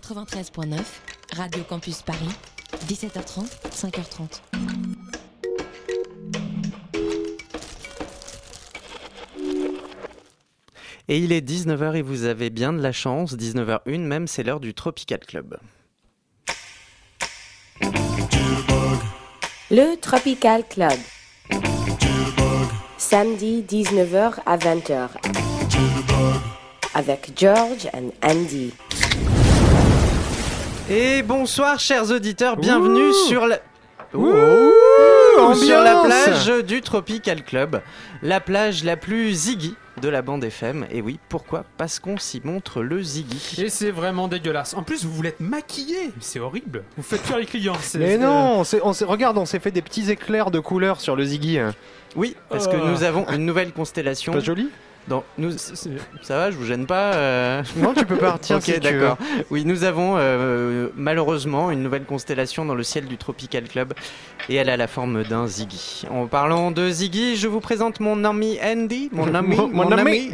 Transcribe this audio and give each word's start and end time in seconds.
93.9, 0.00 0.76
Radio 1.36 1.62
Campus 1.64 2.02
Paris, 2.02 2.28
17h30, 2.86 3.46
5h30. 3.70 4.42
Et 11.08 11.18
il 11.18 11.32
est 11.32 11.40
19h 11.40 11.94
et 11.94 12.02
vous 12.02 12.24
avez 12.24 12.50
bien 12.50 12.74
de 12.74 12.82
la 12.82 12.92
chance, 12.92 13.36
19h01 13.36 14.00
même, 14.00 14.26
c'est 14.26 14.42
l'heure 14.42 14.60
du 14.60 14.74
Tropical 14.74 15.20
Club. 15.20 15.56
Le 19.70 19.98
Tropical 19.98 20.64
Club. 20.68 20.98
Samedi 22.98 23.64
19h 23.66 24.40
à 24.44 24.58
20h. 24.58 25.08
Avec 26.94 27.32
George 27.34 27.88
and 27.94 28.10
Andy. 28.22 28.74
Et 30.88 31.22
bonsoir 31.22 31.80
chers 31.80 32.10
auditeurs, 32.10 32.56
bienvenue 32.56 33.12
sur 33.28 33.46
la... 33.46 33.58
Ouh, 34.14 35.54
sur 35.54 35.80
la 35.80 36.02
plage 36.04 36.64
du 36.64 36.80
Tropical 36.80 37.42
Club, 37.44 37.82
la 38.22 38.40
plage 38.40 38.84
la 38.84 38.96
plus 38.96 39.32
ziggy 39.32 39.74
de 40.00 40.08
la 40.08 40.22
bande 40.22 40.44
FM. 40.44 40.86
Et 40.92 41.02
oui, 41.02 41.18
pourquoi 41.28 41.64
Parce 41.76 41.98
qu'on 41.98 42.16
s'y 42.18 42.40
montre 42.44 42.82
le 42.82 43.02
ziggy. 43.02 43.60
Et 43.62 43.68
c'est 43.68 43.90
vraiment 43.90 44.28
dégueulasse. 44.28 44.74
En 44.74 44.82
plus, 44.84 45.04
vous 45.04 45.10
voulez 45.12 45.30
être 45.30 45.40
maquillé. 45.40 46.12
C'est 46.20 46.38
horrible. 46.38 46.84
Vous 46.96 47.02
faites 47.02 47.20
fuir 47.22 47.38
les 47.38 47.46
clients. 47.46 47.74
Mais 47.98 48.12
c'est- 48.12 48.18
non, 48.18 48.58
on 48.60 48.64
s'est- 48.64 48.80
on 48.84 48.92
s'est- 48.92 49.04
regarde, 49.04 49.36
on 49.38 49.46
s'est 49.46 49.58
fait 49.58 49.72
des 49.72 49.82
petits 49.82 50.10
éclairs 50.10 50.50
de 50.50 50.60
couleurs 50.60 51.00
sur 51.00 51.16
le 51.16 51.24
Ziggy. 51.24 51.58
Oui, 52.14 52.36
parce 52.48 52.68
que 52.68 52.76
Oh. 52.80 52.86
nous 52.86 53.02
avons 53.02 53.26
une 53.30 53.44
nouvelle 53.44 53.72
constellation. 53.72 54.32
Pas 54.32 54.40
joli 54.40 54.70
Nous... 55.38 55.52
Ça 56.22 56.36
va, 56.36 56.50
je 56.50 56.56
vous 56.56 56.64
gêne 56.64 56.86
pas 56.86 57.14
euh 57.14 57.62
Non, 57.76 57.94
tu 57.94 58.04
peux 58.04 58.16
partir 58.16 58.56
Ok, 58.56 58.62
si 58.64 58.80
d'accord. 58.80 59.16
Oui, 59.50 59.64
nous 59.64 59.84
avons 59.84 60.14
euh, 60.18 60.88
malheureusement 60.96 61.70
une 61.70 61.82
nouvelle 61.82 62.04
constellation 62.04 62.64
dans 62.64 62.74
le 62.74 62.82
ciel 62.82 63.04
du 63.06 63.16
Tropical 63.16 63.64
Club 63.68 63.94
et 64.48 64.56
elle 64.56 64.68
a 64.68 64.76
la 64.76 64.88
forme 64.88 65.22
d'un 65.22 65.46
Ziggy. 65.46 66.02
En 66.10 66.26
parlant 66.26 66.70
de 66.72 66.88
Ziggy, 66.90 67.36
je 67.36 67.46
vous 67.46 67.60
présente 67.60 68.00
mon 68.00 68.24
ami 68.24 68.58
Andy, 68.64 69.08
mon 69.12 69.32
ami, 69.34 69.56
Mon- 69.56 69.68
mon 69.68 69.92
ami. 69.92 70.30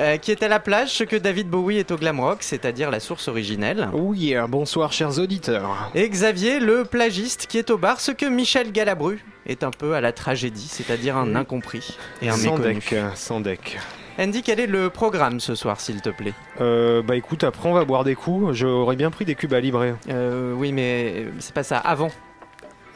euh, 0.00 0.16
qui 0.16 0.32
est 0.32 0.42
à 0.42 0.48
la 0.48 0.58
plage, 0.58 0.90
ce 0.90 1.04
que 1.04 1.16
David 1.16 1.48
Bowie 1.48 1.78
est 1.78 1.90
au 1.92 1.96
glam 1.96 2.18
rock, 2.18 2.38
c'est-à-dire 2.40 2.90
la 2.90 3.00
source 3.00 3.28
originelle. 3.28 3.88
Oh 3.92 4.14
yeah, 4.14 4.46
bonsoir 4.48 4.92
chers 4.92 5.18
auditeurs. 5.18 5.90
Et 5.94 6.08
Xavier, 6.08 6.58
le 6.58 6.84
plagiste, 6.84 7.46
qui 7.46 7.58
est 7.58 7.70
au 7.70 7.78
bar, 7.78 8.00
ce 8.00 8.10
que 8.12 8.26
Michel 8.26 8.72
Galabru 8.72 9.24
est 9.48 9.64
un 9.64 9.70
peu 9.70 9.94
à 9.94 10.00
la 10.00 10.12
tragédie, 10.12 10.68
c'est-à-dire 10.70 11.16
un 11.16 11.34
incompris 11.34 11.96
et 12.22 12.28
un 12.28 12.32
sans 12.36 12.56
méconnu. 12.56 12.74
deck, 12.74 12.94
sans 13.14 13.40
deck. 13.40 13.78
Andy, 14.20 14.42
quel 14.42 14.58
est 14.60 14.66
le 14.66 14.90
programme 14.90 15.38
ce 15.40 15.54
soir, 15.54 15.80
s'il 15.80 16.00
te 16.02 16.08
plaît? 16.10 16.34
Euh, 16.60 17.02
bah 17.02 17.14
écoute, 17.16 17.44
après 17.44 17.68
on 17.68 17.72
va 17.72 17.84
boire 17.84 18.02
des 18.04 18.14
coups. 18.16 18.52
J'aurais 18.52 18.96
bien 18.96 19.10
pris 19.10 19.24
des 19.24 19.34
cubes 19.36 19.54
à 19.54 19.60
livrer. 19.60 19.94
Euh, 20.10 20.52
Oui, 20.54 20.72
mais 20.72 21.26
c'est 21.38 21.54
pas 21.54 21.62
ça. 21.62 21.78
Avant. 21.78 22.10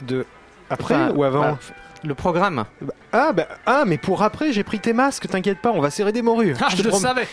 De... 0.02 0.26
Après 0.68 0.94
Enfin, 0.94 1.12
ou 1.14 1.22
avant 1.22 1.40
bah, 1.52 1.58
Le 2.02 2.14
programme. 2.14 2.64
ah, 3.12 3.32
bah, 3.32 3.46
ah, 3.66 3.84
mais 3.86 3.98
pour 3.98 4.22
après, 4.22 4.52
j'ai 4.52 4.64
pris 4.64 4.80
tes 4.80 4.92
masques, 4.92 5.28
t'inquiète 5.28 5.58
pas, 5.58 5.70
on 5.70 5.80
va 5.80 5.90
serrer 5.90 6.10
des 6.12 6.22
morues. 6.22 6.56
Ah, 6.60 6.70
te 6.70 6.76
je 6.78 6.82
le 6.82 6.90
savais. 6.90 7.28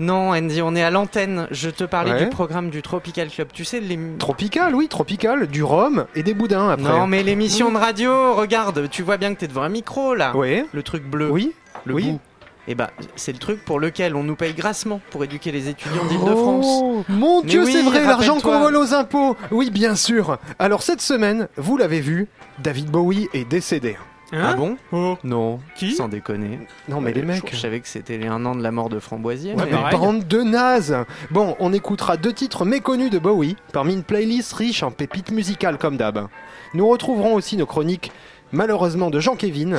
Non, 0.00 0.30
Andy, 0.30 0.60
on 0.62 0.74
est 0.74 0.82
à 0.82 0.90
l'antenne. 0.90 1.46
Je 1.50 1.70
te 1.70 1.84
parlais 1.84 2.12
Ouais. 2.12 2.24
du 2.24 2.30
programme 2.30 2.70
du 2.70 2.82
Tropical 2.82 3.28
Club. 3.28 3.48
Tu 3.52 3.64
sais, 3.64 3.80
les... 3.80 3.98
Tropical, 4.18 4.74
oui, 4.74 4.88
tropical, 4.88 5.46
du 5.46 5.62
rhum 5.62 6.06
et 6.14 6.22
des 6.22 6.34
boudins 6.34 6.68
après. 6.70 6.82
Non, 6.88 7.06
mais 7.06 7.22
l'émission 7.22 7.70
de 7.72 7.78
radio, 7.78 8.34
regarde, 8.34 8.88
tu 8.90 9.02
vois 9.02 9.16
bien 9.16 9.34
que 9.34 9.40
t'es 9.40 9.48
devant 9.48 9.62
un 9.62 9.68
micro, 9.68 10.14
là. 10.14 10.36
Ouais, 10.36 10.66
Le 10.72 10.82
truc 10.82 11.04
bleu. 11.04 11.30
oui. 11.30 11.52
Le 11.84 11.94
oui. 11.94 12.12
bout. 12.12 12.20
Et 12.66 12.74
bah, 12.74 12.90
c'est 13.14 13.32
le 13.32 13.38
truc 13.38 13.62
pour 13.62 13.78
lequel 13.78 14.16
on 14.16 14.22
nous 14.22 14.36
paye 14.36 14.54
grassement 14.54 15.00
pour 15.10 15.22
éduquer 15.22 15.52
les 15.52 15.68
étudiants 15.68 16.04
d'Île-de-France. 16.06 16.66
Oh, 16.66 17.04
mon 17.10 17.42
Mais 17.42 17.48
Dieu, 17.48 17.64
oui, 17.64 17.72
c'est 17.72 17.82
vrai, 17.82 18.04
l'argent 18.06 18.40
qu'on 18.40 18.58
vole 18.58 18.76
aux 18.76 18.94
impôts. 18.94 19.36
Oui, 19.50 19.70
bien 19.70 19.94
sûr. 19.94 20.38
Alors 20.58 20.82
cette 20.82 21.02
semaine, 21.02 21.48
vous 21.58 21.76
l'avez 21.76 22.00
vu, 22.00 22.26
David 22.60 22.86
Bowie 22.90 23.28
est 23.34 23.44
décédé. 23.44 23.98
Hein 24.34 24.46
ah 24.50 24.54
bon 24.54 24.76
Oh. 24.92 25.16
Non. 25.24 25.60
Qui 25.76 25.92
Sans 25.92 26.08
déconner. 26.08 26.58
Non, 26.88 27.00
mais 27.00 27.10
Euh, 27.10 27.14
les 27.14 27.20
je- 27.20 27.26
mecs. 27.26 27.50
Je, 27.52 27.56
savais 27.56 27.80
que 27.80 27.88
c'était 27.88 28.18
les 28.18 28.26
un 28.26 28.44
an 28.44 28.54
de 28.54 28.62
la 28.62 28.70
mort 28.72 28.88
de 28.88 28.98
Framboisier. 28.98 29.54
Ouais, 29.54 29.64
mais- 29.70 29.90
bande 29.96 30.26
de 30.26 30.42
nazes 30.42 30.96
Bon, 31.30 31.56
on 31.60 31.72
écoutera 31.72 32.16
deux 32.16 32.32
titres 32.32 32.64
méconnus 32.64 33.10
de 33.10 33.18
Bowie, 33.18 33.56
parmi 33.72 33.94
une 33.94 34.02
playlist 34.02 34.52
riche 34.54 34.82
en 34.82 34.90
pépites 34.90 35.30
musicales 35.30 35.78
comme 35.78 35.96
d'hab. 35.96 36.26
Nous 36.74 36.86
retrouverons 36.88 37.34
aussi 37.34 37.56
nos 37.56 37.66
chroniques, 37.66 38.10
malheureusement 38.52 39.10
de 39.10 39.20
Jean-Kévin, 39.20 39.76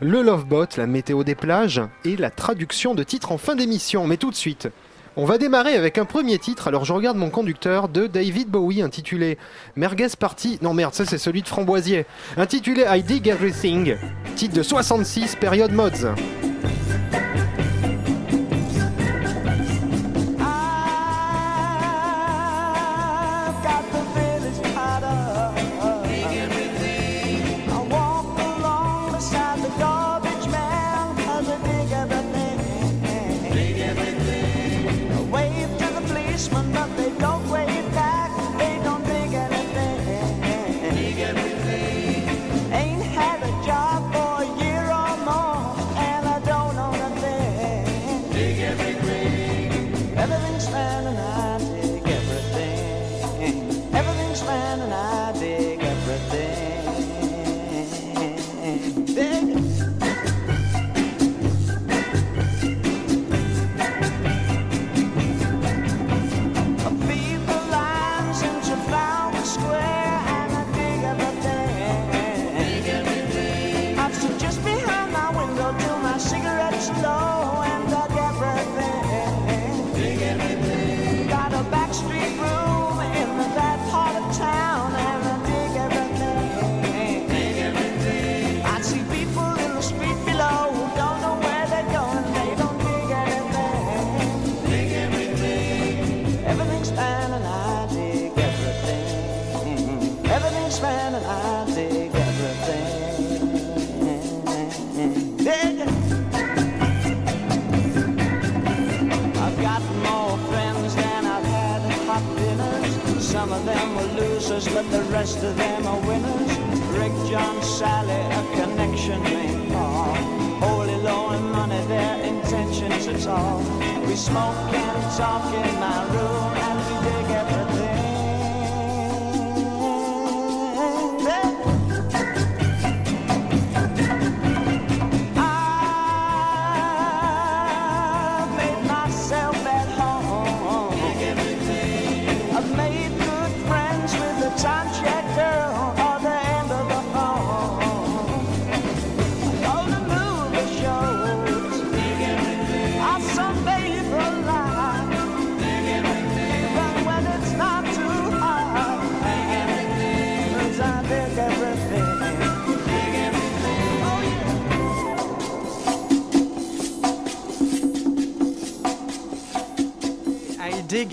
le 0.00 0.22
Lovebot, 0.22 0.66
la 0.76 0.86
météo 0.86 1.22
des 1.24 1.34
plages, 1.34 1.80
et 2.04 2.16
la 2.16 2.30
traduction 2.30 2.94
de 2.94 3.02
titres 3.04 3.30
en 3.32 3.38
fin 3.38 3.54
d'émission. 3.54 4.06
Mais 4.06 4.16
tout 4.16 4.30
de 4.30 4.36
suite, 4.36 4.68
on 5.16 5.24
va 5.24 5.38
démarrer 5.38 5.74
avec 5.74 5.98
un 5.98 6.04
premier 6.04 6.38
titre, 6.38 6.68
alors 6.68 6.84
je 6.84 6.92
regarde 6.92 7.16
mon 7.16 7.30
conducteur, 7.30 7.88
de 7.88 8.06
David 8.06 8.48
Bowie, 8.48 8.82
intitulé 8.82 9.38
Merguez 9.76 10.08
Party... 10.18 10.58
Non 10.62 10.74
merde, 10.74 10.94
ça 10.94 11.04
c'est 11.04 11.18
celui 11.18 11.42
de 11.42 11.48
Framboisier. 11.48 12.06
Intitulé 12.36 12.84
I 12.88 13.02
Dig 13.02 13.28
Everything, 13.28 13.96
titre 14.36 14.54
de 14.54 14.62
66, 14.62 15.36
période 15.36 15.72
mods. 15.72 16.14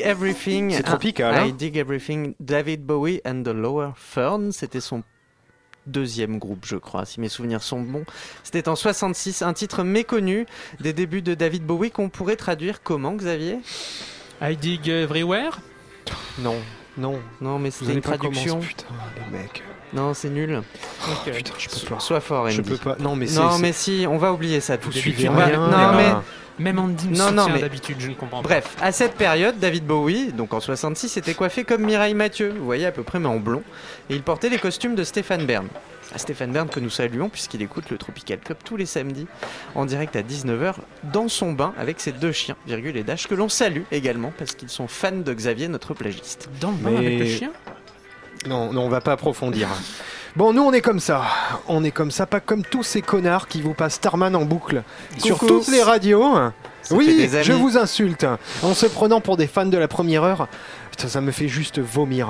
Everything. 0.10 0.72
C'est 0.72 0.80
Ah, 0.86 0.90
tropical, 0.90 1.36
hein 1.36 1.46
I 1.48 1.54
dig 1.54 1.78
everything. 1.78 2.34
David 2.40 2.84
Bowie 2.86 3.22
and 3.26 3.44
the 3.44 3.50
Lower 3.54 3.92
Fern. 3.96 4.52
C'était 4.52 4.82
son 4.82 5.04
deuxième 5.88 6.38
groupe, 6.38 6.66
je 6.66 6.76
crois, 6.76 7.06
si 7.06 7.20
mes 7.20 7.30
souvenirs 7.30 7.64
sont 7.64 7.82
bons. 7.82 8.06
C'était 8.44 8.68
en 8.70 8.76
66, 8.76 9.42
un 9.42 9.54
titre 9.54 9.84
méconnu 9.84 10.46
des 10.80 10.94
débuts 10.94 11.22
de 11.22 11.34
David 11.34 11.64
Bowie 11.66 11.90
qu'on 11.92 12.10
pourrait 12.10 12.36
traduire 12.36 12.84
comment, 12.84 13.16
Xavier? 13.16 13.60
I 14.42 14.56
dig 14.56 14.88
everywhere? 14.88 15.60
Non, 16.40 16.56
Non. 17.00 17.20
non, 17.42 17.58
mais 17.60 17.72
c'était 17.72 17.94
une 17.94 18.02
traduction. 18.02 18.60
Putain, 18.60 18.86
les 19.32 19.38
mecs. 19.38 19.64
Non, 19.94 20.14
c'est 20.14 20.30
nul. 20.30 20.62
Ok. 21.08 21.32
Putain, 21.34 21.54
je 21.58 21.68
peux 21.70 21.96
pas. 21.96 22.00
Sois 22.00 22.20
fort, 22.20 22.46
Andy. 22.46 22.56
Je 22.56 22.62
peux 22.62 22.78
pas. 22.78 22.96
Non, 23.00 23.16
mais. 23.16 23.26
Non, 23.28 23.50
si, 23.74 24.06
on 24.08 24.18
va 24.18 24.32
oublier 24.34 24.60
ça 24.60 24.78
tout 24.78 24.90
de 24.90 24.94
suite. 24.94 25.16
suivez 25.16 25.30
On 25.30 25.34
va- 25.34 25.46
rien, 25.46 25.68
Non, 25.68 25.94
mais. 25.96 26.12
Même 26.60 26.78
Andy 26.78 27.08
me 27.08 27.16
Non, 27.18 27.32
non, 27.32 27.48
mais- 27.54 27.62
d'habitude, 27.62 27.96
je 28.00 28.10
ne 28.10 28.14
comprends 28.16 28.42
pas. 28.42 28.50
Bref, 28.50 28.76
à 28.82 28.92
cette 28.92 29.16
période, 29.16 29.58
David 29.60 29.86
Bowie, 29.86 30.34
donc 30.34 30.54
en 30.54 30.60
66, 30.60 31.16
était 31.16 31.34
coiffé 31.34 31.64
comme 31.64 31.84
Mireille 31.86 32.14
Mathieu, 32.14 32.54
vous 32.58 32.66
voyez 32.66 32.86
à 32.86 32.92
peu 32.92 33.02
près, 33.02 33.18
mais 33.18 33.30
en 33.30 33.38
blond, 33.40 33.64
et 34.10 34.16
il 34.16 34.22
portait 34.22 34.50
les 34.50 34.58
costumes 34.60 34.94
de 34.94 35.06
Stéphane 35.06 35.46
Bern. 35.46 35.68
À 36.14 36.18
Stéphane 36.18 36.52
Bern 36.52 36.68
que 36.68 36.80
nous 36.80 36.90
saluons 36.90 37.30
puisqu'il 37.30 37.62
écoute 37.62 37.92
le 37.92 37.98
Tropical 37.98 38.40
Club 38.40 38.58
tous 38.64 38.78
les 38.78 38.88
samedis 38.88 39.28
en 39.76 39.86
direct 39.86 40.16
à 40.16 40.22
19h 40.24 40.74
dans 41.04 41.28
son 41.28 41.52
bain 41.54 41.74
avec 41.78 42.00
ses 42.00 42.12
deux 42.12 42.32
chiens, 42.32 42.56
Virgule 42.66 42.98
et 42.98 43.04
Dash, 43.04 43.28
que 43.28 43.36
l'on 43.36 43.48
salue 43.50 43.84
également 43.92 44.34
parce 44.38 44.56
qu'ils 44.56 44.70
sont 44.70 44.88
fans 44.88 45.12
de 45.12 45.34
Xavier, 45.34 45.68
notre 45.68 45.94
plagiste. 45.94 46.50
Dans 46.60 46.72
le 46.72 46.78
bain 46.78 46.92
Mais- 46.92 46.98
avec 46.98 47.20
le 47.20 47.26
chien? 47.28 47.52
Non, 48.48 48.74
non, 48.74 48.84
on 48.84 48.90
va 48.90 49.02
pas 49.02 49.12
approfondir. 49.12 49.68
Bon, 50.36 50.54
nous 50.54 50.62
on 50.64 50.72
est 50.72 50.82
comme 50.82 51.00
ça. 51.00 51.24
On 51.68 51.84
est 51.84 51.92
comme 51.92 52.12
ça, 52.12 52.26
pas 52.26 52.40
comme 52.40 52.64
tous 52.64 52.84
ces 52.84 53.02
connards 53.02 53.48
qui 53.48 53.62
vous 53.62 53.74
passent 53.74 53.96
Starman 53.96 54.36
en 54.36 54.46
boucle 54.46 54.84
sur 55.18 55.38
toutes 55.40 55.68
les 55.68 55.84
radios. 55.84 56.34
Ça 56.82 56.96
fait 56.96 56.96
oui, 56.96 57.30
je 57.44 57.54
vous 57.54 57.78
insulte. 57.78 58.26
En 58.64 58.74
se 58.74 58.86
prenant 58.86 59.22
pour 59.22 59.38
des 59.38 59.48
fans 59.48 59.66
de 59.66 59.78
la 59.78 59.88
première 59.88 60.24
heure, 60.24 60.48
putain, 60.92 61.08
ça 61.08 61.22
me 61.22 61.32
fait 61.32 61.48
juste 61.48 61.80
vomir. 61.80 62.30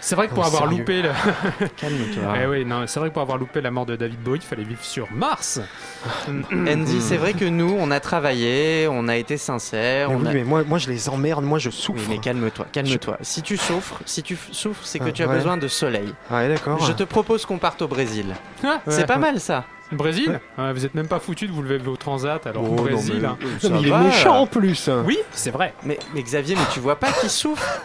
C'est 0.00 0.14
vrai 0.14 0.28
que 0.28 0.34
pour 0.34 0.42
Oh, 0.44 0.46
avoir 0.46 0.62
sérieux. 0.62 0.78
loupé 0.78 1.02
le... 1.02 1.08
Calme-toi. 1.76 2.34
Eh 2.42 2.46
oui, 2.46 2.64
non, 2.64 2.84
c'est 2.86 2.98
vrai 3.00 3.08
que 3.10 3.14
pour 3.14 3.22
avoir 3.22 3.36
loupé 3.38 3.60
la 3.60 3.70
mort 3.70 3.84
de 3.86 3.96
David 3.96 4.20
Bowie, 4.20 4.38
il 4.42 4.46
fallait 4.46 4.64
vivre 4.64 4.82
sur 4.82 5.06
Mars. 5.12 5.60
Andy, 6.28 7.00
c'est 7.00 7.16
vrai 7.16 7.34
que 7.34 7.44
nous, 7.44 7.76
on 7.78 7.90
a 7.90 8.00
travaillé, 8.00 8.88
on 8.90 9.08
a 9.08 9.16
été 9.16 9.36
sincères, 9.36 10.08
Mais 10.10 10.14
on 10.14 10.20
oui, 10.20 10.28
a... 10.28 10.32
mais 10.32 10.44
moi, 10.44 10.64
moi 10.64 10.78
je 10.78 10.88
les 10.88 11.08
emmerde, 11.08 11.44
moi 11.44 11.58
je 11.58 11.70
souffre. 11.70 12.00
Oui, 12.08 12.16
mais 12.16 12.18
calme-toi, 12.18 12.66
calme-toi. 12.72 13.18
Si 13.20 13.42
tu 13.42 13.56
souffres, 13.56 14.00
si 14.06 14.22
tu 14.22 14.38
souffres, 14.52 14.80
c'est 14.84 14.98
que 14.98 15.04
Ah, 15.08 15.12
tu 15.12 15.22
as 15.22 15.28
ouais. 15.28 15.34
besoin 15.36 15.56
de 15.56 15.68
soleil. 15.68 16.14
Ouais, 16.30 16.48
d'accord. 16.48 16.80
Je 16.84 16.92
te 16.92 17.02
propose 17.02 17.44
qu'on 17.44 17.58
parte 17.58 17.82
au 17.82 17.88
Brésil. 17.88 18.34
Ah, 18.64 18.80
C'est 18.88 19.06
pas 19.06 19.18
mal 19.18 19.40
ça. 19.40 19.64
Brésil 19.92 20.40
Ouais. 20.56 20.72
Vous 20.72 20.84
êtes 20.86 20.94
même 20.94 21.08
pas 21.08 21.18
foutu 21.18 21.48
de 21.48 21.52
vous 21.52 21.62
lever 21.62 21.84
au 21.88 21.96
transat 21.96 22.46
alors 22.46 22.62
Oh, 22.64 22.68
non, 22.76 22.82
Brésil. 22.84 23.18
mais- 23.20 23.26
hein. 23.26 23.36
Non, 23.64 23.70
mais 23.70 23.80
il 23.80 23.86
est 23.88 23.90
va. 23.90 23.98
méchant 23.98 24.36
en 24.38 24.46
plus. 24.46 24.88
Oui, 25.04 25.18
c'est 25.32 25.50
vrai. 25.50 25.74
Mais, 25.82 25.98
mais 26.14 26.22
Xavier, 26.22 26.54
mais 26.54 26.62
tu 26.72 26.78
vois 26.78 26.94
pas 26.96 27.10
qu'il 27.10 27.28
souffre? 27.28 27.80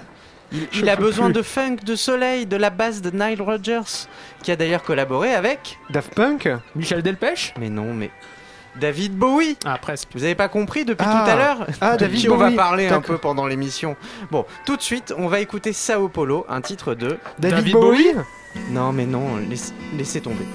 Il, 0.73 0.89
a 0.89 0.95
besoin 0.95 1.25
plus. 1.27 1.33
de 1.33 1.41
funk, 1.41 1.75
de 1.85 1.95
soleil, 1.95 2.45
de 2.45 2.55
la 2.57 2.69
basse 2.69 3.01
de 3.01 3.09
Nile 3.11 3.41
Rodgers, 3.41 4.07
qui 4.43 4.51
a 4.51 4.55
d'ailleurs 4.55 4.83
collaboré 4.83 5.33
avec. 5.33 5.77
Daft 5.89 6.13
Punk 6.13 6.49
Michel 6.75 7.01
Delpech 7.01 7.53
Mais 7.59 7.69
non, 7.69 7.93
mais 7.93 8.11
David 8.79 9.15
Bowie. 9.15 9.57
Ah, 9.65 9.77
presque. 9.81 10.09
Vous 10.13 10.23
avez 10.23 10.35
pas 10.35 10.49
compris 10.49 10.83
depuis 10.85 11.05
Ah. 11.09 11.23
tout 11.23 11.31
à 11.31 11.35
l'heure 11.35 11.67
Ah, 11.81 11.93
De 11.93 11.99
David 12.01 12.19
qui 12.19 12.29
on 12.29 12.35
va 12.37 12.45
Bowie. 12.47 12.55
parler 12.57 12.87
un 12.89 12.99
peu 13.01 13.17
pendant 13.17 13.47
l'émission. 13.47 13.95
Bon, 14.31 14.45
tout 14.65 14.75
de 14.75 14.81
suite, 14.81 15.13
on 15.17 15.27
va 15.27 15.39
écouter 15.39 15.71
Sao 15.73 16.09
Paulo, 16.09 16.45
un 16.49 16.59
titre 16.61 16.93
de. 16.93 17.17
David, 17.39 17.57
David 17.57 17.73
Bowie, 17.73 18.11
Non, 18.71 18.91
mais 18.91 19.05
non, 19.05 19.37
laisse- 19.49 19.73
laissez 19.97 20.19
tomber. 20.21 20.45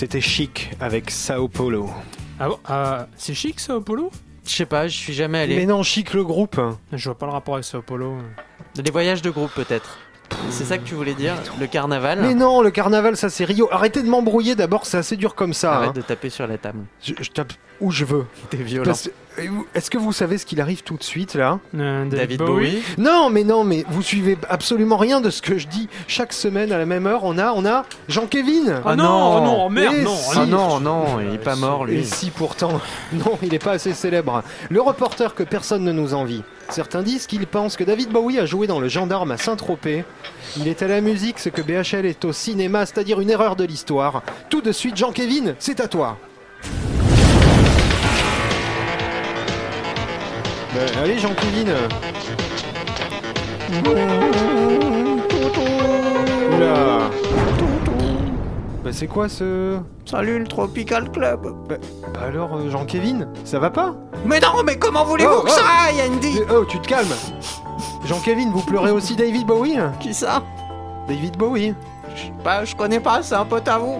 C'était 0.00 0.22
chic 0.22 0.70
avec 0.80 1.10
Sao 1.10 1.46
Paulo. 1.46 1.90
Ah 2.38 2.48
bon 2.48 2.58
ah, 2.64 3.06
C'est 3.18 3.34
chic 3.34 3.60
Sao 3.60 3.82
Paulo? 3.82 4.10
Je 4.46 4.50
sais 4.50 4.64
pas, 4.64 4.88
je 4.88 4.96
suis 4.96 5.12
jamais 5.12 5.40
allé. 5.40 5.56
Mais 5.56 5.66
non, 5.66 5.82
chic 5.82 6.14
le 6.14 6.24
groupe. 6.24 6.58
Je 6.90 7.04
vois 7.04 7.18
pas 7.18 7.26
le 7.26 7.32
rapport 7.32 7.56
avec 7.56 7.66
Sao 7.66 7.82
Paulo. 7.82 8.16
Les 8.82 8.90
voyages 8.90 9.20
de 9.20 9.28
groupe 9.28 9.52
peut-être. 9.54 9.98
C'est 10.50 10.64
ça 10.64 10.78
que 10.78 10.84
tu 10.84 10.94
voulais 10.94 11.14
dire 11.14 11.34
Le 11.58 11.66
carnaval 11.66 12.20
Mais 12.22 12.34
non, 12.34 12.60
le 12.62 12.70
carnaval, 12.70 13.16
ça 13.16 13.28
c'est 13.30 13.44
Rio. 13.44 13.68
Arrêtez 13.72 14.02
de 14.02 14.08
m'embrouiller 14.08 14.54
d'abord, 14.54 14.86
c'est 14.86 14.98
assez 14.98 15.16
dur 15.16 15.34
comme 15.34 15.54
ça. 15.54 15.74
Arrête 15.74 15.90
hein. 15.90 15.92
de 15.96 16.02
taper 16.02 16.30
sur 16.30 16.46
la 16.46 16.58
table. 16.58 16.80
Je, 17.02 17.14
je 17.20 17.30
tape 17.30 17.52
où 17.80 17.90
je 17.90 18.04
veux. 18.04 18.26
T'es 18.50 18.58
violent. 18.58 18.84
Parce- 18.84 19.10
et 19.38 19.48
Est-ce 19.74 19.90
que 19.90 19.96
vous 19.96 20.12
savez 20.12 20.38
ce 20.38 20.44
qu'il 20.44 20.60
arrive 20.60 20.82
tout 20.82 20.96
de 20.96 21.04
suite 21.04 21.34
là? 21.34 21.60
Euh, 21.74 22.04
David 22.04 22.40
Bowie. 22.40 22.82
Non, 22.98 23.30
mais 23.30 23.44
non, 23.44 23.62
mais 23.64 23.84
vous 23.88 24.02
suivez 24.02 24.36
absolument 24.48 24.96
rien 24.96 25.20
de 25.20 25.30
ce 25.30 25.40
que 25.40 25.56
je 25.56 25.68
dis. 25.68 25.88
Chaque 26.08 26.32
semaine 26.32 26.72
à 26.72 26.78
la 26.78 26.84
même 26.84 27.06
heure, 27.06 27.20
on 27.24 27.38
a, 27.38 27.52
on 27.52 27.64
a 27.64 27.84
Jean-Kévin. 28.08 28.82
Ah 28.84 28.96
non, 28.96 29.36
oh 29.36 29.40
non, 29.40 29.70
merde, 29.70 29.94
Mais 29.96 30.02
non. 30.02 30.16
si. 30.16 30.38
Ah 30.38 30.46
non, 30.46 30.80
non, 30.80 31.20
il 31.20 31.34
est 31.34 31.38
pas 31.38 31.54
mort 31.56 31.88
Et 31.88 31.92
lui. 31.92 32.04
si 32.04 32.30
pourtant, 32.30 32.80
non, 33.12 33.38
il 33.40 33.50
n'est 33.50 33.58
pas 33.60 33.72
assez 33.72 33.94
célèbre. 33.94 34.42
Le 34.68 34.80
reporter 34.80 35.34
que 35.34 35.44
personne 35.44 35.84
ne 35.84 35.92
nous 35.92 36.12
envie. 36.12 36.42
Certains 36.70 37.02
disent 37.02 37.26
qu'ils 37.26 37.48
pensent 37.48 37.76
que 37.76 37.82
David 37.82 38.10
Bowie 38.10 38.38
a 38.38 38.46
joué 38.46 38.68
dans 38.68 38.78
Le 38.78 38.88
Gendarme 38.88 39.32
à 39.32 39.36
Saint-Tropez. 39.36 40.04
Il 40.56 40.68
est 40.68 40.82
à 40.82 40.88
la 40.88 41.00
musique 41.00 41.40
ce 41.40 41.48
que 41.48 41.62
BHL 41.62 42.06
est 42.06 42.24
au 42.24 42.32
cinéma, 42.32 42.86
c'est-à-dire 42.86 43.20
une 43.20 43.30
erreur 43.30 43.56
de 43.56 43.64
l'histoire. 43.64 44.22
Tout 44.48 44.60
de 44.60 44.70
suite, 44.70 44.96
Jean-Kévin, 44.96 45.54
c'est 45.58 45.80
à 45.80 45.88
toi. 45.88 46.16
Ben, 50.72 50.98
allez, 51.02 51.18
Jean-Kévin. 51.18 51.74
Oula. 56.54 57.10
Bah, 58.82 58.90
c'est 58.92 59.06
quoi 59.06 59.28
ce. 59.28 59.78
Salut 60.06 60.38
le 60.38 60.46
Tropical 60.46 61.10
Club. 61.10 61.54
Bah 61.68 61.76
alors, 62.26 62.56
euh, 62.56 62.70
Jean-Kévin, 62.70 63.28
ça 63.44 63.58
va 63.58 63.68
pas 63.68 63.94
Mais 64.24 64.40
non, 64.40 64.62
mais 64.64 64.76
comment 64.76 65.04
voulez-vous 65.04 65.30
Oh, 65.38 65.42
que 65.42 65.50
oh. 65.50 65.54
ça 65.54 65.64
aille, 65.86 66.00
Andy 66.10 66.40
Oh, 66.50 66.64
tu 66.64 66.80
te 66.80 66.88
calmes 66.88 67.14
Jean-Kévin, 68.06 68.50
vous 68.50 68.62
pleurez 68.62 68.90
aussi 68.90 69.16
David 69.16 69.46
Bowie 69.46 69.76
Qui 70.00 70.14
ça 70.14 70.42
David 71.08 71.36
Bowie 71.36 71.74
Bah, 72.42 72.64
je 72.64 72.74
connais 72.74 73.00
pas, 73.00 73.22
c'est 73.22 73.34
un 73.34 73.44
pote 73.44 73.68
à 73.68 73.76
vous. 73.78 73.98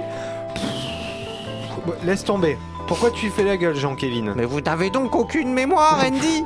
Bah, 1.87 1.93
Laisse 2.03 2.25
tomber. 2.25 2.57
Pourquoi 2.87 3.11
tu 3.11 3.29
fais 3.29 3.45
la 3.45 3.59
gueule, 3.59 3.77
Jean-Kévin 3.77 4.33
Mais 4.35 4.47
vous 4.47 4.63
n'avez 4.63 4.89
donc 4.89 5.15
aucune 5.15 5.53
mémoire, 5.53 6.03
Andy 6.07 6.45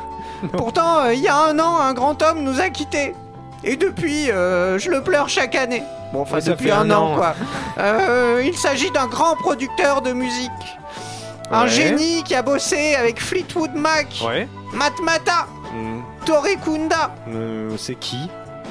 Pourtant, 0.56 1.04
euh, 1.04 1.14
il 1.14 1.20
y 1.20 1.28
a 1.28 1.36
un 1.36 1.58
an, 1.60 1.78
un 1.78 1.94
grand 1.94 2.20
homme 2.20 2.42
nous 2.42 2.60
a 2.60 2.68
quittés. 2.68 3.14
Et 3.62 3.76
depuis, 3.76 4.30
euh, 4.30 4.78
je 4.78 4.90
le 4.90 5.02
pleure 5.02 5.28
chaque 5.28 5.54
année. 5.54 5.82
Bon, 6.14 6.22
enfin, 6.22 6.38
depuis 6.38 6.70
un, 6.70 6.82
un 6.82 6.90
an, 6.92 7.12
an. 7.12 7.16
quoi. 7.16 7.34
Euh, 7.78 8.40
il 8.44 8.56
s'agit 8.56 8.90
d'un 8.92 9.06
grand 9.08 9.34
producteur 9.34 10.00
de 10.00 10.12
musique. 10.12 10.50
Un 11.50 11.66
génie 11.66 12.22
qui 12.22 12.34
a 12.36 12.42
bossé 12.42 12.94
avec 12.94 13.20
Fleetwood 13.20 13.74
Mac, 13.74 14.06
Ouais. 14.24 14.48
Matmata, 14.72 15.46
Hmm, 15.72 16.02
Toré 16.24 16.56
Kunda. 16.64 17.12
euh, 17.28 17.70
c'est 17.76 17.96
qui? 17.96 18.16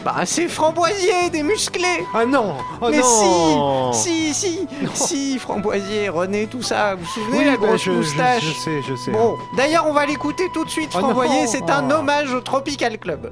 Bah, 0.06 0.16
c'est 0.26 0.48
Framboisier, 0.48 1.30
des 1.32 1.44
musclés. 1.44 2.06
Ah 2.14 2.26
non 2.26 2.56
Oh 2.82 2.88
Mais 2.90 2.98
non 3.00 3.92
Si, 3.94 4.34
si, 4.34 4.68
si, 4.94 5.38
Framboisier, 5.38 6.08
René, 6.10 6.48
tout 6.48 6.62
ça. 6.62 6.96
Vous 6.96 7.04
vous 7.04 7.10
souvenez, 7.10 7.38
Oui, 7.40 7.46
la 7.46 7.58
bah, 7.58 7.68
grosse 7.68 7.84
je- 7.84 7.92
moustache 7.92 8.44
je 8.44 8.52
sais, 8.54 8.82
je 8.88 8.96
sais. 8.96 9.12
Bon, 9.12 9.36
d'ailleurs, 9.58 9.86
on 9.88 9.94
va 9.94 10.06
l'écouter 10.06 10.50
tout 10.54 10.64
de 10.66 10.70
suite, 10.70 10.92
Oh 10.96 11.00
Framboisier. 11.00 11.48
C'est 11.48 11.70
un 11.70 11.90
Oh. 11.90 11.96
hommage 11.96 12.34
au 12.34 12.40
Tropical 12.40 12.98
Club. 12.98 13.32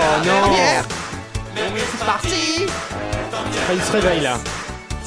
Oh 0.00 0.26
non. 0.26 0.97
C'est 1.98 2.04
parti 2.06 2.66
Ah, 3.32 3.72
Il 3.74 3.82
se 3.82 3.92
réveille 3.92 4.20
là. 4.20 4.34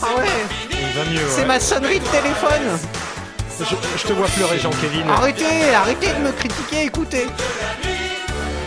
Ah 0.03 0.17
ouais, 0.17 0.25
Il 0.71 0.97
va 0.97 1.05
mieux. 1.11 1.27
c'est 1.29 1.41
ouais. 1.41 1.47
ma 1.47 1.59
sonnerie 1.59 1.99
de 1.99 2.05
téléphone. 2.05 2.77
Je, 3.59 3.75
je 3.97 4.07
te 4.07 4.13
vois 4.13 4.25
pleurer, 4.27 4.57
Jean-Kévin. 4.57 5.07
Arrêtez, 5.09 5.73
arrêtez 5.75 6.07
de 6.13 6.19
me 6.25 6.31
critiquer, 6.31 6.83
écoutez. 6.85 7.27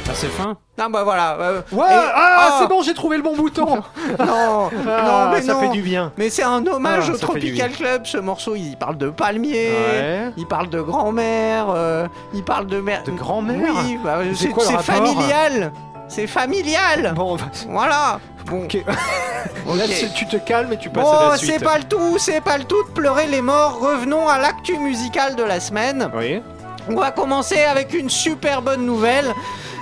Ah, 0.06 0.12
c'est 0.14 0.28
fin. 0.28 0.56
Non, 0.78 0.90
bah 0.90 1.02
voilà. 1.02 1.36
euh, 1.40 1.60
Ouais 1.72 1.86
et- 1.88 1.92
Ah, 1.92 2.12
ah, 2.38 2.58
c'est 2.60 2.68
bon, 2.68 2.82
j'ai 2.82 2.94
trouvé 2.94 3.16
le 3.16 3.22
bon 3.24 3.34
bouton 3.36 3.66
Non, 4.18 4.70
Ah, 4.88 5.26
non, 5.26 5.32
mais 5.32 5.42
ça 5.42 5.54
non. 5.54 5.60
fait 5.62 5.68
du 5.70 5.82
bien. 5.82 6.12
Mais 6.16 6.30
c'est 6.30 6.44
un 6.44 6.64
hommage 6.66 7.04
Ah, 7.08 7.12
au 7.12 7.16
ça 7.18 7.26
fait 7.26 7.40
du 7.40 7.54
Tropical 7.56 7.70
Club, 7.72 8.06
ce 8.06 8.18
morceau. 8.18 8.54
Il 8.54 8.76
parle 8.76 8.96
de 8.96 9.10
palmier, 9.10 9.70
Ouais. 9.72 10.30
il 10.36 10.46
parle 10.46 10.68
de 10.70 10.80
grand-mère, 10.80 11.66
euh, 11.74 12.06
il 12.32 12.44
parle 12.44 12.66
de 12.66 12.80
mère. 12.80 13.02
De 13.02 13.10
grand-mère 13.10 13.58
Oui, 13.84 13.98
bah, 14.04 14.18
C'est 14.34 14.44
c'est 14.44 14.48
quoi 14.50 14.62
le 14.64 14.68
c'est 14.70 14.76
rapport 14.76 14.94
familial. 15.14 15.72
C'est 16.08 16.26
familial. 16.26 17.12
Bon, 17.16 17.37
bah, 17.37 17.44
Voilà. 17.68 18.20
Bon. 18.46 18.64
ok. 18.64 18.76
ok. 19.66 19.76
Là, 19.76 19.84
tu- 19.88 20.11
tu 20.14 20.26
te 20.26 20.37
calmes 20.37 20.73
et 20.73 20.76
tu 20.76 20.90
passes 20.90 21.04
Bon, 21.04 21.11
à 21.11 21.28
la 21.30 21.37
suite. 21.37 21.52
c'est 21.58 21.64
pas 21.64 21.78
le 21.78 21.84
tout, 21.84 22.18
c'est 22.18 22.40
pas 22.40 22.58
le 22.58 22.64
tout 22.64 22.82
de 22.84 22.90
pleurer 22.90 23.26
les 23.26 23.40
morts. 23.42 23.78
Revenons 23.80 24.28
à 24.28 24.38
l'actu 24.38 24.76
musical 24.78 25.34
de 25.37 25.42
la 25.42 25.61
semaine. 25.61 26.11
Oui. 26.14 26.42
On 26.88 26.94
va 26.96 27.11
commencer 27.11 27.62
avec 27.64 27.94
une 27.94 28.11
super 28.11 28.61
bonne 28.61 28.84
nouvelle. 28.84 29.32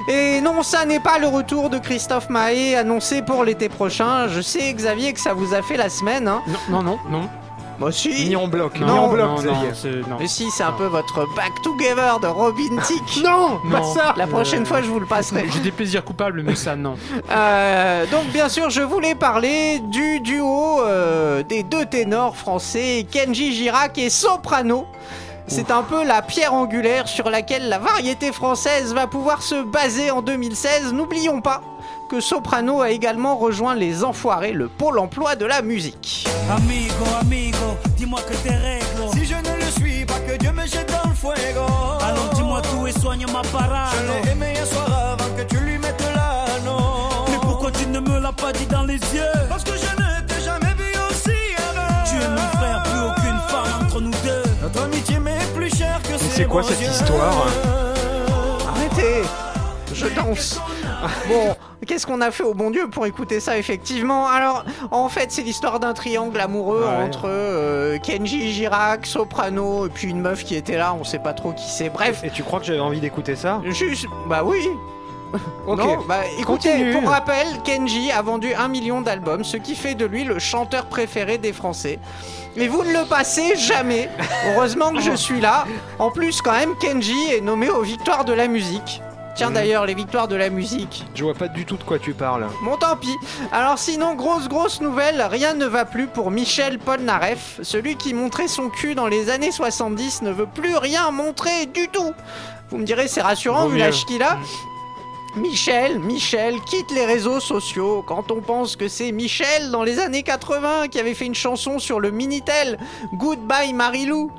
Et 0.09 0.41
non, 0.41 0.63
ça 0.63 0.85
n'est 0.85 1.01
pas 1.01 1.19
le 1.19 1.27
retour 1.29 1.71
de 1.71 1.79
Christophe 1.79 2.29
Mahé 2.29 2.77
annoncé 2.77 3.23
pour 3.23 3.45
l'été 3.45 3.69
prochain. 3.69 4.29
Je 4.29 4.41
sais, 4.41 4.73
Xavier, 4.73 5.13
que 5.13 5.21
ça 5.21 5.33
vous 5.33 5.55
a 5.55 5.63
fait 5.63 5.77
la 5.77 5.89
semaine. 5.89 6.27
Hein. 6.29 6.43
Non, 6.71 6.83
non, 6.83 6.83
non, 6.83 6.99
non. 7.11 7.29
Moi 7.79 7.89
aussi. 7.89 8.29
Ni 8.29 8.37
en 8.37 8.49
bloc. 8.49 8.79
Non, 8.79 8.87
ni 8.87 8.93
en 8.99 9.09
bloc, 9.09 9.27
non, 9.31 9.37
ça 9.39 9.43
y 9.45 9.47
non, 9.49 9.63
c'est- 9.75 10.09
non. 10.09 10.17
Mais 10.21 10.27
si, 10.29 10.51
c'est 10.51 10.63
un 10.63 10.73
peu 10.73 10.87
votre 10.87 11.27
back 11.35 11.53
together 11.63 12.21
de 12.21 12.27
Robin 12.27 12.77
Thicke. 12.85 13.23
Non, 13.25 13.59
pas 13.71 13.81
Non. 13.81 13.95
ça 13.95 14.15
La 14.17 14.27
prochaine 14.27 14.65
fois, 14.67 14.83
je 14.83 14.89
vous 14.89 15.01
le 15.01 15.07
passerai. 15.07 15.47
J'ai 15.53 15.61
des 15.61 15.71
plaisirs 15.73 16.05
coupables, 16.05 16.43
mais 16.43 16.55
ça, 16.55 16.77
non. 16.77 16.95
Euh, 17.31 18.05
donc 18.11 18.27
bien 18.33 18.49
sûr, 18.49 18.69
je 18.71 18.83
voulais 18.83 19.15
parler 19.15 19.81
du 19.91 20.21
duo 20.21 20.81
euh, 20.83 21.43
des 21.43 21.63
deux 21.63 21.87
ténors 21.87 22.37
français, 22.37 23.07
Kenji 23.11 23.55
Girac 23.55 23.97
et 23.99 24.11
Soprano. 24.11 24.87
C'est 25.49 25.71
un 25.71 25.83
peu 25.83 26.05
la 26.05 26.23
pierre 26.23 26.55
angulaire 26.55 27.09
sur 27.09 27.29
laquelle 27.29 27.69
la 27.69 27.79
variété 27.79 28.33
française 28.33 28.95
va 28.95 29.07
pouvoir 29.07 29.43
se 29.43 29.63
baser 29.65 30.11
en 30.11 30.23
2016. 30.23 30.93
N'oublions 30.93 31.41
pas 31.41 31.61
que 32.09 32.21
Soprano 32.21 32.81
a 32.81 32.91
également 32.91 33.37
rejoint 33.37 33.75
les 33.75 34.05
Enfoirés, 34.05 34.53
le 34.53 34.69
pôle 34.69 34.99
emploi 34.99 35.35
de 35.35 35.45
la 35.47 35.63
musique. 35.63 36.29
Amigo, 36.51 36.95
amigo, 37.21 37.52
dis-moi 37.97 38.21
que 38.29 38.35
t'es 38.35 38.55
règles. 38.55 38.85
Si 39.15 39.25
je 39.27 39.35
ne 39.35 39.57
le 39.65 39.71
suis 39.79 40.05
pas, 40.05 40.19
que 40.21 40.37
Dieu 40.37 40.53
me 40.53 40.67
jette 40.67 40.91
dans 40.93 41.09
le 41.09 41.15
fuego. 41.15 41.67
Alors 42.01 42.31
dis-moi 42.35 42.61
tout 42.63 42.87
et 42.87 42.93
soigne 42.93 43.27
ma 43.33 43.43
Je 43.43 43.49
parade. 43.49 43.93
l'ai 44.25 44.31
aimé 44.33 44.55
un 44.61 44.67
soir 44.67 44.87
avant 45.13 45.31
que 45.37 45.43
tu 45.43 45.57
lui 45.59 45.79
mettes 45.79 46.03
l'anneau. 46.15 47.25
Mais 47.31 47.39
pourquoi 47.41 47.71
tu 47.73 47.87
ne 47.87 48.01
me 48.01 48.19
l'as 48.21 48.33
pas 48.33 48.53
dit 48.53 48.67
dans 48.67 48.83
les 48.85 48.95
yeux? 49.15 49.33
Parce 49.49 49.65
que 49.65 49.73
je 49.73 50.03
ne 50.03 50.21
t'ai 50.27 50.41
jamais 50.45 50.75
vu 50.75 50.91
aussi 51.11 51.37
heureux. 51.59 52.05
Tu 52.09 52.17
es 52.17 52.29
mon 52.29 52.49
frère, 52.59 52.83
plus 52.85 53.01
aucune 53.11 53.41
femme 53.49 53.87
entre 53.87 54.01
nous 54.01 54.11
deux. 54.25 54.43
Notre 54.63 54.83
amitié 54.83 55.19
m'est 55.19 55.47
plus 55.55 55.75
chère 55.75 56.01
que 56.03 56.17
ces 56.19 56.31
c'est 56.37 56.45
quoi 56.45 56.63
cette 56.63 56.81
yeux. 56.81 56.89
histoire? 56.89 57.47
Arrêtez 58.69 59.23
Je 59.95 60.07
danse 60.09 60.59
Bon, 61.29 61.55
qu'est-ce 61.87 62.07
qu'on 62.07 62.21
a 62.21 62.31
fait 62.31 62.43
au 62.45 62.55
bon 62.55 62.71
Dieu 62.71 62.89
pour 62.89 63.07
écouter 63.07 63.41
ça 63.41 63.59
effectivement? 63.59 64.29
Alors, 64.29 64.65
en 64.91 65.09
fait, 65.09 65.33
c'est 65.33 65.43
l'histoire 65.43 65.81
d'un 65.81 65.93
triangle 65.95 66.39
amoureux 66.41 66.85
Ouais. 66.87 67.05
entre 67.05 67.23
euh, 67.27 67.99
Kenji 67.99 68.53
Girac, 68.53 69.07
Soprano, 69.07 69.87
et 69.87 69.89
puis 69.91 70.09
une 70.09 70.21
meuf 70.21 70.45
qui 70.45 70.55
était 70.55 70.77
là, 70.77 70.95
on 70.99 71.05
sait 71.05 71.19
pas 71.19 71.33
trop 71.33 71.53
qui 71.53 71.69
c'est. 71.69 71.89
Bref, 71.91 72.23
Et 72.25 72.31
tu 72.31 72.43
crois 72.43 72.61
que 72.61 72.67
j'avais 72.67 72.81
envie 72.81 73.01
d'écouter 73.01 73.37
ça? 73.37 73.61
Juste... 73.65 74.07
Bah 74.29 74.43
oui 74.45 74.69
Ok. 75.67 75.79
Non, 75.79 75.99
bah 76.07 76.21
écoutez, 76.39 76.71
Continue. 76.73 76.93
pour 76.93 77.09
rappel, 77.09 77.47
Kenji 77.65 78.11
a 78.13 78.21
vendu 78.21 78.53
un 78.55 78.69
million 78.69 79.01
d'albums, 79.01 79.45
ce 79.45 79.57
qui 79.57 79.75
fait 79.75 79.95
de 79.95 80.05
lui 80.05 80.25
le 80.25 80.39
chanteur 80.39 80.87
préféré 80.87 81.39
des 81.39 81.53
Français. 81.55 81.99
Et 82.57 82.69
vous 82.69 82.85
ne 82.85 82.93
le 82.93 83.07
passez 83.09 83.57
jamais. 83.57 84.11
Heureusement 84.55 84.91
que 84.93 85.01
je 85.01 85.15
suis 85.17 85.41
là. 85.41 85.65
En 85.99 86.11
plus, 86.11 86.43
quand 86.43 86.53
même, 86.53 86.77
Kenji 86.77 87.17
est 87.33 87.41
nommé 87.41 87.71
aux 87.71 87.81
victoires 87.81 88.27
de 88.27 88.35
la 88.35 88.47
musique. 88.47 89.01
Tiens 89.35 89.49
Mhm. 89.49 89.55
d'ailleurs, 89.55 89.87
les 89.87 89.95
victoires 89.95 90.29
de 90.29 90.37
la 90.37 90.51
musique. 90.51 91.05
Je 91.15 91.25
vois 91.25 91.35
pas 91.35 91.49
du 91.49 91.65
tout 91.65 91.77
de 91.77 91.83
quoi 91.85 91.99
tu 91.99 92.13
parles. 92.13 92.47
Bon, 92.65 92.77
tant 92.77 92.97
pis. 92.97 93.15
Alors, 93.51 93.79
sinon, 93.79 94.15
grosse, 94.15 94.47
grosse 94.49 94.81
nouvelle, 94.81 95.23
rien 95.23 95.55
ne 95.55 95.65
va 95.67 95.85
plus 95.87 96.07
pour 96.07 96.31
Michel 96.31 96.79
Polnareff. 96.79 97.59
Celui 97.63 97.97
qui 97.97 98.13
montrait 98.15 98.49
son 98.49 98.69
cul 98.69 98.95
dans 98.95 99.07
les 99.07 99.31
années 99.31 99.51
70 99.53 100.23
ne 100.23 100.31
veut 100.31 100.47
plus 100.47 100.77
rien 100.77 101.11
montrer 101.11 101.67
du 101.67 101.89
tout. 101.89 102.13
Vous 102.71 102.77
me 102.79 102.85
direz, 102.85 103.09
c'est 103.09 103.23
rassurant 103.23 103.65
Vaut 103.65 103.71
vu 103.71 103.79
l'âge 103.79 104.05
qu'il 104.07 104.23
a. 104.23 104.37
Michel, 105.37 105.99
Michel, 105.99 106.61
quitte 106.61 106.91
les 106.91 107.07
réseaux 107.07 107.41
sociaux 107.41 108.05
quand 108.07 108.31
on 108.31 108.41
pense 108.41 108.77
que 108.77 108.87
c'est 108.87 109.13
Michel 109.13 109.71
dans 109.71 109.83
les 109.83 109.99
années 109.99 110.23
80 110.23 110.89
qui 110.89 111.01
avait 111.01 111.15
fait 111.15 111.25
une 111.25 111.35
chanson 111.35 111.79
sur 111.79 112.01
le 112.01 112.11
Minitel, 112.11 112.79
Goodbye 113.15 113.73
Marilou. 113.73 114.31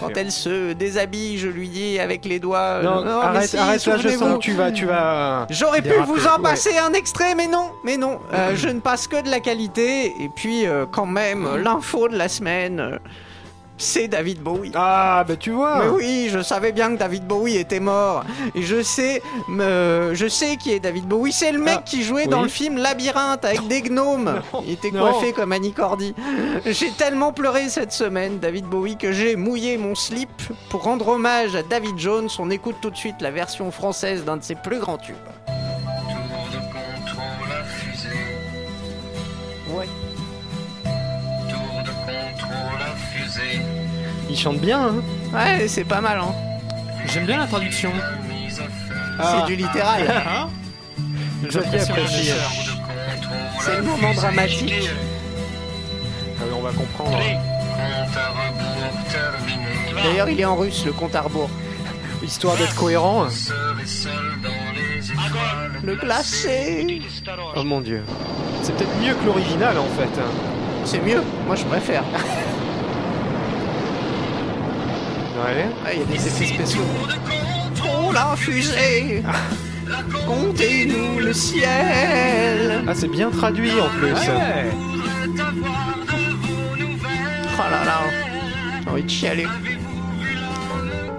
Quand 0.00 0.16
elle 0.16 0.32
se 0.32 0.72
déshabille, 0.72 1.38
je 1.38 1.48
lui 1.48 1.68
dis 1.68 1.98
avec 1.98 2.24
les 2.24 2.38
doigts. 2.40 2.80
Non, 2.82 2.98
euh, 2.98 3.04
mais 3.04 3.10
arrête, 3.10 3.48
si, 3.50 3.56
arrête 3.56 3.86
là, 3.86 3.96
je 3.96 4.02
souvenez-vous. 4.02 4.24
sens 4.24 4.38
que 4.38 4.42
tu 4.42 4.52
vas, 4.52 4.70
tu 4.72 4.84
vas. 4.86 5.46
J'aurais 5.50 5.82
pu 5.82 5.92
vous 6.06 6.26
en 6.26 6.36
Ouais. 6.36 6.42
passer 6.42 6.76
un 6.78 6.92
extrait, 6.92 7.34
mais 7.36 7.46
non, 7.46 7.70
mais 7.84 7.96
non. 7.96 8.18
Euh, 8.32 8.52
je 8.56 8.68
ne 8.68 8.80
passe 8.80 9.06
que 9.06 9.20
de 9.22 9.28
la 9.30 9.38
qualité. 9.40 10.06
Et 10.20 10.28
puis, 10.28 10.66
euh, 10.66 10.86
quand 10.90 11.06
même, 11.06 11.56
l'info 11.56 12.08
de 12.08 12.16
la 12.16 12.28
semaine, 12.28 12.80
euh, 12.80 12.98
c'est 13.78 14.08
David 14.08 14.40
Bowie. 14.42 14.72
Ah, 14.74 15.24
bah 15.26 15.36
tu 15.36 15.50
vois. 15.50 15.78
Mais 15.84 15.88
oui, 15.88 16.28
je 16.30 16.40
savais 16.42 16.72
bien 16.72 16.92
que 16.94 16.98
David 16.98 17.26
Bowie 17.26 17.56
était 17.56 17.80
mort. 17.80 18.24
Et 18.54 18.62
je 18.62 18.82
sais, 18.82 19.22
me- 19.48 20.12
je 20.14 20.26
sais 20.28 20.56
qui 20.56 20.72
est 20.72 20.80
David 20.80 21.06
Bowie. 21.06 21.32
C'est 21.32 21.52
le 21.52 21.58
mec 21.58 21.78
Ah, 21.78 21.82
qui 21.84 22.02
jouait 22.02 22.26
dans 22.26 22.42
le 22.42 22.48
film 22.48 22.78
Labyrinthe 22.78 23.44
avec 23.44 23.66
des 23.68 23.82
gnomes. 23.82 24.40
Il 24.66 24.72
était 24.72 24.90
non. 24.90 25.00
coiffé 25.10 25.32
comme 25.32 25.52
Annie 25.52 25.72
Cordy. 25.72 26.14
J'ai 26.64 26.90
tellement 26.92 27.32
pleuré 27.32 27.68
cette 27.68 27.92
semaine, 27.92 28.38
David 28.38 28.64
Bowie, 28.66 28.96
que 28.96 29.12
j'ai 29.12 29.36
mouillé 29.36 29.76
mon 29.76 29.94
slip 29.94 30.30
pour 30.70 30.82
rendre 30.84 31.08
hommage 31.08 31.54
à 31.54 31.62
David 31.62 31.98
Jones. 31.98 32.28
On 32.38 32.50
écoute 32.50 32.76
tout 32.80 32.90
de 32.90 32.96
suite 32.96 33.16
la 33.20 33.30
version 33.30 33.70
française 33.70 34.24
d'un 34.24 34.36
de 34.38 34.42
ses 34.42 34.54
plus 34.54 34.78
grands 34.78 34.98
tubes. 34.98 35.16
Il 44.36 44.42
chante 44.42 44.58
bien. 44.60 44.88
Hein 44.88 45.02
Ouais, 45.32 45.66
c'est 45.66 45.84
pas 45.84 46.02
mal, 46.02 46.18
hein. 46.18 46.34
J'aime 47.06 47.24
bien 47.24 47.38
la 47.38 47.46
traduction. 47.46 47.90
Ah. 49.18 49.38
C'est 49.40 49.46
du 49.46 49.56
littéral. 49.56 50.02
Hein 50.28 50.48
contrôle 51.42 51.64
C'est 53.60 53.76
le 53.76 53.82
moment 53.82 54.12
dramatique. 54.12 54.90
Ah 56.38 56.42
oui, 56.42 56.54
on 56.54 56.60
va 56.60 56.70
comprendre. 56.72 57.18
D'ailleurs, 60.04 60.28
il 60.28 60.38
est 60.38 60.44
en 60.44 60.56
russe, 60.56 60.84
le 60.84 60.92
compte 60.92 61.14
à 61.14 61.22
rebours. 61.22 61.48
Histoire 62.22 62.56
d'être 62.56 62.74
cohérent. 62.74 63.28
Le 65.82 65.94
glacé. 65.96 67.00
Oh 67.56 67.64
mon 67.64 67.80
dieu. 67.80 68.04
C'est 68.62 68.76
peut-être 68.76 68.96
mieux 69.00 69.14
que 69.14 69.24
l'original 69.24 69.78
en 69.78 69.86
fait. 69.98 70.20
hein. 70.20 70.30
C'est 70.84 71.00
mieux. 71.00 71.22
Moi, 71.46 71.56
je 71.56 71.64
préfère. 71.64 72.04
Ouais. 75.36 75.66
Ah, 75.84 75.92
Il 75.92 76.00
y 76.00 76.02
a 76.02 76.06
des 76.06 76.26
effets 76.26 76.46
spéciaux. 76.46 76.82
Contrôle 77.74 78.14
la 78.14 78.34
fusée. 78.36 79.22
Comptez-nous 80.26 81.20
le 81.20 81.32
ciel. 81.32 82.84
Ah, 82.88 82.92
c'est 82.94 83.08
bien 83.10 83.30
traduit 83.30 83.72
en 83.80 83.88
plus. 83.98 84.12
Ouais. 84.12 84.70
Oh 87.58 87.70
là 87.70 87.84
là. 87.84 88.00
J'ai 88.82 88.90
envie 88.90 89.02
de 89.02 89.10
chialer. 89.10 89.46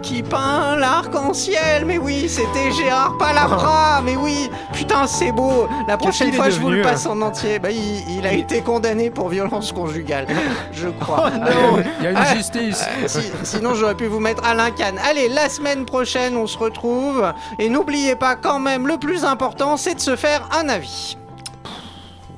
Qui 0.07 0.23
peint 0.23 0.77
l'arc-en-ciel 0.77 1.83
Mais 1.85 1.97
oui, 1.97 2.29
c'était 2.29 2.71
Gérard 2.71 3.17
Palavra 3.17 4.01
Mais 4.05 4.15
oui 4.15 4.49
Putain, 4.71 5.05
c'est 5.05 5.33
beau 5.33 5.67
La 5.85 5.97
prochaine 5.97 6.31
fois, 6.31 6.49
je 6.49 6.61
vous 6.61 6.69
le 6.69 6.81
passe 6.81 7.05
en 7.05 7.21
entier. 7.21 7.59
Bah, 7.59 7.71
il, 7.71 8.17
il 8.17 8.25
a 8.25 8.31
été 8.31 8.61
condamné 8.61 9.09
pour 9.09 9.27
violence 9.27 9.73
conjugale. 9.73 10.25
Je 10.71 10.87
crois. 10.87 11.29
non. 11.31 11.83
Il 11.99 12.03
y 12.05 12.07
a 12.07 12.11
une 12.11 12.17
Ah. 12.17 12.35
justice. 12.35 12.85
Si- 13.07 13.31
sinon, 13.43 13.73
j'aurais 13.73 13.95
pu 13.95 14.05
vous 14.05 14.19
mettre 14.21 14.45
Alain 14.45 14.71
Kahn. 14.71 14.97
Allez, 15.09 15.27
la 15.27 15.49
semaine 15.49 15.83
prochaine, 15.85 16.37
on 16.37 16.47
se 16.47 16.57
retrouve. 16.57 17.25
Et 17.59 17.67
n'oubliez 17.67 18.15
pas, 18.15 18.35
quand 18.35 18.59
même, 18.59 18.87
le 18.87 18.97
plus 18.97 19.25
important, 19.25 19.75
c'est 19.75 19.95
de 19.95 19.99
se 19.99 20.15
faire 20.15 20.47
un 20.57 20.69
avis. 20.69 21.17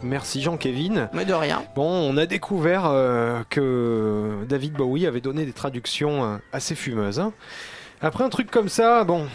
Merci 0.01 0.41
Jean-Kévin. 0.41 1.09
Mais 1.13 1.25
de 1.25 1.33
rien. 1.33 1.63
Bon, 1.75 1.83
on 1.89 2.15
a 2.17 2.25
découvert 2.25 2.85
euh, 2.85 3.41
que 3.49 4.45
David 4.47 4.73
Bowie 4.73 5.05
avait 5.07 5.21
donné 5.21 5.45
des 5.45 5.53
traductions 5.53 6.23
euh, 6.23 6.37
assez 6.53 6.75
fumeuses. 6.75 7.19
hein. 7.19 7.33
Après 8.01 8.23
un 8.23 8.29
truc 8.29 8.49
comme 8.49 8.69
ça, 8.69 9.03
bon, 9.03 9.27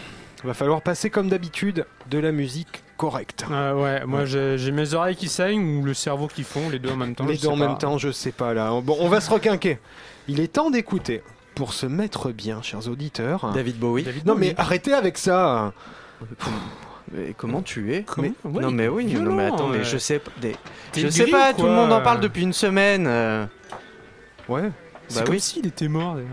va 0.43 0.53
falloir 0.53 0.81
passer 0.81 1.09
comme 1.09 1.29
d'habitude 1.29 1.85
de 2.09 2.17
la 2.17 2.31
musique 2.31 2.81
correcte. 2.97 3.45
Euh, 3.51 3.73
ouais, 3.73 4.05
moi 4.05 4.25
j'ai 4.25 4.57
j'ai 4.57 4.71
mes 4.71 4.93
oreilles 4.93 5.15
qui 5.17 5.27
saignent 5.27 5.77
ou 5.79 5.83
le 5.83 5.93
cerveau 5.93 6.27
qui 6.27 6.43
fond, 6.43 6.69
les 6.69 6.79
deux 6.79 6.89
en 6.89 6.95
même 6.97 7.13
temps. 7.13 7.25
Les 7.25 7.37
deux 7.37 7.47
en 7.49 7.57
pas. 7.57 7.67
même 7.67 7.77
temps, 7.77 7.97
je 7.97 8.11
sais 8.11 8.31
pas 8.31 8.53
là. 8.53 8.71
Bon, 8.81 8.97
on 9.01 9.09
va 9.09 9.21
se 9.21 9.29
requinquer. 9.29 9.77
Il 10.27 10.39
est 10.39 10.47
temps 10.53 10.71
d'écouter. 10.71 11.21
Pour 11.53 11.71
se 11.73 11.85
mettre 11.85 12.31
bien, 12.31 12.61
chers 12.61 12.89
auditeurs. 12.89 13.51
David 13.53 13.77
Bowie. 13.79 14.03
David 14.03 14.25
Non 14.25 14.33
Bowie. 14.33 14.47
mais 14.49 14.55
arrêtez 14.59 14.93
avec 14.93 15.17
ça. 15.17 15.71
Mais 17.15 17.33
comment 17.37 17.61
tu 17.61 17.93
es 17.93 18.03
Comment 18.03 18.29
Ouais, 18.43 18.61
Non 18.61 18.71
mais 18.71 18.87
oui, 18.87 19.05
non 19.13 19.33
mais 19.33 19.45
attends, 19.45 19.67
mais 19.67 19.83
je 19.83 19.97
sais 19.97 20.19
pas. 20.19 20.31
des- 20.41 20.55
Je 20.95 21.07
sais 21.07 21.23
gris 21.23 21.31
pas, 21.31 21.51
ou 21.53 21.57
tout 21.57 21.65
le 21.65 21.71
monde 21.71 21.91
en 21.93 22.01
parle 22.01 22.19
depuis 22.19 22.43
une 22.43 22.53
semaine. 22.53 23.05
euh. 23.07 23.45
Ouais. 24.49 24.69
C'est 25.07 25.19
Bah 25.19 25.25
comme 25.25 25.35
oui. 25.35 25.39
s'il 25.41 25.65
était 25.67 25.87
mort 25.87 26.15
d'ailleurs. 26.15 26.29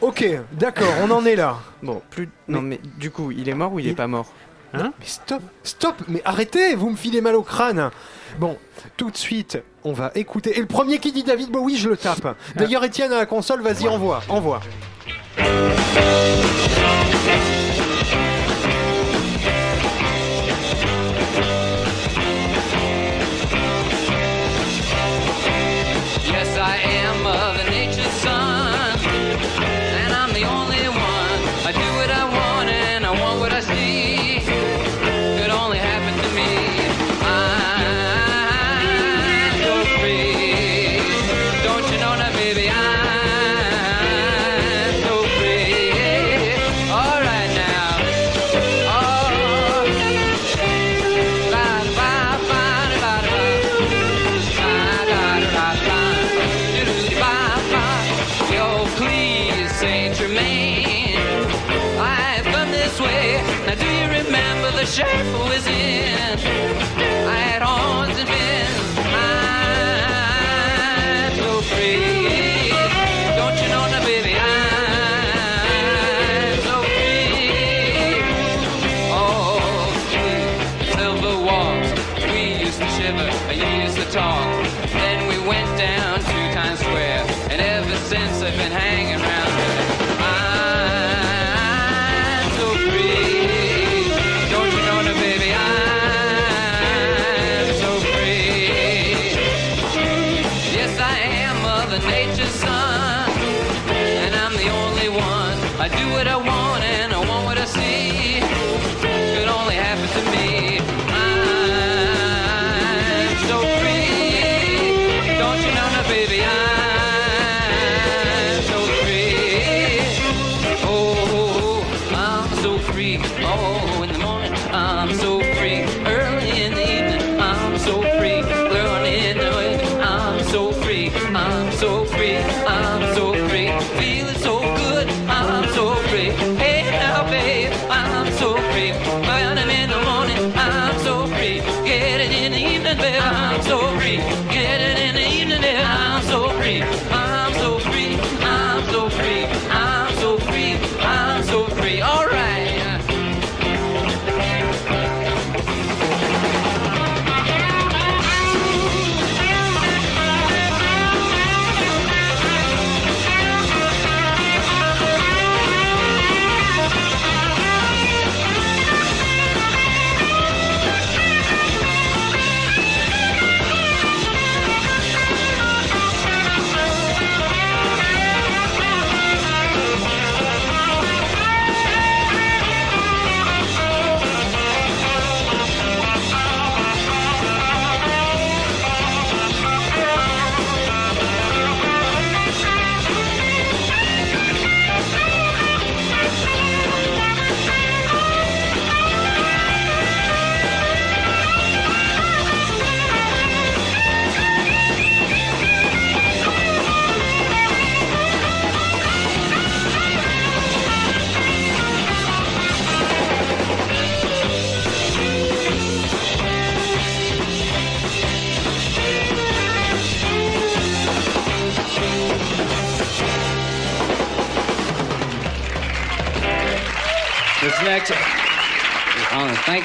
Ok, 0.00 0.26
d'accord, 0.52 0.92
on 1.02 1.10
en 1.10 1.24
est 1.24 1.36
là. 1.36 1.56
Bon, 1.82 2.02
plus. 2.10 2.28
Non 2.48 2.60
mais 2.62 2.78
du 2.98 3.10
coup, 3.10 3.30
il 3.30 3.48
est 3.48 3.54
mort 3.54 3.72
ou 3.72 3.78
il 3.80 3.86
est 3.86 3.90
Il- 3.90 3.96
pas 3.96 4.06
mort 4.06 4.26
Mais 4.74 4.82
stop, 5.04 5.42
stop, 5.62 5.94
mais 6.06 6.20
arrêtez, 6.26 6.74
vous 6.74 6.90
me 6.90 6.96
filez 6.96 7.20
mal 7.22 7.34
au 7.34 7.42
crâne. 7.42 7.90
Bon, 8.38 8.58
tout 8.98 9.10
de 9.10 9.16
suite, 9.16 9.58
on 9.84 9.92
va 9.94 10.10
écouter. 10.14 10.58
Et 10.58 10.60
le 10.60 10.66
premier 10.66 10.98
qui 10.98 11.12
dit 11.12 11.24
David 11.24 11.50
Bowie, 11.50 11.76
je 11.78 11.88
le 11.88 11.96
tape. 11.96 12.36
D'ailleurs, 12.56 12.84
Étienne 12.84 13.12
à 13.12 13.16
la 13.16 13.26
console, 13.26 13.62
vas-y, 13.62 13.88
envoie, 13.88 14.20
envoie. 14.28 14.60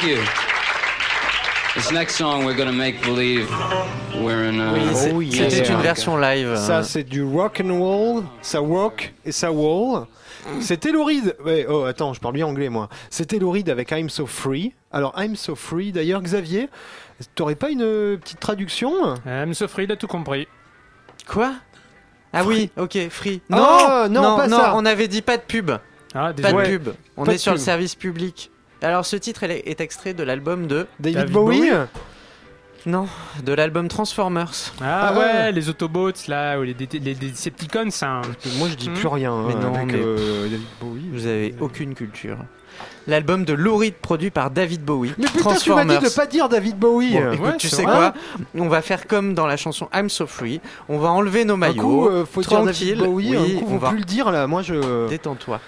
Thank 0.01 0.11
you. 0.17 0.23
This 1.75 1.91
next 1.91 2.15
song, 2.15 2.43
we're 2.43 2.55
gonna 2.57 2.71
make 2.73 3.01
believe 3.01 3.49
we're 4.21 4.43
in. 4.49 4.73
Oui, 4.73 4.81
c'est- 4.93 5.11
Oh, 5.13 5.21
yeah. 5.21 5.49
c'était 5.49 5.69
une 5.71 5.81
version 5.81 6.17
live. 6.17 6.55
Ça, 6.57 6.79
euh, 6.79 6.83
c'est 6.83 7.03
du 7.03 7.23
rock 7.23 7.61
and 7.63 7.79
roll, 7.79 8.23
ça 8.41 8.59
rock 8.59 9.13
et 9.25 9.31
ça 9.31 9.51
wall. 9.51 10.05
C'était 10.59 10.89
Reed. 10.91 11.35
Ouais, 11.45 11.65
oh, 11.69 11.83
attends, 11.83 12.13
je 12.13 12.19
parle 12.19 12.33
bien 12.33 12.47
anglais, 12.47 12.67
moi. 12.67 12.89
C'était 13.09 13.37
Reed 13.41 13.69
avec 13.69 13.91
I'm 13.91 14.09
So 14.09 14.25
Free. 14.25 14.73
Alors, 14.91 15.13
I'm 15.17 15.35
So 15.35 15.55
Free, 15.55 15.91
d'ailleurs, 15.91 16.21
Xavier, 16.21 16.67
t'aurais 17.35 17.55
pas 17.55 17.69
une 17.69 17.83
euh, 17.83 18.17
petite 18.17 18.39
traduction? 18.39 19.15
M. 19.25 19.53
Sofri, 19.53 19.83
il 19.85 19.91
a 19.91 19.95
tout 19.95 20.07
compris. 20.07 20.47
Quoi? 21.27 21.53
Ah 22.33 22.43
oui, 22.43 22.69
ok, 22.77 22.97
free. 23.09 23.41
Non, 23.49 23.57
Ah, 23.59 24.07
non, 24.09 24.35
pas 24.37 24.49
ça. 24.49 24.73
on 24.75 24.85
avait 24.85 25.07
dit 25.07 25.21
pas 25.21 25.37
de 25.37 25.43
pub. 25.43 25.71
Ah, 26.13 26.33
Pas 26.41 26.51
de 26.51 26.65
pub. 26.65 26.89
On 27.17 27.23
Pas 27.23 27.33
est 27.33 27.37
sur 27.37 27.51
le 27.53 27.57
service 27.59 27.95
public. 27.95 28.50
Alors 28.81 29.05
ce 29.05 29.15
titre 29.15 29.43
elle 29.43 29.51
est 29.51 29.79
extrait 29.81 30.13
de 30.13 30.23
l'album 30.23 30.67
de 30.67 30.87
David, 30.99 31.17
David 31.19 31.33
Bowie, 31.33 31.59
Bowie 31.69 31.71
non 32.87 33.07
de 33.43 33.53
l'album 33.53 33.87
Transformers. 33.87 34.73
Ah, 34.81 35.09
Ah 35.09 35.13
ouais, 35.13 35.19
ouais. 35.19 35.51
les 35.51 35.69
Autobots 35.69 36.11
là, 36.27 36.57
ou 36.59 36.63
les, 36.63 36.73
les, 36.73 36.99
les 36.99 37.13
Decepticons, 37.13 37.91
c'est 37.91 38.05
un. 38.07 38.23
Moi, 38.57 38.69
je 38.69 38.73
dis 38.75 38.89
Hmm. 38.89 38.93
plus 38.95 39.07
rien 39.07 39.35
Mais 39.47 39.53
euh, 39.53 39.59
non, 39.59 39.75
avec 39.75 39.87
mais- 39.91 39.99
euh, 40.01 40.43
David 40.49 40.65
Bowie. 40.81 41.09
Vous 41.13 41.27
avez 41.27 41.53
aucune 41.59 41.93
culture. 41.93 42.37
L'album 43.05 43.45
de 43.45 43.53
Lou 43.53 43.77
Reed 43.77 43.93
produit 43.93 44.31
par 44.31 44.49
David 44.49 44.81
Bowie. 44.83 45.13
Mais 45.19 45.25
putain, 45.27 45.53
tu 45.53 45.69
m'as 45.69 45.85
dit 45.85 45.99
de 45.99 46.09
pas 46.15 46.25
dire 46.25 46.49
David 46.49 46.77
Bowie. 46.79 47.13
Bon, 47.19 47.31
écoute, 47.33 47.45
Ouais, 47.45 47.57
tu 47.57 47.69
sais 47.69 47.83
vrai. 47.83 47.93
quoi 47.93 48.13
On 48.55 48.67
va 48.67 48.81
faire 48.81 49.05
comme 49.05 49.35
dans 49.35 49.45
la 49.45 49.57
chanson 49.57 49.87
I'm 49.93 50.09
So 50.09 50.25
Free. 50.25 50.59
On 50.89 50.97
va 50.97 51.09
enlever 51.09 51.45
nos 51.45 51.53
un 51.53 51.57
maillots. 51.57 51.81
coup, 51.83 52.07
euh, 52.07 52.25
faut 52.25 52.41
dire 52.41 52.49
tranquille. 52.49 52.97
David 52.97 53.03
Bowie. 53.05 53.37
Oui, 53.37 53.57
un 53.57 53.59
coup, 53.59 53.67
on 53.73 53.77
va. 53.77 53.89
plus 53.89 53.99
le 53.99 54.05
dire 54.05 54.31
là. 54.31 54.47
Moi, 54.47 54.63
je. 54.63 55.07
Détends-toi. 55.07 55.59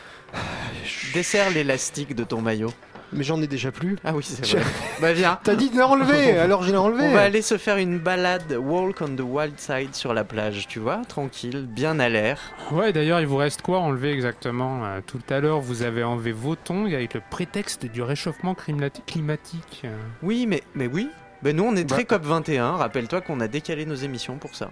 Desserre 1.14 1.52
l'élastique 1.52 2.16
de 2.16 2.24
ton 2.24 2.42
maillot. 2.42 2.72
Mais 3.16 3.24
j'en 3.24 3.42
ai 3.42 3.48
déjà 3.48 3.72
plus. 3.72 3.98
Ah 4.04 4.14
oui, 4.14 4.24
c'est 4.24 4.46
vrai. 4.58 4.64
bah 5.02 5.14
viens. 5.14 5.40
T'as 5.44 5.56
dit 5.56 5.70
de 5.70 5.78
l'enlever, 5.80 6.32
alors 6.38 6.64
je 6.64 6.72
l'ai 6.72 6.78
enlevé. 6.78 7.04
On 7.06 7.14
va 7.14 7.22
aller 7.22 7.42
se 7.42 7.58
faire 7.58 7.78
une 7.78 8.00
balade 8.00 8.52
walk 8.60 9.02
on 9.02 9.16
the 9.16 9.22
wild 9.22 9.60
side 9.60 9.94
sur 9.96 10.14
la 10.14 10.24
plage, 10.24 10.68
tu 10.68 10.80
vois, 10.80 11.02
tranquille, 11.08 11.66
bien 11.70 12.00
à 12.00 12.10
l'air. 12.10 12.40
Ouais, 12.72 12.94
d'ailleurs, 12.94 13.20
il 13.20 13.28
vous 13.28 13.38
reste 13.38 13.62
quoi 13.62 13.80
enlever 13.80 14.12
exactement 14.12 14.84
Euh, 14.86 15.00
Tout 15.06 15.20
à 15.30 15.40
l'heure, 15.40 15.60
vous 15.62 15.84
avez 15.84 16.04
enlevé 16.04 16.32
vos 16.32 16.56
tongs 16.56 16.86
avec 16.94 17.14
le 17.14 17.22
prétexte 17.30 17.86
du 17.86 18.02
réchauffement 18.02 18.54
climati- 18.54 19.02
climatique. 19.06 19.84
Oui, 20.22 20.46
mais 20.48 20.64
mais 20.76 20.88
oui. 20.88 21.10
Ben 21.42 21.56
nous 21.56 21.64
on 21.66 21.76
est 21.76 21.84
Bah. 21.84 21.96
très 21.96 22.06
COP 22.06 22.24
21. 22.24 22.78
Rappelle-toi 22.78 23.20
qu'on 23.22 23.40
a 23.42 23.48
décalé 23.48 23.86
nos 23.86 23.96
émissions 23.96 24.38
pour 24.38 24.56
ça 24.56 24.72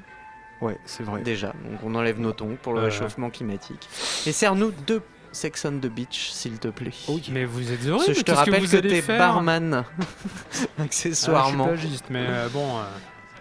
Ouais, 0.62 0.78
c'est 0.86 1.04
vrai. 1.04 1.22
déjà. 1.22 1.48
Donc 1.70 1.80
on 1.84 1.96
enlève 1.96 2.20
nos 2.20 2.32
tongs 2.32 2.56
pour 2.62 2.74
le 2.74 2.80
Euh. 2.80 2.84
réchauffement 2.86 3.30
climatique. 3.30 3.90
Et 4.26 4.32
serre-nous 4.32 4.72
deux 4.88 5.02
Sex 5.32 5.66
on 5.66 5.80
the 5.80 5.88
Beach, 5.88 6.30
s'il 6.32 6.60
te 6.60 6.68
plaît. 6.68 6.92
Mais 7.32 7.46
vous 7.46 7.72
êtes 7.72 7.80
que 7.80 8.14
je 8.14 8.22
te 8.22 8.32
rappelle 8.32 8.68
que, 8.68 8.78
allez 8.78 9.02
t'es 9.02 9.18
barman, 9.18 9.86
Ah, 10.80 10.84
accessoirement. 10.84 11.70
je 11.72 11.78
suis 11.78 11.88
pas 11.88 11.92
juste, 11.94 12.06
mais 12.10 12.26
euh, 12.28 12.48
bon. 12.50 12.78
euh, 12.78 12.82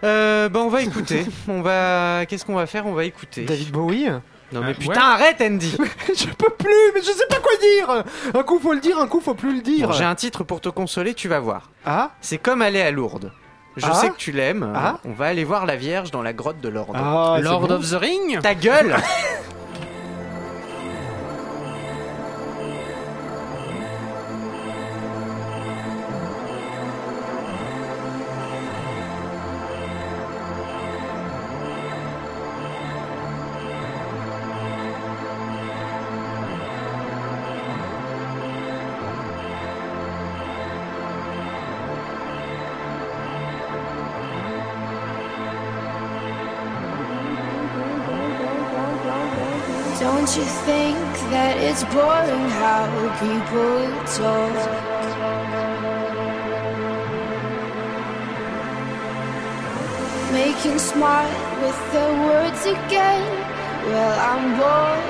Euh, 0.03 0.49
ben 0.49 0.61
on 0.61 0.69
va 0.69 0.81
écouter. 0.81 1.25
on 1.47 1.61
va. 1.61 2.25
Qu'est-ce 2.27 2.45
qu'on 2.45 2.55
va 2.55 2.65
faire? 2.65 2.85
On 2.87 2.93
va 2.93 3.03
écouter. 3.05 3.43
David 3.45 3.71
Bowie? 3.71 4.09
Non 4.53 4.61
mais 4.61 4.71
Euh, 4.71 4.73
putain, 4.73 4.93
ouais. 4.93 4.97
arrête 4.97 5.41
Andy. 5.41 5.75
Je 6.15 6.25
peux 6.27 6.49
plus, 6.57 6.91
mais 6.93 7.01
je 7.01 7.05
sais 7.11 7.27
pas 7.29 7.37
quoi 7.39 7.51
dire 7.61 8.03
Un 8.37 8.43
coup 8.43 8.59
faut 8.59 8.73
le 8.73 8.79
dire, 8.81 8.97
un 8.99 9.07
coup 9.07 9.21
faut 9.21 9.33
plus 9.35 9.55
le 9.55 9.61
dire 9.61 9.87
Bon, 9.87 9.93
J'ai 9.93 10.03
un 10.03 10.15
titre 10.15 10.43
pour 10.43 10.59
te 10.59 10.67
consoler, 10.69 11.13
tu 11.13 11.27
vas 11.29 11.39
voir. 11.39 11.69
Ah? 11.85 12.11
C'est 12.19 12.37
comme 12.37 12.61
aller 12.61 12.81
à 12.81 12.91
Lourdes. 12.91 13.31
Je 13.77 13.85
Ah? 13.85 13.93
sais 13.93 14.09
que 14.09 14.17
tu 14.17 14.33
l'aimes. 14.33 14.69
Ah? 14.75 14.99
On 15.05 15.13
va 15.13 15.27
aller 15.27 15.45
voir 15.45 15.65
la 15.65 15.77
Vierge 15.77 16.11
dans 16.11 16.21
la 16.21 16.33
grotte 16.33 16.59
de 16.59 16.67
Lourdes. 16.67 16.95
Ah, 16.95 17.37
Lord 17.41 17.67
bon. 17.67 17.75
of 17.75 17.89
the 17.89 17.93
Ring 17.95 18.39
Ta 18.41 18.53
gueule 18.55 18.95
people 53.21 53.85
talk? 54.17 54.57
Making 60.33 60.79
smart 60.79 61.29
with 61.61 61.79
their 61.93 62.13
words 62.27 62.61
again. 62.65 63.23
Well, 63.85 64.15
I'm 64.29 64.43
bored. 64.57 65.05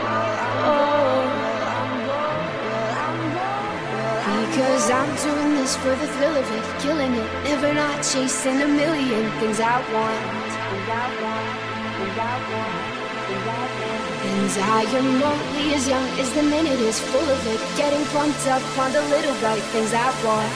Because 4.41 4.85
I'm 4.91 5.11
doing 5.27 5.51
this 5.55 5.73
for 5.77 5.95
the 6.01 6.07
thrill 6.15 6.35
of 6.35 6.51
it, 6.57 6.65
killing 6.81 7.13
it, 7.13 7.29
never 7.45 7.73
not 7.73 8.03
chasing 8.03 8.61
a 8.61 8.67
million 8.67 9.31
things 9.39 9.59
I 9.61 9.79
want. 9.93 10.41
Things 14.31 14.57
I 14.59 14.83
am 14.83 15.21
only 15.21 15.73
as 15.73 15.89
young 15.89 16.07
as 16.17 16.31
the 16.31 16.41
minute 16.41 16.79
is 16.79 17.01
full 17.01 17.19
of 17.19 17.47
it. 17.47 17.59
Getting 17.75 18.05
pumped 18.15 18.47
up 18.47 18.63
on 18.77 18.93
the 18.93 19.01
little 19.09 19.35
bright. 19.41 19.61
Things 19.73 19.93
I 19.93 20.07
want. 20.23 20.53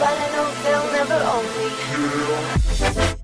But 0.00 0.16
I 0.16 0.28
know 0.32 0.46
they'll 0.64 0.92
never 0.96 1.18
own 1.34 1.44
me. 3.10 3.15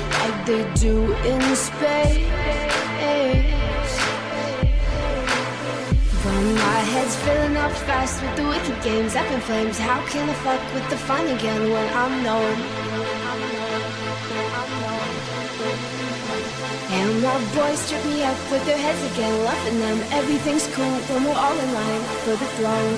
Like 0.00 0.46
they 0.46 0.62
do 0.74 1.12
in 1.24 1.56
space. 1.56 2.34
But 6.24 6.42
my 6.42 6.80
head's 6.92 7.16
filling 7.16 7.56
up 7.58 7.72
fast 7.84 8.22
with 8.22 8.34
the 8.36 8.48
wicked 8.48 8.82
games 8.82 9.14
up 9.14 9.30
in 9.30 9.40
flames. 9.42 9.78
How 9.78 10.00
can 10.06 10.28
I 10.28 10.32
fuck 10.44 10.62
with 10.74 10.88
the 10.88 10.96
fun 10.96 11.26
again 11.28 11.70
when 11.70 11.86
I'm 11.92 12.22
known? 12.22 12.56
And 16.96 17.22
my 17.22 17.36
boys 17.54 17.90
trip 17.90 18.04
me 18.06 18.22
up 18.24 18.38
with 18.50 18.64
their 18.64 18.78
heads 18.78 19.02
again, 19.12 19.34
loving 19.44 19.78
them. 19.80 19.98
Everything's 20.12 20.66
cool 20.74 20.96
when 21.12 21.24
we're 21.24 21.40
all 21.44 21.58
in 21.58 21.74
line 21.74 22.04
for 22.24 22.36
the 22.40 22.48
throne. 22.56 22.96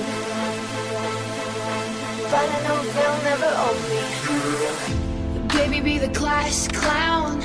But 2.31 2.47
I 2.55 2.59
know 2.67 2.79
they'll 2.95 3.23
never 3.31 3.51
own 3.67 5.01
me. 5.01 5.06
Baby, 5.57 5.81
be 5.81 5.99
the 5.99 6.11
class 6.11 6.69
clown. 6.69 7.43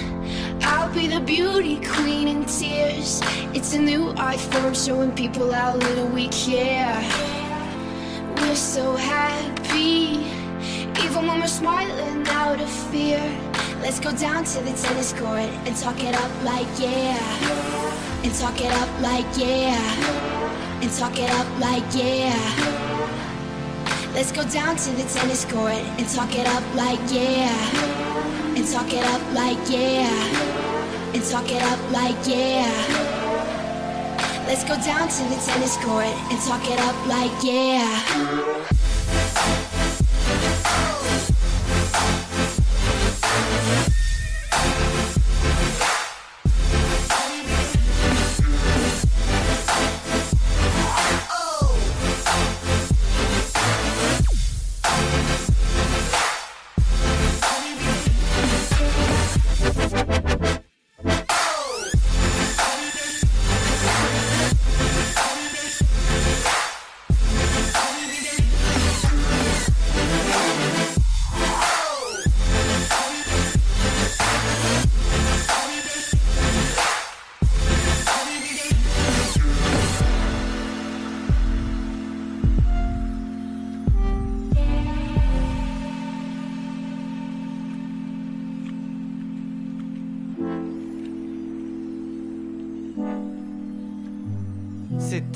I'll 0.61 0.93
be 0.93 1.07
the 1.07 1.21
beauty 1.21 1.79
queen 1.83 2.27
in 2.27 2.45
tears. 2.45 3.21
It's 3.55 3.73
a 3.73 3.79
new 3.79 4.13
art 4.17 4.39
form 4.39 4.73
showing 4.73 5.13
people 5.13 5.49
how 5.51 5.77
little 5.77 6.07
we 6.07 6.27
care. 6.27 6.93
We're 8.35 8.55
so 8.55 8.97
happy, 8.97 10.25
even 11.01 11.25
when 11.25 11.39
we're 11.39 11.47
smiling 11.47 12.27
out 12.27 12.59
of 12.59 12.69
fear. 12.91 13.23
Let's 13.81 14.01
go 14.01 14.11
down 14.11 14.43
to 14.43 14.59
the 14.59 14.73
tennis 14.73 15.13
court 15.13 15.49
and 15.65 15.75
talk 15.77 16.03
it 16.03 16.13
up 16.13 16.31
like 16.43 16.67
yeah. 16.77 17.17
And 18.23 18.33
talk 18.35 18.59
it 18.59 18.73
up 18.73 18.89
like 19.01 19.25
yeah. 19.37 19.79
And 20.81 20.91
talk 20.91 21.17
it 21.17 21.29
up 21.31 21.47
like 21.59 21.85
yeah. 21.95 22.80
Let's 24.13 24.31
go 24.33 24.43
down 24.43 24.75
to 24.75 24.91
the 24.91 25.03
tennis 25.03 25.45
court 25.45 25.81
and 25.97 26.07
talk 26.09 26.35
it 26.35 26.45
up 26.45 26.63
like 26.75 26.99
yeah. 27.07 27.49
And 28.55 28.67
talk 28.67 28.91
it 28.91 29.05
up 29.05 29.21
like 29.33 29.57
yeah. 29.69 30.11
And 31.13 31.23
talk 31.23 31.49
it 31.49 31.61
up 31.63 31.79
like 31.91 32.17
yeah. 32.27 32.67
Let's 34.47 34.65
go 34.65 34.75
down 34.75 35.07
to 35.07 35.23
the 35.23 35.41
tennis 35.45 35.77
court 35.77 36.13
and 36.29 36.41
talk 36.41 36.69
it 36.69 36.79
up 36.79 37.07
like 37.07 37.31
yeah. 37.41 38.50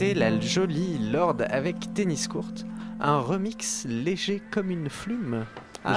C'était 0.09 0.19
la 0.19 0.39
jolie 0.39 0.99
Lord 1.11 1.37
avec 1.49 1.93
tennis 1.93 2.27
courte, 2.27 2.65
un 2.99 3.19
remix 3.19 3.85
léger 3.89 4.41
comme 4.51 4.69
une 4.69 4.89
flume. 4.89 5.45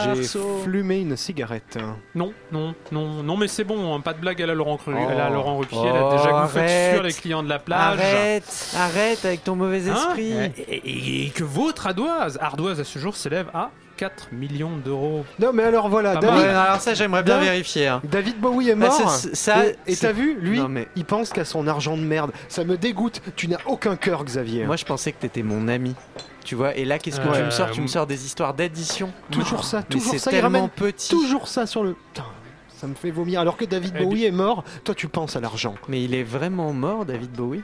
J'ai 0.04 0.22
flumé 0.62 1.00
une 1.00 1.16
cigarette. 1.16 1.78
Non, 2.14 2.32
non, 2.52 2.74
non, 2.92 3.22
non, 3.22 3.36
mais 3.38 3.48
c'est 3.48 3.64
bon, 3.64 3.94
hein, 3.94 4.00
pas 4.00 4.12
de 4.12 4.20
blague 4.20 4.40
à 4.42 4.46
la 4.46 4.54
Laurent, 4.54 4.76
Cru, 4.76 4.94
Oh. 4.94 5.08
à 5.08 5.14
la 5.14 5.30
Laurent 5.30 5.56
Ruquier, 5.58 5.78
elle 5.82 6.00
Oh, 6.02 6.08
a 6.08 6.16
déjà 6.16 6.42
bouffé 6.42 6.58
arrête. 6.60 6.94
sur 6.94 7.02
les 7.02 7.12
clients 7.12 7.42
de 7.42 7.48
la 7.48 7.58
plage. 7.58 7.98
Arrête, 7.98 8.74
arrête 8.76 9.24
avec 9.24 9.44
ton 9.44 9.56
mauvais 9.56 9.88
Hein 9.88 9.94
esprit. 9.96 10.30
et, 10.32 10.74
et- 10.74 11.26
et 11.26 11.30
que 11.30 11.42
votre 11.44 11.86
ardoise, 11.86 12.38
ardoise 12.40 12.80
à 12.80 12.84
ce 12.84 12.98
jour 12.98 13.16
s'élève 13.16 13.48
à 13.54 13.70
4 13.98 14.28
millions 14.32 14.76
d'euros. 14.76 15.24
Non, 15.40 15.52
mais 15.52 15.64
alors 15.64 15.88
voilà, 15.88 16.14
Pas 16.14 16.20
David, 16.20 16.40
Ouais, 16.42 16.48
alors 16.48 16.80
ça 16.80 16.94
j'aimerais 16.94 17.22
bien 17.24 17.34
David- 17.34 17.48
vérifier. 17.50 17.88
hein. 17.88 18.00
David 18.04 18.38
Bowie 18.40 18.70
est 18.70 18.74
Bah, 18.76 18.86
mort. 18.88 19.10
c'est- 19.10 19.34
ça, 19.34 19.66
et- 19.66 19.76
et 19.88 19.94
c'est- 19.94 20.06
t'as 20.06 20.12
vu, 20.12 20.38
lui, 20.40 20.60
Non, 20.60 20.68
mais- 20.68 20.86
il 20.96 21.04
pense 21.04 21.30
qu'à 21.30 21.44
son 21.44 21.66
argent 21.66 21.96
de 21.96 22.02
merde. 22.02 22.30
Ça 22.48 22.62
me 22.64 22.76
dégoûte. 22.76 23.20
Tu 23.36 23.48
n'as 23.48 23.58
aucun 23.66 23.96
cœur, 23.96 24.24
Xavier. 24.24 24.64
Moi 24.66 24.76
je 24.76 24.84
pensais 24.84 25.10
que 25.12 25.18
t'étais 25.20 25.42
mon 25.42 25.66
ami. 25.68 25.94
Tu 26.44 26.54
vois, 26.54 26.74
et 26.76 26.84
là 26.84 26.98
qu'est-ce 26.98 27.20
que 27.20 27.26
tu 27.28 27.40
Euh, 27.40 27.46
me 27.46 27.50
sors? 27.50 27.70
Tu 27.72 27.80
me 27.80 27.84
m- 27.86 27.88
sors 27.88 28.06
des 28.06 28.24
histoires 28.24 28.54
d'addition. 28.54 29.12
toujours 29.30 29.64
ça, 29.64 29.78
Mais 29.78 29.84
toujours 29.96 30.12
c'est 30.12 30.18
ça. 30.18 30.30
Il 30.30 30.34
tellement 30.34 30.58
ramène 30.60 30.70
petit. 30.70 31.10
toujours 31.10 31.48
ça 31.48 31.66
sur 31.66 31.82
le. 31.82 31.94
Putain, 32.14 32.24
ça 32.76 32.86
me 32.86 32.94
fait 32.94 33.10
vomir. 33.10 33.40
Alors 33.40 33.56
que 33.56 33.64
David 33.64 33.94
Eh 33.98 34.02
Bowie 34.04 34.24
est 34.24 34.30
mort, 34.30 34.62
toi 34.84 34.94
tu 34.94 35.08
penses 35.08 35.34
à 35.36 35.40
l'argent. 35.40 35.74
Mais 35.88 36.02
il 36.04 36.14
est 36.14 36.22
vraiment 36.22 36.72
mort, 36.72 37.04
David 37.04 37.32
Bowie? 37.32 37.62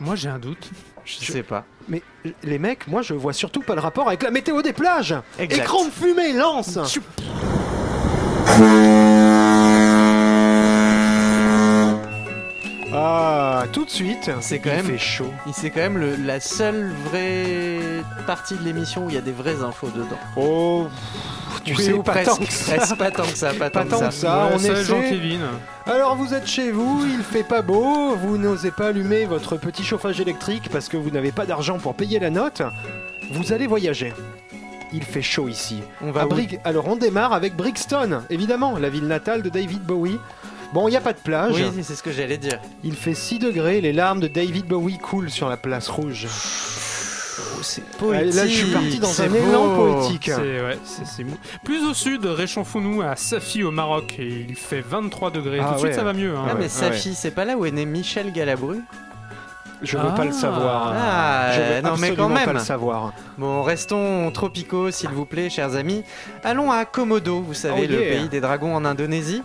Moi 0.00 0.14
j'ai 0.14 0.28
un 0.28 0.38
doute. 0.38 0.70
Je 1.04 1.16
sais 1.24 1.42
pas. 1.42 1.64
Mais 1.88 2.02
les 2.42 2.58
mecs, 2.58 2.86
moi 2.86 3.02
je 3.02 3.14
vois 3.14 3.32
surtout 3.32 3.62
pas 3.62 3.74
le 3.74 3.80
rapport 3.80 4.08
avec 4.08 4.22
la 4.22 4.30
météo 4.30 4.62
des 4.62 4.72
plages. 4.72 5.14
Exact. 5.38 5.62
Écran 5.62 5.84
de 5.86 5.90
fumée, 5.90 6.32
lance. 6.34 6.78
Ah, 12.92 13.64
tout 13.72 13.84
de 13.84 13.90
suite, 13.90 14.30
C'est 14.40 14.58
quand 14.60 14.70
il 14.70 14.76
même- 14.76 14.86
fait 14.86 14.98
chaud. 14.98 15.32
C'est 15.52 15.70
quand 15.70 15.80
même 15.80 15.98
le- 15.98 16.16
la 16.16 16.40
seule 16.40 16.90
vraie 17.04 18.02
partie 18.26 18.54
de 18.56 18.64
l'émission 18.64 19.06
où 19.06 19.10
il 19.10 19.14
y 19.14 19.18
a 19.18 19.22
des 19.22 19.32
vraies 19.32 19.62
infos 19.62 19.90
dedans. 19.90 20.18
Oh, 20.36 20.86
tu 21.68 21.76
Oui, 21.76 21.84
sais 21.84 21.92
ou 21.92 22.02
pas 22.02 22.24
tant 22.24 22.36
que 22.36 22.52
ça. 22.52 22.74
Presque 22.76 22.96
pas 22.98 23.10
tant 23.10 23.22
que 23.24 23.36
ça, 23.36 23.52
pas, 23.54 23.70
Pas 23.70 23.84
tant 23.84 23.98
que 24.00 24.10
ça. 24.10 24.50
on. 24.54 24.58
Jean-Kévin. 24.58 25.40
Alors 25.86 26.16
vous 26.16 26.34
êtes 26.34 26.46
chez 26.46 26.70
vous, 26.70 27.04
il 27.06 27.22
fait 27.22 27.42
pas 27.44 27.62
beau, 27.62 28.14
vous 28.16 28.36
n'osez 28.38 28.70
pas 28.70 28.88
allumer 28.88 29.24
votre 29.24 29.56
petit 29.56 29.84
chauffage 29.84 30.20
électrique 30.20 30.68
parce 30.70 30.88
que 30.88 30.96
vous 30.96 31.10
n'avez 31.10 31.32
pas 31.32 31.46
d'argent 31.46 31.78
pour 31.78 31.94
payer 31.94 32.18
la 32.18 32.30
note. 32.30 32.62
Vous 33.32 33.52
allez 33.52 33.66
voyager. 33.66 34.12
Il 34.92 35.02
fait 35.02 35.22
chaud 35.22 35.48
ici. 35.48 35.82
On 36.00 36.10
va 36.12 36.24
Brig- 36.24 36.60
Alors 36.64 36.88
on 36.88 36.96
démarre 36.96 37.32
avec 37.34 37.54
Brixton, 37.54 38.22
évidemment, 38.30 38.78
la 38.78 38.88
ville 38.88 39.06
natale 39.06 39.42
de 39.42 39.50
David 39.50 39.82
Bowie. 39.82 40.18
Bon, 40.72 40.86
il 40.88 40.90
n'y 40.90 40.96
a 40.96 41.00
pas 41.00 41.12
de 41.14 41.18
plage. 41.18 41.54
Oui, 41.54 41.64
c'est 41.82 41.94
ce 41.94 42.02
que 42.02 42.12
j'allais 42.12 42.36
dire. 42.38 42.58
Il 42.84 42.94
fait 42.94 43.14
6 43.14 43.38
degrés, 43.38 43.80
les 43.80 43.92
larmes 43.92 44.20
de 44.20 44.28
David 44.28 44.66
Bowie 44.66 44.98
coulent 44.98 45.30
sur 45.30 45.48
la 45.48 45.56
place 45.56 45.88
rouge. 45.88 46.26
Oh, 47.40 47.58
c'est 47.62 47.82
Allez, 48.14 48.32
là, 48.32 48.46
je 48.46 48.52
suis 48.52 48.72
parti 48.72 48.98
dans 48.98 49.20
un 49.22 49.32
élan 49.32 49.66
beau. 49.76 49.94
poétique. 49.94 50.30
C'est 50.34 50.40
ouais, 50.62 50.78
c'est- 50.84 51.04
c'est 51.06 51.24
mou. 51.24 51.36
Plus 51.64 51.84
au 51.86 51.94
sud, 51.94 52.24
réchauffons-nous 52.24 53.02
à 53.02 53.16
Safi 53.16 53.62
au 53.64 53.70
Maroc 53.70 54.16
et 54.18 54.46
il 54.48 54.54
fait 54.56 54.80
23 54.80 55.30
degrés. 55.30 55.58
Ah 55.60 55.68
Tout 55.68 55.74
de 55.74 55.78
suite 55.80 55.94
ça 55.94 56.02
va 56.04 56.12
mieux. 56.12 56.36
hein. 56.36 56.44
Ah, 56.48 56.54
mais 56.54 56.62
ouais. 56.64 56.68
Safi, 56.68 57.14
c'est 57.14 57.30
pas 57.30 57.44
là 57.44 57.56
où 57.56 57.64
est 57.66 57.70
né 57.70 57.84
Michel 57.86 58.32
Galabru? 58.32 58.80
Je 59.80 59.96
veux 59.96 60.12
pas 60.16 60.24
le 60.24 60.30
Ah. 60.30 60.32
savoir. 60.32 60.92
Ah, 60.96 61.50
Je 61.52 61.60
veux 61.60 61.80
non, 61.82 61.96
mais 61.98 62.14
quand 62.16 62.28
pas 62.28 62.46
même. 62.46 62.54
le 62.54 62.58
savoir. 62.58 63.12
Bon, 63.38 63.62
restons 63.62 64.28
tropicaux, 64.32 64.90
s'il 64.90 65.10
vous 65.10 65.24
plaît, 65.24 65.50
chers 65.50 65.76
amis. 65.76 66.02
Allons 66.42 66.72
à 66.72 66.84
Komodo, 66.84 67.40
vous 67.42 67.54
savez, 67.54 67.86
Oh 67.88 67.92
le 67.92 67.98
pays 67.98 68.28
des 68.28 68.40
dragons 68.40 68.74
en 68.74 68.84
Indonésie. 68.84 69.40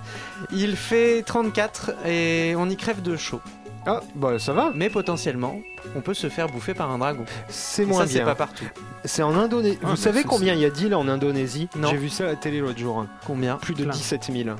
Il 0.51 0.75
fait 0.75 1.21
34 1.23 1.91
et 2.07 2.55
on 2.57 2.67
y 2.67 2.75
crève 2.75 3.03
de 3.03 3.15
chaud. 3.15 3.41
Ah, 3.85 3.99
bah 4.15 4.39
ça 4.39 4.53
va, 4.53 4.71
Mais 4.75 4.89
potentiellement, 4.89 5.59
on 5.95 6.01
peut 6.01 6.13
se 6.13 6.29
faire 6.29 6.47
bouffer 6.47 6.73
par 6.73 6.89
un 6.89 6.97
dragon. 6.99 7.25
c'est 7.49 7.85
moins 7.85 8.01
ça, 8.01 8.07
c'est 8.07 8.13
bien. 8.15 8.25
pas 8.25 8.35
partout. 8.35 8.65
C'est 9.03 9.23
en 9.23 9.35
Indonésie. 9.37 9.77
Ah, 9.81 9.85
Vous 9.87 9.91
mais 9.91 9.97
savez 9.97 10.21
c'est- 10.21 10.27
combien 10.27 10.53
il 10.53 10.61
y 10.61 10.65
a 10.65 10.69
d'îles 10.69 10.95
en 10.95 11.07
Indonésie? 11.07 11.67
Non. 11.77 11.89
J'ai 11.89 11.97
vu 11.97 12.09
ça 12.09 12.23
à 12.23 12.27
la 12.27 12.35
télé 12.35 12.59
l'autre 12.61 12.79
jour. 12.79 13.05
Combien? 13.27 13.57
Plus 13.57 13.73
de 13.73 13.83
Plein. 13.83 13.93
17 13.93 14.29
000. 14.31 14.55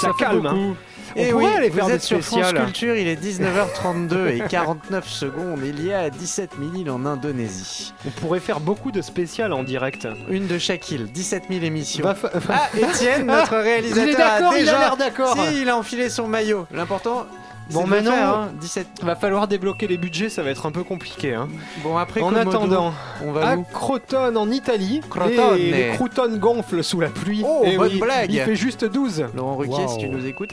Ça, 0.00 0.08
Ça 0.08 0.12
calme, 0.18 0.46
hein. 0.46 0.74
On 1.14 1.20
Et 1.20 1.28
pourrait 1.30 1.44
oui, 1.44 1.50
aller 1.54 1.68
vous 1.68 1.76
faire 1.76 1.86
des 1.88 1.92
êtes 1.92 2.02
sur 2.02 2.22
France. 2.22 2.54
Culture, 2.54 2.96
il 2.96 3.06
est 3.06 3.16
19h32 3.22 4.28
et 4.34 4.40
49 4.48 5.06
secondes. 5.06 5.60
Il 5.62 5.84
y 5.84 5.92
a 5.92 6.08
17 6.08 6.52
000 6.58 6.74
îles 6.74 6.90
en 6.90 7.04
Indonésie. 7.04 7.92
On 8.06 8.10
pourrait 8.18 8.40
faire 8.40 8.60
beaucoup 8.60 8.90
de 8.90 9.02
spéciales 9.02 9.52
en 9.52 9.62
direct. 9.62 10.08
Une 10.30 10.46
de 10.46 10.56
chaque 10.56 10.90
île, 10.90 11.12
17 11.12 11.44
000 11.50 11.64
émissions. 11.64 12.14
Fa- 12.14 12.30
Ah, 12.48 12.70
Étienne, 12.78 13.26
notre 13.26 13.58
réalisateur, 13.58 14.04
il 14.06 14.10
est 14.10 14.16
d'accord, 14.16 14.52
a 14.52 14.58
il 14.58 14.60
a 14.60 14.72
déjà... 14.72 14.78
l'air 14.78 14.96
d'accord. 14.96 15.36
Si, 15.36 15.60
il 15.60 15.68
a 15.68 15.76
enfilé 15.76 16.08
son 16.08 16.26
maillot. 16.28 16.66
L'important, 16.72 17.26
c'est 17.28 17.41
Bon, 17.72 17.86
maintenant- 17.86 18.10
faire, 18.12 18.28
hein, 18.28 18.48
17. 18.60 18.86
Va 19.02 19.16
falloir 19.16 19.48
débloquer 19.48 19.86
les 19.86 19.96
budgets, 19.96 20.28
ça 20.28 20.42
va 20.42 20.50
être 20.50 20.66
un 20.66 20.72
peu 20.72 20.84
compliqué. 20.84 21.34
hein. 21.34 21.48
Bon, 21.82 21.96
après 21.96 22.20
En 22.20 22.30
Komodo, 22.30 22.50
attendant, 22.50 22.94
on 23.24 23.32
va 23.32 23.48
à 23.50 23.56
où 23.56 23.62
Crotone 23.64 24.36
en 24.36 24.50
Italie, 24.50 25.00
Crotone. 25.08 25.56
les, 25.56 25.70
les 25.70 25.88
croutons 25.94 26.28
gonflent 26.36 26.82
sous 26.84 27.00
la 27.00 27.08
pluie. 27.08 27.42
Oh, 27.44 27.64
bonne 27.76 27.92
oui, 27.92 27.98
blague. 28.00 28.32
Il 28.32 28.40
fait 28.40 28.56
juste 28.56 28.84
12. 28.84 29.26
Laurent 29.34 29.56
Ruquier, 29.56 29.88
si 29.88 29.98
tu 29.98 30.08
nous 30.08 30.24
écoutes, 30.26 30.50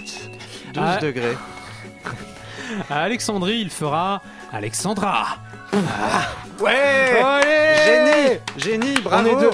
12 0.73 0.83
Ah. 0.83 0.97
degrés. 1.01 1.37
À 2.89 2.99
Alexandrie, 3.01 3.59
il 3.59 3.69
fera 3.71 4.21
Alexandra. 4.53 5.37
Ouais 6.59 7.21
Allez 7.23 7.85
Génie 7.85 8.39
Génie, 8.57 9.01
bravo 9.01 9.29
On 9.29 9.37
est 9.37 9.41
deux. 9.41 9.49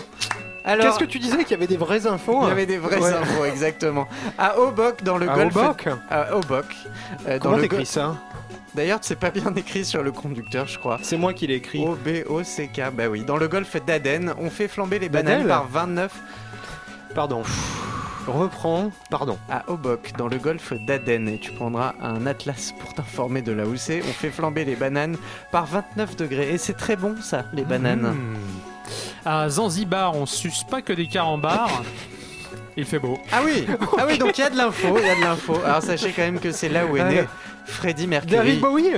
Alors, 0.67 0.87
Qu'est-ce 0.87 0.99
que 0.99 1.05
tu 1.05 1.19
disais 1.19 1.37
qu'il 1.43 1.51
y 1.51 1.53
avait 1.53 1.67
des 1.67 1.77
vraies 1.77 2.07
infos 2.07 2.39
Il 2.41 2.45
y 2.45 2.47
hein 2.47 2.51
avait 2.51 2.65
des 2.65 2.77
vraies 2.79 2.99
Ouais. 2.99 3.13
infos, 3.13 3.45
exactement. 3.45 4.07
À 4.37 4.57
Hoboken, 4.59 5.05
dans 5.05 5.17
le 5.17 5.29
À 5.29 5.35
golfe. 5.35 5.55
Hoboken 5.55 5.97
À 6.09 6.35
Hoboken. 6.35 6.65
euh, 7.27 7.33
dans 7.35 7.39
Comment 7.39 7.55
le 7.57 7.61
t'écris 7.61 7.77
go- 7.79 7.85
ça 7.85 8.15
D'ailleurs, 8.73 8.99
c'est 9.03 9.19
pas 9.19 9.29
bien 9.29 9.53
écrit 9.55 9.85
sur 9.85 10.01
le 10.03 10.11
conducteur, 10.11 10.67
je 10.67 10.77
crois. 10.79 10.97
C'est 11.03 11.17
moi 11.17 11.33
qui 11.33 11.45
l'ai 11.47 11.53
écrit. 11.55 11.85
O-B-O-C-K. 11.85 12.81
Bah 12.93 13.07
oui. 13.09 13.23
Dans 13.23 13.37
le 13.37 13.47
golfe 13.47 13.77
d'Aden, 13.85 14.33
on 14.39 14.49
fait 14.49 14.67
flamber 14.67 14.97
les 14.99 15.07
bananes 15.07 15.47
par 15.47 15.67
29 15.67 16.11
Pardon. 17.13 17.43
Reprends. 18.27 18.91
Pardon. 19.11 19.37
à 19.51 19.63
Hoboken, 19.69 20.17
dans 20.17 20.27
le 20.27 20.37
golfe 20.37 20.73
d'Aden. 20.87 21.29
Et 21.29 21.37
tu 21.37 21.51
prendras 21.51 21.93
un 22.01 22.25
atlas 22.25 22.73
pour 22.79 22.93
t'informer 22.95 23.41
de 23.43 23.51
là 23.51 23.65
où 23.65 23.75
c'est. 23.77 24.01
On 24.01 24.11
fait 24.13 24.31
flamber 24.31 24.65
les 24.65 24.75
bananes 24.75 25.15
par 25.51 25.67
29 25.67 26.15
degrés. 26.17 26.51
Et 26.51 26.57
c'est 26.57 26.73
très 26.73 26.95
bon, 26.95 27.15
ça, 27.21 27.45
les 27.53 27.63
bananes. 27.63 28.01
Mmh. 28.13 28.35
À 29.25 29.49
Zanzibar, 29.49 30.15
on 30.15 30.25
suce 30.25 30.63
pas 30.63 30.81
que 30.81 30.93
des 30.93 31.07
carambars. 31.07 31.83
Il 32.77 32.85
fait 32.85 32.99
beau. 32.99 33.17
Ah 33.31 33.39
oui, 33.43 33.65
ah 33.97 34.05
oui, 34.07 34.17
donc 34.17 34.37
il 34.37 34.41
y 34.41 34.43
a 34.43 34.49
de 34.49 34.57
l'info, 34.57 34.97
il 34.99 35.05
y 35.05 35.09
a 35.09 35.15
de 35.15 35.21
l'info. 35.21 35.57
Alors 35.65 35.81
sachez 35.81 36.11
quand 36.11 36.23
même 36.23 36.39
que 36.39 36.51
c'est 36.51 36.67
là 36.69 36.85
où 36.85 36.97
est 36.97 37.03
né 37.03 37.23
Freddie 37.65 38.05
Mercury. 38.07 38.35
David 38.35 38.59
Bowie 38.59 38.91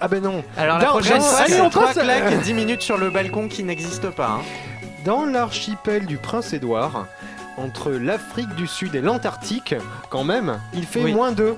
Ah 0.00 0.08
ben 0.08 0.22
non. 0.22 0.42
Alors 0.56 0.78
la 0.78 0.84
Dans- 0.84 0.90
prochaine 0.90 1.18
dans- 1.18 1.24
fois, 1.24 1.38
allez, 1.40 1.52
c'est 1.54 1.60
on 1.60 1.70
3 1.70 1.86
passe- 1.86 1.98
claques 1.98 2.32
et 2.32 2.36
10 2.38 2.54
minutes 2.54 2.82
sur 2.82 2.96
le 2.98 3.10
balcon 3.10 3.48
qui 3.48 3.62
n'existe 3.62 4.08
pas. 4.10 4.38
hein. 4.40 4.40
Dans 5.04 5.24
l'archipel 5.24 6.06
du 6.06 6.16
Prince-Édouard, 6.18 7.06
entre 7.58 7.90
l'Afrique 7.92 8.54
du 8.56 8.66
Sud 8.66 8.94
et 8.94 9.00
l'Antarctique, 9.00 9.74
quand 10.10 10.24
même, 10.24 10.58
il 10.74 10.86
fait 10.86 11.02
Oui. 11.04 11.12
moins 11.14 11.32
2. 11.32 11.56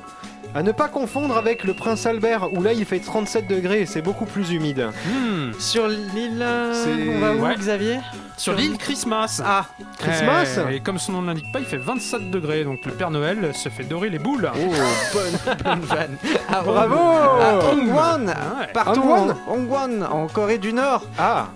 À 0.55 0.63
ne 0.63 0.73
pas 0.73 0.89
confondre 0.89 1.37
avec 1.37 1.63
le 1.63 1.75
Prince 1.75 2.05
Albert, 2.07 2.53
où 2.53 2.63
là 2.63 2.73
il 2.73 2.85
fait 2.85 2.99
37 2.99 3.47
degrés 3.47 3.83
et 3.83 3.87
c'est 3.87 4.03
beaucoup 4.03 4.25
plus 4.25 4.51
humide. 4.51 4.89
Hmm. 5.07 5.53
Sur 5.59 5.87
l'île, 5.89 6.41
euh, 6.43 6.73
C'est- 6.75 7.09
on 7.17 7.19
va 7.21 7.33
où 7.35 7.45
Ouais. 7.45 7.55
Xavier? 7.55 7.99
Sur 8.37 8.55
l'île 8.55 8.77
Christmas. 8.79 9.41
Ah, 9.45 9.67
Christmas? 9.99 10.59
Eh, 10.71 10.77
Et 10.77 10.81
comme 10.81 10.99
son 10.99 11.13
nom 11.13 11.23
ne 11.23 11.27
l'indique 11.29 11.53
pas, 11.53 11.61
il 11.61 11.67
fait 11.67 11.77
27 11.77 12.31
degrés. 12.31 12.65
Donc 12.65 12.79
le 12.87 12.93
Père 12.93 13.11
Noël 13.11 13.53
se 13.55 13.69
fait 13.69 13.85
dorer 13.85 14.09
les 14.11 14.19
boules. 14.19 14.51
oh, 14.53 14.73
bonne, 15.13 15.57
bonne 15.65 15.81
vanne. 15.81 16.17
À 16.49 16.63
Bravo 16.63 16.97
À 16.97 17.71
Hongwan, 17.73 18.35
Ah 18.35 18.61
ouais. 18.61 18.73
partout 18.73 19.05
Hongwan 19.49 20.03
en 20.05 20.23
en 20.23 20.27
Corée 20.29 20.59
du 20.59 20.73
Nord. 20.73 21.05
Ah 21.19 21.49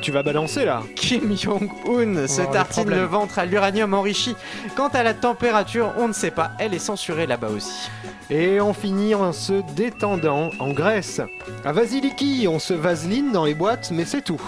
Tu 0.00 0.12
vas 0.12 0.22
balancer 0.22 0.64
là 0.64 0.82
Kim 0.96 1.36
Jong-un 1.36 2.26
se 2.26 2.40
tartine 2.50 2.88
le 2.88 3.04
ventre 3.04 3.38
à 3.38 3.44
l'uranium 3.44 3.92
enrichi. 3.92 4.34
Quant 4.74 4.88
à 4.88 5.02
la 5.02 5.12
température, 5.12 5.92
on 5.98 6.08
ne 6.08 6.12
sait 6.12 6.30
pas, 6.30 6.52
elle 6.58 6.72
est 6.72 6.78
censurée 6.78 7.26
là-bas 7.26 7.48
aussi. 7.48 7.90
Et 8.30 8.60
on 8.60 8.72
finit 8.72 9.14
en 9.14 9.32
se 9.32 9.62
détendant 9.74 10.50
en 10.58 10.72
Grèce. 10.72 11.20
À 11.64 11.72
Vasiliki, 11.72 12.46
on 12.48 12.58
se 12.58 12.72
vaseline 12.72 13.32
dans 13.32 13.44
les 13.44 13.54
boîtes, 13.54 13.90
mais 13.90 14.04
c'est 14.06 14.22
tout. 14.22 14.40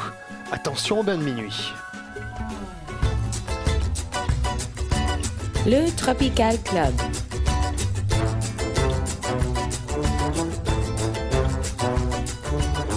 Attention 0.53 1.01
au 1.01 1.03
bain 1.03 1.19
de 1.19 1.23
minuit. 1.23 1.73
Le 5.67 5.95
Tropical 5.95 6.57
Club. 6.63 6.95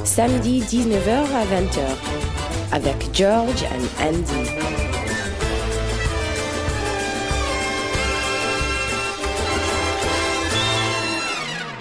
Samedi 0.05 0.61
19h 0.61 1.25
à 1.35 1.43
20h 1.43 2.24
avec 2.75 2.97
George 3.13 3.63
and 3.71 4.03
Andy. 4.03 4.51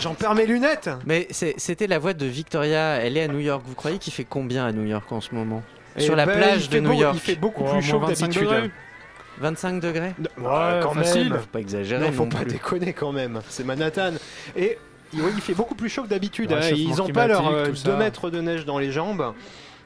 J'en 0.00 0.14
perds 0.14 0.34
mes 0.34 0.44
lunettes 0.46 0.90
Mais 1.06 1.26
c'est- 1.30 1.54
c'était 1.56 1.86
la 1.86 1.98
voix 1.98 2.12
de 2.12 2.26
Victoria, 2.26 2.96
elle 2.96 3.16
est 3.16 3.22
à 3.22 3.28
New 3.28 3.38
York. 3.38 3.62
Vous 3.66 3.74
croyez 3.74 3.98
qu'il 3.98 4.12
fait 4.12 4.24
combien 4.28 4.66
à 4.66 4.72
New 4.72 4.84
York 4.84 5.10
en 5.10 5.20
ce 5.22 5.34
moment? 5.34 5.62
Eh 5.96 6.00
Sur 6.00 6.14
la 6.14 6.26
ben, 6.26 6.36
plage 6.36 6.68
de 6.68 6.78
New 6.80 6.90
beau- 6.92 7.00
York. 7.00 7.14
Il 7.16 7.20
fait 7.20 7.36
beaucoup 7.36 7.62
Oh, 7.66 7.72
plus 7.72 7.82
chaud 7.82 8.00
que 8.00 8.06
25 8.06 8.26
d'habitude. 8.26 8.42
degrés. 8.50 8.70
25 9.38 9.80
degrés? 9.80 10.12
Ouais, 10.38 10.80
quand 10.82 10.92
facile. 10.92 11.30
même. 11.30 11.40
Faut 11.40 11.46
pas 11.46 11.60
exagérer 11.60 12.04
Non, 12.04 12.12
faut 12.12 12.24
non 12.24 12.28
pas 12.28 12.38
plus. 12.38 12.52
déconner 12.52 12.92
quand 12.92 13.12
même. 13.12 13.40
C'est 13.48 13.64
Manhattan. 13.64 14.12
Et 14.56 14.78
oui, 15.14 15.30
il 15.34 15.40
fait 15.40 15.54
beaucoup 15.54 15.74
plus 15.74 15.88
chaud 15.88 16.02
que 16.02 16.08
d'habitude. 16.08 16.52
hein. 16.52 16.56
Réchauffement 16.56 16.90
Ils 16.94 17.02
ont 17.02 17.08
pas 17.08 17.26
leurs 17.26 17.40
climatique, 17.42 17.74
tout 17.76 17.84
2 17.84 17.90
ça. 17.92 17.96
mètres 17.96 18.30
de 18.30 18.40
neige 18.40 18.64
dans 18.66 18.78
les 18.78 18.92
jambes. 18.92 19.32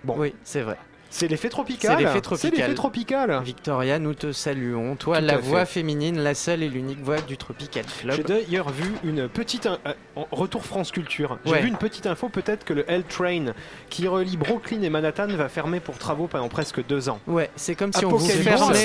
Bon, 0.03 0.15
Oui, 0.19 0.35
c'est 0.43 0.63
vrai. 0.63 0.77
C'est 1.11 1.29
l'effet 1.29 1.49
tropical. 1.49 1.97
C'est 2.37 2.51
l'effet 2.51 2.75
tropical. 2.75 3.41
Victoria, 3.45 3.99
nous 3.99 4.15
te 4.15 4.33
saluons. 4.33 4.97
Toi, 4.97 5.19
Tout 5.21 5.25
la 5.25 5.37
voix 5.39 5.65
fait. 5.65 5.81
féminine, 5.81 6.19
la 6.21 6.35
seule 6.35 6.63
et 6.63 6.69
l'unique 6.69 7.03
voix 7.03 7.21
du 7.21 7.37
Tropical 7.37 7.85
J'ai 8.03 8.09
Club. 8.09 8.27
d'ailleurs 8.27 8.71
vu 8.71 8.93
une 9.05 9.29
petite 9.29 9.67
in- 9.67 9.79
euh, 9.87 9.93
retour 10.33 10.65
France 10.65 10.91
Culture. 10.93 11.39
J'ai 11.45 11.53
Ouais. 11.53 11.61
vu 11.63 11.69
une 11.69 11.77
petite 11.77 12.07
info 12.07 12.29
peut-être 12.29 12.65
que 12.65 12.73
le 12.75 12.85
L 12.91 13.05
Train 13.05 13.47
qui 13.91 14.07
relie 14.09 14.37
Brooklyn 14.37 14.83
et 14.83 14.91
Manhattan 14.91 15.29
va 15.29 15.49
fermer 15.49 15.81
pour 15.81 15.97
travaux 15.99 16.27
pendant 16.27 16.49
presque 16.49 16.85
deux 16.87 17.09
ans. 17.09 17.21
Ouais, 17.27 17.51
c'est 17.57 17.75
comme 17.75 17.93
si 17.93 18.05
on 18.05 18.11
vous 18.11 18.19
bon 18.19 18.25
fermait. 18.25 18.77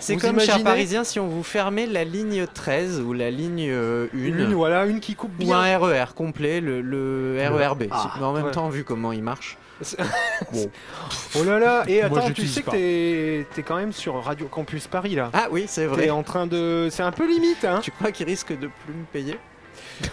C'est 0.00 0.16
comme, 0.16 0.36
imaginez 0.36 0.64
parisien, 0.64 1.04
si 1.04 1.18
on 1.20 1.26
vous 1.28 1.42
fermait 1.42 1.86
la 1.86 2.04
ligne 2.04 2.46
13 2.52 3.00
ou 3.00 3.12
la 3.12 3.30
ligne 3.30 3.70
1 3.70 4.08
Une, 4.14 4.54
voilà, 4.54 4.86
une 4.86 5.00
qui 5.00 5.14
coupe 5.14 5.32
ou 5.40 5.44
bien. 5.44 5.58
un 5.58 5.78
RER 5.78 6.06
complet, 6.14 6.60
le, 6.60 6.80
le 6.80 7.36
RERB. 7.50 7.84
Ah, 7.90 8.12
Mais 8.18 8.24
en 8.24 8.32
même 8.32 8.44
ouais. 8.46 8.50
temps, 8.50 8.68
vu 8.68 8.84
comment 8.84 9.12
il 9.12 9.22
marche. 9.22 9.56
Oh 11.38 11.44
là 11.44 11.58
là 11.58 11.84
Et 11.86 12.02
Moi, 12.08 12.18
attends, 12.18 12.30
tu 12.32 12.46
sais 12.46 12.62
que 12.62 12.70
t'es 12.70 13.46
t'es 13.54 13.62
quand 13.62 13.76
même 13.76 13.92
sur 13.92 14.22
Radio 14.22 14.46
Campus 14.46 14.86
Paris 14.86 15.14
là. 15.14 15.30
Ah 15.32 15.48
oui, 15.50 15.64
c'est 15.68 15.86
vrai. 15.86 16.04
T'es 16.04 16.10
en 16.10 16.22
train 16.22 16.46
de. 16.46 16.88
C'est 16.90 17.02
un 17.02 17.12
peu 17.12 17.28
limite, 17.28 17.64
hein 17.64 17.80
Tu 17.82 17.90
crois 17.90 18.10
qu'il 18.10 18.26
risque 18.26 18.52
de 18.52 18.68
plus 18.84 18.94
me 18.94 19.04
payer? 19.12 19.38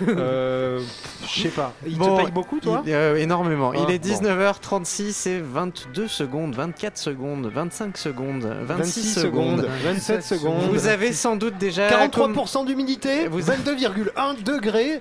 Euh. 0.07 0.79
Je 1.27 1.41
sais 1.43 1.49
pas. 1.49 1.73
Il 1.85 1.97
Bon, 1.97 2.17
te 2.17 2.21
paye 2.23 2.31
beaucoup, 2.31 2.59
toi 2.59 2.83
Il- 2.85 2.93
euh, 2.93 3.15
Énormément. 3.17 3.71
Ah, 3.75 3.79
il 3.87 3.93
est 3.93 3.99
bon. 3.99 4.07
19h36 4.07 5.27
et 5.29 5.39
22 5.41 6.07
secondes, 6.07 6.55
24 6.55 6.97
secondes, 6.97 7.49
25 7.53 7.97
secondes, 7.97 8.55
26, 8.63 9.13
secondes. 9.21 9.67
27 9.83 10.23
secondes. 10.23 10.69
Vous 10.71 10.87
avez 10.87 11.13
sans 11.13 11.35
doute 11.35 11.57
déjà 11.57 11.87
43% 11.89 12.65
d'humidité, 12.65 13.27
Vous- 13.27 13.41
22,1 13.41 14.33
degrés 14.43 14.99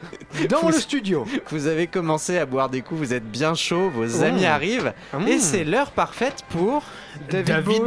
dans 0.49 0.61
Vous- 0.61 0.68
le 0.68 0.74
studio. 0.74 1.24
Vous 1.51 1.66
avez 1.66 1.87
commencé 1.87 2.39
à 2.39 2.47
boire 2.47 2.68
des 2.68 2.80
coups, 2.83 3.01
vous 3.01 3.14
êtes 3.14 3.28
bien 3.30 3.55
chaud, 3.55 3.91
vos 3.95 4.20
Mmh. 4.20 4.24
amis 4.24 4.47
arrivent 4.47 4.93
Mmh. 5.12 5.28
et 5.28 5.39
c'est 5.39 5.64
l'heure 5.64 5.91
parfaite 5.91 6.45
pour 6.51 6.83
David, 7.30 7.83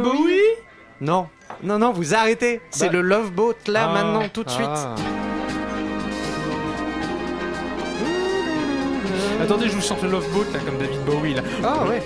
Non, 1.00 1.26
non, 1.62 1.78
non, 1.78 1.92
vous 1.92 2.14
arrêtez. 2.14 2.60
C'est 2.70 2.86
Bah- 2.86 2.92
le 2.92 3.00
Love 3.02 3.30
Boat 3.32 3.54
là 3.66 3.88
Ah. 3.90 3.92
maintenant 3.92 4.28
tout 4.32 4.44
de 4.44 4.50
suite. 4.50 4.66
Ah. 4.66 4.94
Attendez, 9.42 9.68
je 9.68 9.74
vous 9.74 9.82
chante 9.82 10.02
le 10.02 10.10
Love 10.10 10.28
Boat 10.32 10.46
là, 10.52 10.60
comme 10.64 10.78
David 10.78 11.04
Bowie 11.04 11.34
là. 11.34 11.42
Ah 11.62 11.84
ouais. 11.86 12.02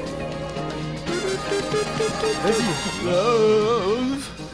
Vas-y. 2.42 2.64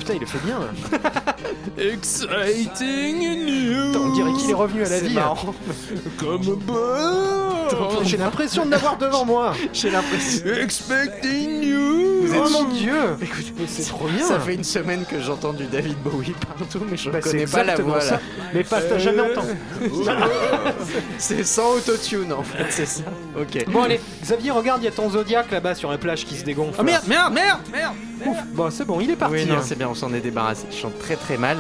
Putain, 0.07 0.15
il 0.15 0.21
le 0.21 0.27
fait 0.27 0.39
bien. 0.47 0.59
là. 0.61 1.35
Exciting 1.79 3.19
news. 3.45 3.93
Putain, 3.93 4.01
on 4.05 4.13
dirait 4.13 4.33
qu'il 4.35 4.51
est 4.51 4.55
revenu 4.55 4.85
à 4.85 4.89
la 4.89 5.01
vie. 5.01 5.15
marrant. 5.15 5.55
Comme 6.19 6.41
bird. 6.67 8.05
J'ai 8.05 8.17
l'impression 8.17 8.65
de 8.67 8.71
l'avoir 8.71 8.97
devant 8.99 9.25
moi. 9.25 9.53
J'ai 9.73 9.91
l'impression. 9.91 10.47
Expecting 10.47 11.61
news. 11.61 12.29
Oh 12.39 12.49
mon 12.51 12.65
dieu. 12.65 13.17
C'est 13.67 13.89
trop 13.89 14.07
bien. 14.07 14.25
Ça 14.27 14.39
fait 14.39 14.55
une 14.55 14.65
semaine 14.65 15.05
que 15.09 15.21
j'entends 15.21 15.53
du 15.53 15.65
David 15.65 15.97
Bowie 15.99 16.35
partout, 16.57 16.81
mais 16.89 16.97
je 16.97 17.09
ne 17.09 17.13
Bah, 17.15 17.21
connais 17.21 17.47
pas 17.47 17.65
la 17.65 17.77
voix 17.77 18.05
là. 18.05 18.21
Mais 18.55 18.63
pas, 18.63 18.81
t'as 18.83 18.99
jamais 18.99 19.23
entendu. 19.23 19.57
C'est 21.19 21.45
sans 21.45 21.73
autotune 21.75 22.33
en 22.33 22.43
fait, 22.43 22.67
c'est 22.71 22.87
ça. 22.87 23.03
Ok. 23.39 23.65
Bon 23.71 23.83
allez, 23.83 24.01
Xavier, 24.23 24.51
regarde, 24.51 24.83
il 24.83 24.85
y 24.85 24.89
a 24.89 24.93
ton 24.93 25.11
Zodiac 25.11 25.51
là-bas 25.51 25.75
sur 25.75 25.91
la 25.91 25.99
plage 25.99 26.25
qui 26.25 26.37
se 26.37 26.45
dégonfle. 26.45 26.77
Oh 26.81 26.85
merde, 26.85 27.05
merde, 27.09 27.33
merde, 27.33 27.61
merde. 27.73 27.95
Ouf, 28.25 28.39
bon 28.53 28.71
c'est 28.71 28.85
bon, 28.85 29.01
il 29.01 29.11
est 29.11 29.17
parti. 29.17 29.35
Oui, 29.35 29.47
non, 29.47 29.57
hein. 29.57 29.63
c'est 29.63 29.77
bien, 29.77 29.89
on 29.89 29.95
s'en 29.95 30.13
est 30.15 30.21
débarrassé. 30.21 30.67
Je 30.71 30.77
chante 30.77 30.99
très 30.99 31.17
très 31.17 31.37
mal. 31.37 31.59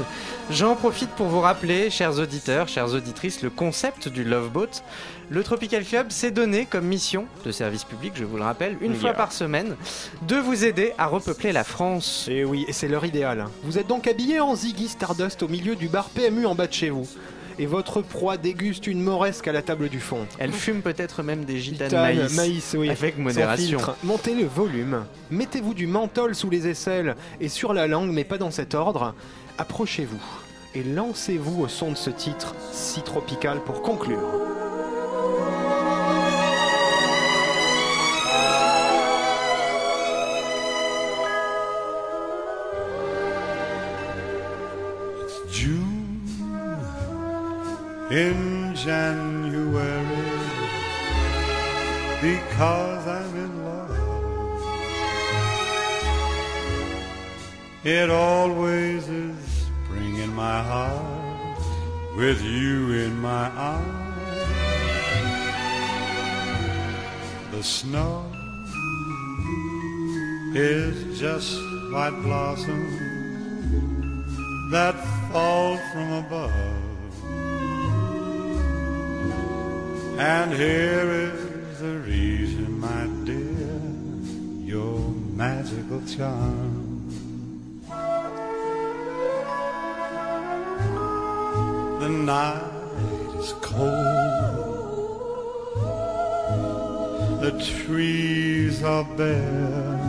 J'en 0.51 0.75
profite 0.77 1.11
pour 1.11 1.27
vous 1.27 1.41
rappeler, 1.41 1.91
chers 1.91 2.19
auditeurs, 2.19 2.69
chères 2.69 2.95
auditrices, 2.95 3.43
le 3.43 3.51
concept 3.51 4.09
du 4.09 4.25
Love 4.25 4.51
Boat. 4.51 4.83
Le 5.29 5.43
Tropical 5.43 5.85
Club 5.85 6.11
s'est 6.11 6.31
donné 6.31 6.67
comme 6.67 6.87
mission 6.87 7.27
de 7.45 7.51
service 7.51 7.83
public, 7.83 8.13
je 8.15 8.25
vous 8.25 8.37
le 8.37 8.45
rappelle, 8.45 8.77
une 8.81 8.95
fois 8.95 9.13
par 9.13 9.33
semaine, 9.33 9.75
de 10.23 10.37
vous 10.37 10.65
aider 10.65 10.93
à 10.99 11.07
repeupler 11.07 11.51
la 11.51 11.65
France. 11.65 12.29
Et 12.31 12.45
oui, 12.45 12.65
et 12.69 12.73
c'est 12.73 12.87
leur 12.87 13.05
idéal. 13.05 13.47
Vous 13.65 13.79
êtes 13.79 13.89
donc 13.89 14.07
habillé 14.07 14.39
en 14.39 14.55
Ziggy 14.55 14.89
Stardust 14.89 15.43
au 15.43 15.49
milieu 15.49 15.75
du 15.75 15.89
bar 15.89 16.11
PMU 16.11 16.47
en 16.47 16.55
bas 16.55 16.69
de 16.69 16.73
chez 16.73 16.91
vous. 16.91 17.09
Et 17.59 17.67
votre 17.67 18.03
proie 18.03 18.37
déguste 18.37 18.87
une 18.87 19.01
moresque 19.03 19.49
à 19.49 19.53
la 19.53 19.63
table 19.63 19.89
du 19.89 19.99
fond. 20.01 20.27
Elle 20.39 20.53
fume 20.53 20.83
peut-être 20.83 21.23
même 21.23 21.45
des 21.45 21.59
gitanes 21.59 21.89
Titane, 21.89 22.29
maïs. 22.35 22.77
oui. 22.79 22.91
Avec 22.91 23.17
modération. 23.17 23.79
Montez 24.05 24.35
le 24.35 24.45
volume. 24.47 25.05
Mettez-vous 25.31 25.73
du 25.73 25.87
menthol 25.87 26.35
sous 26.35 26.51
les 26.51 26.69
aisselles 26.69 27.17
et 27.41 27.49
sur 27.49 27.73
la 27.73 27.87
langue, 27.87 28.11
mais 28.11 28.25
pas 28.25 28.39
dans 28.39 28.51
cet 28.51 28.75
ordre. 28.75 29.15
Approchez-vous 29.59 30.23
et 30.75 30.83
lancez-vous 30.83 31.63
au 31.63 31.69
son 31.69 31.93
de 31.93 31.97
ce 31.97 32.11
titre 32.11 32.55
si 32.73 33.01
tropical 33.01 33.61
pour 33.65 33.81
conclure. 33.81 34.21
In 48.17 48.75
January 48.75 50.07
because 52.23 53.07
I'm 53.07 53.37
in 53.37 53.65
love. 53.67 53.91
It 57.85 58.09
always 58.09 59.07
is 59.07 59.37
spring 59.67 60.17
in 60.17 60.33
my 60.33 60.63
heart 60.63 61.61
with 62.17 62.43
you 62.43 62.93
in 63.05 63.21
my 63.21 63.51
arms. 63.51 63.93
The 67.51 67.63
snow 67.63 68.25
is 70.55 71.21
just 71.21 71.61
white 71.93 72.19
blossoms 72.23 72.97
that 74.71 74.95
fall 75.31 75.77
from 75.93 76.13
above. 76.25 76.86
And 80.19 80.51
here 80.51 81.11
is 81.11 81.79
the 81.79 81.99
reason, 81.99 82.81
my 82.81 83.07
dear, 83.27 83.81
your 84.65 84.99
magical 85.35 86.01
charm. 86.07 87.11
The 92.01 92.09
night 92.09 92.63
is 93.37 93.53
cold, 93.61 93.93
the 97.43 97.53
trees 97.63 98.83
are 98.83 99.05
bare, 99.19 100.01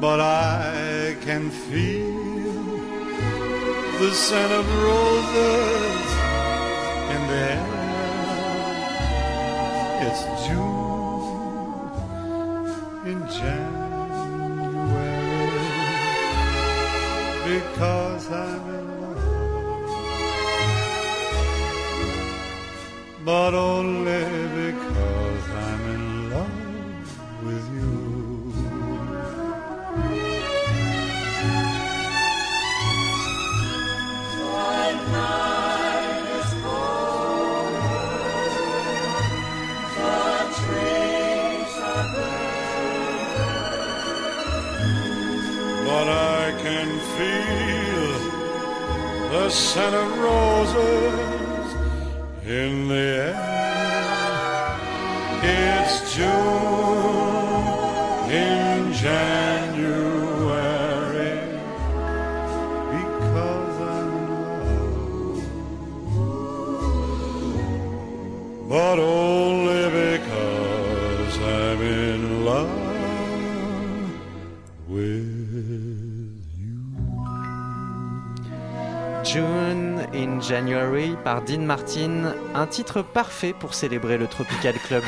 but 0.00 0.18
I 0.18 1.16
can 1.20 1.48
feel 1.50 2.68
the 4.00 4.10
scent 4.12 4.52
of 4.52 4.66
roses 4.82 6.07
in. 7.30 7.58
It's 10.06 10.22
June 10.46 11.90
in 13.04 13.20
January 13.28 13.68
because 17.48 18.24
I'm 18.30 18.64
in 18.78 18.86
love, 19.02 19.90
but 23.24 23.54
only 23.54 24.24
because 24.62 25.44
I'm 25.50 25.82
in 25.94 26.30
love 26.30 27.44
with 27.44 27.66
you. 27.74 28.17
The 49.48 49.54
scent 49.54 49.94
of 49.94 50.18
roses 50.18 51.74
in 52.44 52.86
the 52.86 52.94
air. 52.94 54.78
It's 55.42 56.14
June 56.14 56.77
January 80.48 81.14
par 81.24 81.42
Dean 81.42 81.60
Martin, 81.60 82.32
un 82.54 82.66
titre 82.66 83.02
parfait 83.02 83.52
pour 83.52 83.74
célébrer 83.74 84.16
le 84.16 84.26
Tropical 84.26 84.74
Club. 84.76 85.04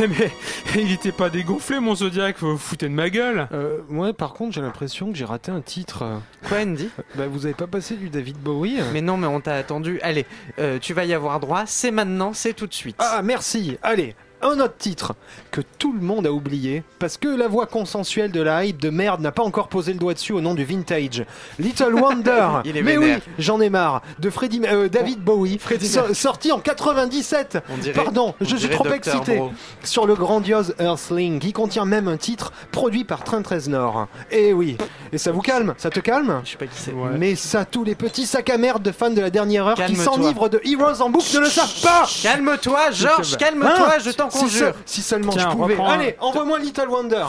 Mais 0.00 0.32
il 0.74 0.90
était 0.90 1.12
pas 1.12 1.30
dégonflé 1.30 1.78
mon 1.78 1.94
Zodiac, 1.94 2.36
vous 2.40 2.52
vous 2.52 2.58
foutez 2.58 2.88
de 2.88 2.92
ma 2.92 3.08
gueule 3.08 3.46
Euh, 3.52 3.78
ouais, 3.88 4.12
par 4.12 4.34
contre, 4.34 4.52
j'ai 4.52 4.62
l'impression 4.62 5.12
que 5.12 5.16
j'ai 5.16 5.24
raté 5.24 5.52
un 5.52 5.60
titre. 5.60 6.04
Quoi, 6.48 6.58
Andy? 6.58 6.88
Bah, 7.14 7.28
vous 7.28 7.46
avez 7.46 7.54
pas 7.54 7.68
passé 7.68 7.94
du 7.94 8.10
David 8.10 8.36
Bowie 8.38 8.80
Mais 8.92 9.00
non, 9.00 9.16
mais 9.16 9.28
on 9.28 9.40
t'a 9.40 9.54
attendu. 9.54 10.00
Allez, 10.02 10.26
euh, 10.58 10.80
tu 10.80 10.92
vas 10.92 11.04
y 11.04 11.14
avoir 11.14 11.38
droit, 11.38 11.62
c'est 11.66 11.92
maintenant, 11.92 12.32
c'est 12.32 12.52
tout 12.52 12.66
de 12.66 12.74
suite. 12.74 12.96
Ah, 12.98 13.20
merci. 13.22 13.78
Allez, 13.84 14.16
un 14.42 14.60
autre 14.60 14.76
titre 14.78 15.14
que 15.50 15.60
tout 15.78 15.92
le 15.92 16.00
monde 16.00 16.26
a 16.26 16.32
oublié 16.32 16.82
parce 16.98 17.16
que 17.16 17.28
la 17.28 17.48
voix 17.48 17.66
consensuelle 17.66 18.30
de 18.30 18.40
la 18.42 18.64
hype 18.64 18.80
de 18.80 18.90
merde 18.90 19.20
n'a 19.20 19.32
pas 19.32 19.42
encore 19.42 19.68
posé 19.68 19.92
le 19.92 19.98
doigt 19.98 20.14
dessus 20.14 20.32
au 20.32 20.40
nom 20.40 20.54
du 20.54 20.64
vintage. 20.64 21.24
Little 21.58 21.94
Wonder. 22.00 22.48
Il 22.64 22.76
est 22.76 22.82
Mais 22.82 22.96
vénère. 22.96 23.18
oui, 23.26 23.32
j'en 23.38 23.60
ai 23.60 23.70
marre. 23.70 24.02
De 24.18 24.30
Freddie, 24.30 24.60
euh, 24.66 24.88
David 24.88 25.20
Bowie, 25.20 25.58
so- 25.82 26.12
sorti 26.14 26.52
en 26.52 26.58
Oh. 26.58 26.60
97. 26.62 27.58
On 27.72 27.76
dirait- 27.78 27.92
Pardon, 27.94 28.34
on 28.40 28.44
je 28.44 28.50
suis 28.56 28.58
dirait 28.68 28.74
trop 28.74 28.84
Dr. 28.84 28.92
excité. 28.94 29.36
Bro. 29.36 29.52
Sur 29.82 30.06
le 30.06 30.14
grandiose 30.14 30.74
Earthling, 30.78 31.38
qui 31.38 31.52
contient 31.52 31.84
même 31.84 32.08
un 32.08 32.16
titre 32.16 32.52
produit 32.72 33.04
par 33.04 33.24
Train 33.24 33.42
13 33.42 33.68
Nord. 33.68 34.06
Et 34.30 34.52
oui. 34.52 34.76
Et 35.12 35.18
ça 35.18 35.32
vous 35.32 35.40
calme? 35.42 35.74
Ça 35.78 35.90
te 35.90 36.00
calme? 36.00 36.40
Je 36.44 36.50
sais 36.52 36.56
pas 36.56 36.66
qui 36.66 36.78
c'est. 36.78 36.92
Mais 37.18 37.34
ça, 37.34 37.64
tous 37.64 37.84
les 37.84 37.94
petits 37.94 38.26
sacs 38.26 38.50
à 38.50 38.58
merde 38.58 38.82
de 38.82 38.92
fans 38.92 39.10
de 39.10 39.20
la 39.20 39.30
dernière 39.30 39.66
heure 39.66 39.74
qui 39.76 39.82
Calme-toi. 39.82 40.04
s'enivrent 40.04 40.48
de 40.48 40.60
Heroes 40.64 41.00
en 41.02 41.10
boucle 41.10 41.34
ne 41.34 41.40
le 41.40 41.46
savent 41.46 41.80
pas 41.82 42.06
Calme-toi, 42.22 42.90
Georges, 42.92 43.36
calme-toi, 43.36 43.88
Hein 43.96 43.98
je 44.04 44.10
t'en 44.10 44.25
Si 44.30 44.38
conjure. 44.38 44.72
se- 44.72 44.74
Si 44.86 45.02
seulement 45.02 45.32
Tiens, 45.32 45.48
je 45.50 45.56
pouvais. 45.56 45.78
un- 45.80 45.84
Allez, 45.84 46.16
envoie-moi 46.20 46.58
Little 46.60 46.88
Wonder. 46.88 47.24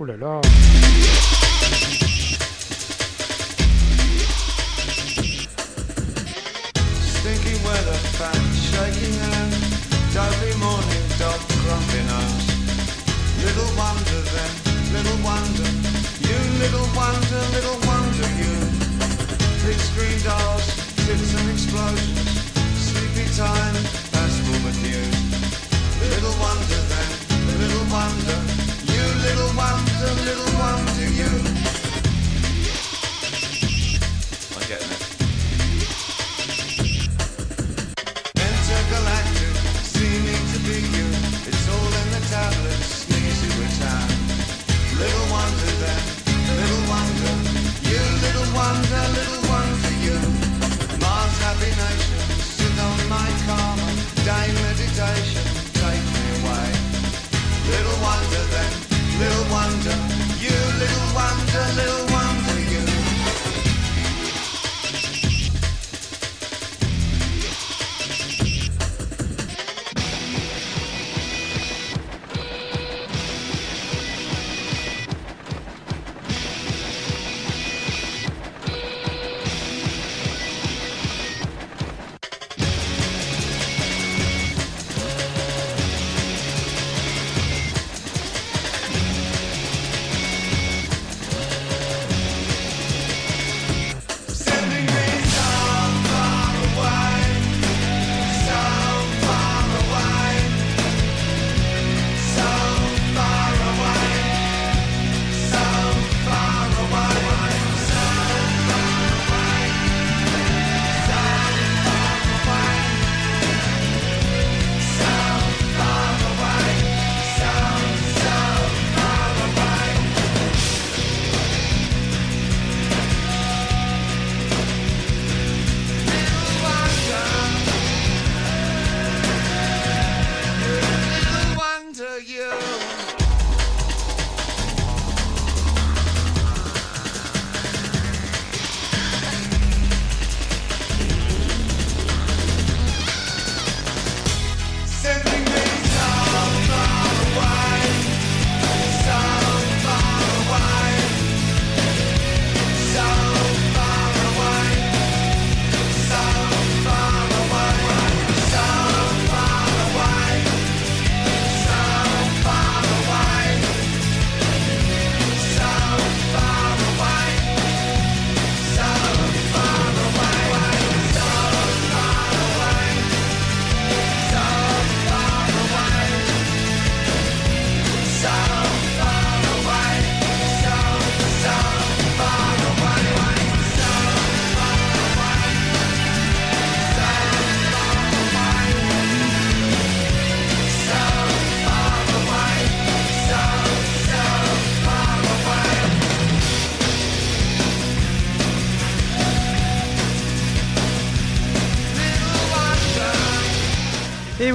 Oh 0.00 0.04
là 0.04 0.16
là. 0.16 0.40
Little 13.40 13.70
wonder 13.76 14.20
then, 14.32 14.52
little 14.94 15.18
wonder, 15.24 15.68
you 16.20 16.36
little 16.60 16.86
wonder, 16.94 17.40
little 17.56 17.78
wonder 17.88 18.28
you. 18.40 18.54
Big 19.66 19.78
screen 19.78 20.18
dolls, 20.22 20.66
tits 21.04 21.34
and 21.34 21.50
explosions, 21.50 22.28
sleepy 22.76 23.26
time, 23.36 23.74
wonder 26.40 26.80
little 27.60 27.84
wonder, 27.92 28.38
you 28.92 29.04
little 29.24 29.52
wonder, 29.56 30.08
little 30.24 30.58
wonder 30.58 30.89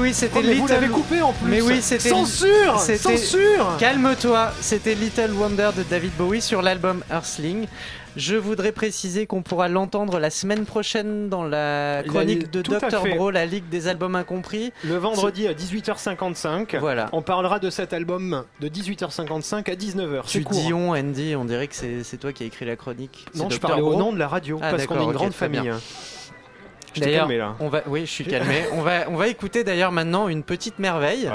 oui, 0.05 0.13
c'était 0.13 0.37
Oh, 0.37 0.55
vous 0.61 0.67
l'avez 0.67 0.87
coupé 0.87 1.21
en 1.21 1.33
plus. 1.33 1.49
Mais 1.49 1.61
oui, 1.61 1.81
c'était 1.81 2.09
Censure 2.09 2.79
Censure 2.79 3.75
Calme-toi, 3.79 4.51
c'était 4.61 4.93
Little 4.93 5.31
Wonder 5.31 5.71
de 5.75 5.81
David 5.83 6.11
Bowie 6.15 6.41
sur 6.41 6.61
l'album 6.61 7.03
Earthling. 7.11 7.65
Je 8.15 8.35
voudrais 8.35 8.71
préciser 8.71 9.25
qu'on 9.25 9.41
pourra 9.41 9.67
l'entendre 9.67 10.19
la 10.19 10.29
semaine 10.29 10.65
prochaine 10.65 11.27
dans 11.27 11.43
la 11.43 12.01
chronique 12.07 12.49
de 12.51 12.61
Dr. 12.61 13.03
Bro, 13.15 13.31
la 13.31 13.45
Ligue 13.45 13.67
des 13.67 13.87
albums 13.87 14.15
incompris. 14.15 14.71
Le 14.85 14.95
vendredi 14.95 15.47
à 15.47 15.53
18h55. 15.53 16.77
Voilà. 16.79 17.09
On 17.11 17.21
parlera 17.21 17.59
de 17.59 17.69
cet 17.69 17.91
album 17.91 18.43
de 18.61 18.69
18h55 18.69 19.69
à 19.69 19.75
19h. 19.75 20.21
C'est 20.27 20.39
Tu 20.39 20.43
court. 20.45 20.57
dis 20.57 20.71
on, 20.73 20.91
Andy, 20.91 21.35
on 21.35 21.43
dirait 21.45 21.67
que 21.67 21.75
c'est 21.75 22.17
toi 22.17 22.31
qui 22.31 22.43
as 22.43 22.45
écrit 22.45 22.65
la 22.65 22.75
chronique. 22.75 23.25
Non, 23.35 23.49
je 23.49 23.57
parlais 23.59 23.81
au 23.81 23.95
nom 23.95 24.13
de 24.13 24.19
la 24.19 24.27
radio, 24.27 24.59
Ah, 24.61 24.69
parce 24.71 24.85
qu'on 24.85 24.99
est 24.99 25.03
une 25.03 25.11
grande 25.11 25.33
très 25.33 25.49
bien. 25.49 25.77
Je 26.95 26.99
t'ai 27.01 27.05
D'ailleurs, 27.07 27.27
calmé 27.27 27.37
là. 27.37 27.55
on 27.59 27.67
va, 27.69 27.81
oui, 27.87 28.01
je 28.01 28.11
suis 28.11 28.25
calmé. 28.27 28.63
on 28.73 28.81
va, 28.81 29.09
on 29.09 29.15
va 29.15 29.27
écouter 29.27 29.63
d'ailleurs 29.63 29.91
maintenant 29.91 30.27
une 30.29 30.43
petite 30.43 30.79
merveille. 30.79 31.29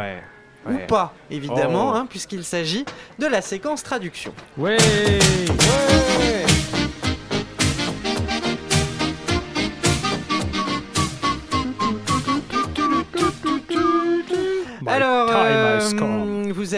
Ou 0.66 0.72
Ouais. 0.74 0.86
pas, 0.86 1.14
évidemment, 1.30 1.92
Oh. 1.92 1.96
hein, 1.96 2.06
puisqu'il 2.08 2.44
s'agit 2.44 2.84
de 3.18 3.26
la 3.26 3.40
séquence 3.40 3.82
traduction. 3.82 4.34
Ouais 4.58 4.76
My 4.78 5.99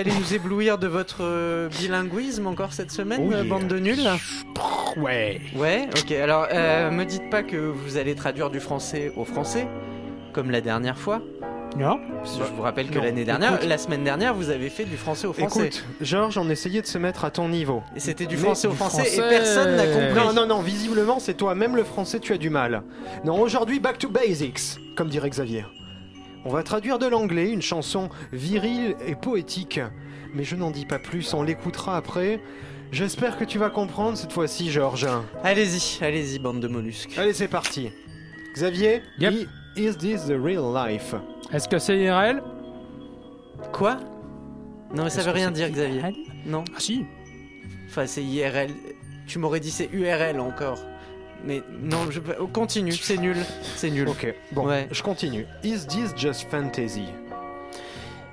allez 0.02 0.18
nous 0.18 0.34
éblouir 0.34 0.78
de 0.78 0.86
votre 0.86 1.18
euh, 1.20 1.68
bilinguisme 1.68 2.46
encore 2.46 2.72
cette 2.72 2.90
semaine, 2.90 3.20
Oh 3.28 3.32
euh, 3.32 3.42
yeah. 3.42 3.44
bande 3.44 3.68
de 3.68 3.78
nuls 3.78 4.08
Ouais. 4.96 5.40
Ouais, 5.56 5.88
ok. 5.96 6.12
Alors, 6.12 6.46
euh, 6.52 6.90
me 6.90 7.04
dites 7.04 7.30
pas 7.30 7.42
que 7.42 7.56
vous 7.56 7.96
allez 7.96 8.14
traduire 8.14 8.50
du 8.50 8.60
français 8.60 9.12
au 9.16 9.24
français, 9.24 9.66
comme 10.32 10.50
la 10.50 10.60
dernière 10.60 10.98
fois. 10.98 11.22
Non. 11.78 11.98
Je 12.24 12.42
vous 12.54 12.60
rappelle 12.62 12.90
que 12.90 12.98
l'année 12.98 13.24
dernière, 13.24 13.54
écoute. 13.54 13.66
la 13.66 13.78
semaine 13.78 14.04
dernière, 14.04 14.34
vous 14.34 14.50
avez 14.50 14.68
fait 14.68 14.84
du 14.84 14.98
français 14.98 15.26
au 15.26 15.32
français. 15.32 15.68
Écoute, 15.68 15.84
Georges, 16.02 16.36
on 16.36 16.50
essayait 16.50 16.82
de 16.82 16.86
se 16.86 16.98
mettre 16.98 17.24
à 17.24 17.30
ton 17.30 17.48
niveau. 17.48 17.82
Et 17.96 18.00
c'était 18.00 18.26
du 18.26 18.36
Mais- 18.36 18.42
français 18.42 18.68
au 18.68 18.72
français, 18.72 19.08
et 19.14 19.16
personne 19.16 19.76
n'a 19.76 19.86
compris. 19.86 20.14
Non, 20.14 20.34
non, 20.34 20.46
non, 20.46 20.60
visiblement, 20.60 21.18
c'est 21.18 21.32
toi. 21.34 21.54
Même 21.54 21.74
le 21.74 21.84
français, 21.84 22.20
tu 22.20 22.34
as 22.34 22.38
du 22.38 22.50
mal. 22.50 22.82
Non, 23.24 23.40
aujourd'hui, 23.40 23.80
back 23.80 23.96
to 23.98 24.10
basics, 24.10 24.78
comme 24.96 25.08
dirait 25.08 25.30
Xavier. 25.30 25.64
On 26.44 26.50
va 26.50 26.62
traduire 26.62 26.98
de 26.98 27.06
l'anglais 27.06 27.50
une 27.50 27.62
chanson 27.62 28.08
virile 28.32 28.96
et 29.06 29.14
poétique. 29.14 29.80
Mais 30.34 30.44
je 30.44 30.56
n'en 30.56 30.70
dis 30.70 30.86
pas 30.86 30.98
plus, 30.98 31.32
on 31.34 31.42
l'écoutera 31.42 31.96
après. 31.96 32.40
J'espère 32.90 33.38
que 33.38 33.44
tu 33.44 33.58
vas 33.58 33.70
comprendre 33.70 34.16
cette 34.18 34.32
fois-ci, 34.32 34.70
Georges. 34.70 35.06
Allez-y, 35.44 36.02
allez-y, 36.04 36.38
bande 36.38 36.60
de 36.60 36.68
mollusques. 36.68 37.16
Allez, 37.16 37.32
c'est 37.32 37.48
parti. 37.48 37.90
Xavier, 38.54 39.02
Yep. 39.18 39.34
is 39.76 39.96
this 39.96 40.26
the 40.26 40.36
real 40.38 40.72
life? 40.74 41.14
Est-ce 41.52 41.68
que 41.68 41.78
c'est 41.78 41.98
IRL 41.98 42.42
Quoi? 43.72 43.98
Non, 44.94 45.04
mais 45.04 45.10
ça 45.10 45.22
veut 45.22 45.30
rien 45.30 45.50
dire, 45.50 45.70
Xavier. 45.70 46.02
Non. 46.44 46.64
Ah 46.74 46.80
si. 46.80 47.04
Enfin, 47.88 48.06
c'est 48.06 48.22
IRL. 48.22 48.70
Tu 49.26 49.38
m'aurais 49.38 49.60
dit 49.60 49.70
c'est 49.70 49.88
URL 49.92 50.40
encore. 50.40 50.78
Mais 51.44 51.62
non, 51.82 52.10
je... 52.10 52.20
continue, 52.52 52.92
c'est 52.92 53.16
nul. 53.16 53.36
C'est 53.76 53.90
nul. 53.90 54.08
Ok, 54.08 54.32
bon, 54.52 54.66
Ouais. 54.66 54.88
je 54.90 55.02
continue. 55.02 55.46
Is 55.64 55.86
this 55.86 56.12
just 56.16 56.48
fantasy? 56.50 57.06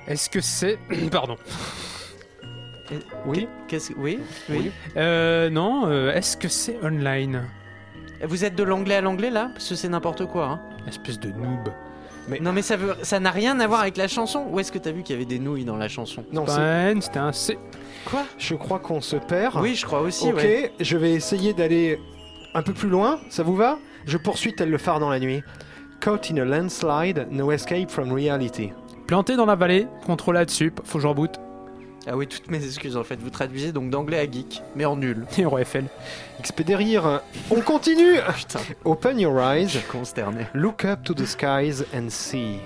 Est-ce 0.07 0.30
que 0.30 0.41
c'est... 0.41 0.78
Pardon. 1.12 1.38
Oui 3.26 3.47
Qu'est-ce 3.68 3.91
que... 3.91 3.99
Oui 3.99 4.20
Oui. 4.49 4.72
Euh, 4.97 5.49
non, 5.49 5.88
euh, 5.88 6.14
est-ce 6.14 6.36
que 6.38 6.47
c'est 6.47 6.78
online? 6.84 7.43
Vous 8.24 8.43
êtes 8.43 8.55
de 8.55 8.64
l'anglais 8.64 8.95
à 8.95 9.01
l'anglais 9.01 9.30
là? 9.30 9.49
Parce 9.53 9.70
que 9.70 9.76
c'est 9.76 9.89
n'importe 9.89 10.26
quoi. 10.26 10.45
Hein. 10.47 10.62
Espèce 10.88 11.20
de 11.20 11.30
noob. 11.30 11.70
Non 12.41 12.53
mais 12.53 12.62
ça 12.62 12.76
veut, 12.76 12.95
ça 13.01 13.20
n'a 13.20 13.32
rien 13.32 13.60
à 13.60 13.66
voir 13.68 13.82
avec 13.82 13.97
la 13.97 14.07
chanson. 14.07 14.45
Où 14.51 14.60
est-ce 14.60 14.72
que 14.72 14.78
t'as 14.78 14.91
vu 14.91 15.01
qu'il 15.03 15.16
y 15.16 15.18
avait 15.18 15.26
des 15.26 15.39
nouilles 15.39 15.66
dans 15.66 15.78
la 15.78 15.88
chanson? 15.88 16.24
Non, 16.32 16.45
c'était 16.45 17.20
un 17.20 17.32
C. 17.32 17.57
Quoi? 18.05 18.24
Je 18.38 18.55
crois 18.55 18.80
qu'on 18.80 19.01
se 19.01 19.16
perd. 19.16 19.55
Oui, 19.60 19.74
je 19.76 19.86
crois 19.86 20.01
aussi. 20.01 20.28
Ok, 20.30 20.36
ouais. 20.36 20.72
je 20.80 20.97
vais 20.97 21.14
essayer 21.14 21.53
d'aller 21.53 21.99
un 22.53 22.61
peu 22.61 22.73
plus 22.73 22.89
loin, 22.89 23.19
ça 23.29 23.43
vous 23.43 23.55
va? 23.55 23.77
Je 24.05 24.17
poursuis 24.17 24.53
tel 24.53 24.69
le 24.69 24.77
phare 24.77 24.99
dans 24.99 25.09
la 25.09 25.19
nuit. 25.19 25.43
Caught 26.01 26.31
in 26.31 26.37
a 26.37 26.45
landslide, 26.45 27.27
no 27.31 27.51
escape 27.51 27.89
from 27.89 28.11
reality. 28.11 28.71
Planté 29.07 29.35
dans 29.35 29.45
la 29.45 29.55
vallée, 29.55 29.87
contrôle 30.05 30.35
là-dessus, 30.35 30.71
faut 30.83 30.97
que 30.97 31.01
je 31.01 31.07
reboot. 31.07 31.31
Ah 32.07 32.15
oui, 32.15 32.27
toutes 32.27 32.49
mes 32.49 32.63
excuses 32.63 32.95
en 32.95 33.03
fait. 33.03 33.19
Vous 33.19 33.29
traduisez 33.29 33.71
donc 33.71 33.89
d'anglais 33.89 34.19
à 34.19 34.23
geek, 34.31 34.63
mais 34.75 34.85
en 34.85 34.95
nul. 34.95 35.25
Et 35.37 35.45
au 35.45 35.57
FL. 35.57 35.85
Expédérir, 36.39 37.21
on 37.51 37.59
continue 37.61 38.15
Putain, 38.35 38.59
Open 38.85 39.19
your 39.19 39.39
eyes, 39.41 39.77
consterné. 39.91 40.47
look 40.53 40.85
up 40.85 41.03
to 41.03 41.13
the 41.13 41.25
skies 41.25 41.83
and 41.93 42.09
see. 42.09 42.59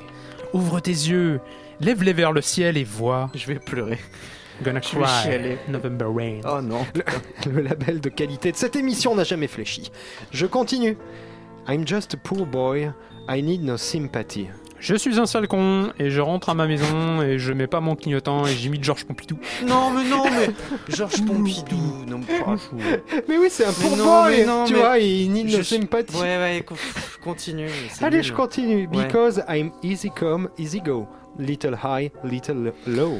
Ouvre 0.53 0.79
tes 0.79 0.91
yeux, 0.91 1.39
lève-les 1.81 2.13
vers 2.13 2.31
le 2.31 2.41
ciel 2.41 2.77
et 2.77 2.83
vois. 2.83 3.31
Je 3.33 3.47
vais 3.47 3.55
pleurer. 3.55 3.97
Gonna 4.61 4.79
cry. 4.81 5.57
November 5.67 6.05
rain. 6.13 6.41
Oh 6.45 6.61
non. 6.61 6.85
Le 7.51 7.61
label 7.61 7.99
de 7.99 8.09
qualité 8.09 8.51
de 8.51 8.57
cette 8.57 8.75
émission 8.75 9.15
n'a 9.15 9.23
jamais 9.23 9.47
fléchi. 9.47 9.91
Je 10.31 10.45
continue. 10.45 10.97
I'm 11.67 11.87
just 11.87 12.13
a 12.13 12.17
poor 12.17 12.45
boy, 12.45 12.91
I 13.29 13.41
need 13.41 13.63
no 13.63 13.77
sympathy. 13.77 14.47
Je 14.79 14.95
suis 14.95 15.17
un 15.17 15.25
sale 15.25 15.47
con 15.47 15.93
et 15.97 16.09
je 16.09 16.19
rentre 16.19 16.49
à 16.49 16.53
ma 16.53 16.67
maison 16.67 17.21
et 17.21 17.39
je 17.39 17.53
mets 17.53 17.67
pas 17.67 17.79
mon 17.79 17.95
clignotant 17.95 18.45
et 18.45 18.51
j'imite 18.53 18.83
Georges 18.83 19.05
Pompidou. 19.05 19.39
Non 19.65 19.91
mais 19.91 20.03
non 20.03 20.25
mais 20.25 20.49
Georges 20.93 21.23
Pompidou. 21.25 22.03
Non 22.05 22.19
mais 22.19 22.39
franchement. 22.39 22.79
Mais 23.29 23.37
oui, 23.37 23.47
c'est 23.49 23.63
un 23.65 23.71
Mais 23.81 23.95
non, 23.95 24.23
boy, 24.23 24.37
mais 24.37 24.45
non, 24.45 24.65
tu 24.65 24.73
mais 24.73 24.79
vois, 24.79 24.99
il 24.99 25.31
need 25.31 25.49
je 25.49 25.61
sympathy. 25.61 26.17
Ouais 26.17 26.37
ouais, 26.37 26.65
continue. 27.23 27.69
Allez, 28.01 28.17
nul. 28.17 28.25
je 28.25 28.33
continue. 28.33 28.87
Ouais. 28.87 29.05
Because 29.05 29.41
I'm 29.47 29.71
easy 29.83 30.09
come, 30.09 30.49
easy 30.57 30.81
go. 30.81 31.07
Little 31.39 31.77
high, 31.81 32.11
little 32.25 32.73
low. 32.85 33.19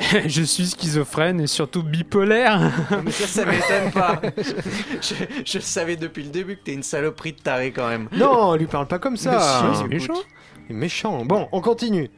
je 0.26 0.42
suis 0.42 0.66
schizophrène 0.66 1.40
et 1.40 1.46
surtout 1.46 1.82
bipolaire. 1.82 2.72
Mais 3.04 3.10
ça, 3.10 3.26
ça 3.26 3.44
m'étonne 3.44 3.92
pas. 3.92 4.20
Je, 5.02 5.14
je- 5.44 5.58
savais 5.58 5.96
depuis 5.96 6.22
le 6.22 6.30
début 6.30 6.56
que 6.56 6.62
t'es 6.64 6.72
une 6.72 6.82
saloperie 6.82 7.32
de 7.32 7.40
taré 7.40 7.70
quand 7.70 7.88
même. 7.88 8.08
Non, 8.12 8.54
lui 8.54 8.66
parle 8.66 8.86
pas 8.86 8.98
comme 8.98 9.16
ça. 9.16 9.38
Si, 9.40 9.66
c'est 9.78 9.80
écoute. 9.80 9.90
méchant. 9.90 10.20
Il 10.68 10.76
est 10.76 10.78
méchant. 10.78 11.24
Bon, 11.24 11.48
on 11.52 11.60
continue. 11.60 12.10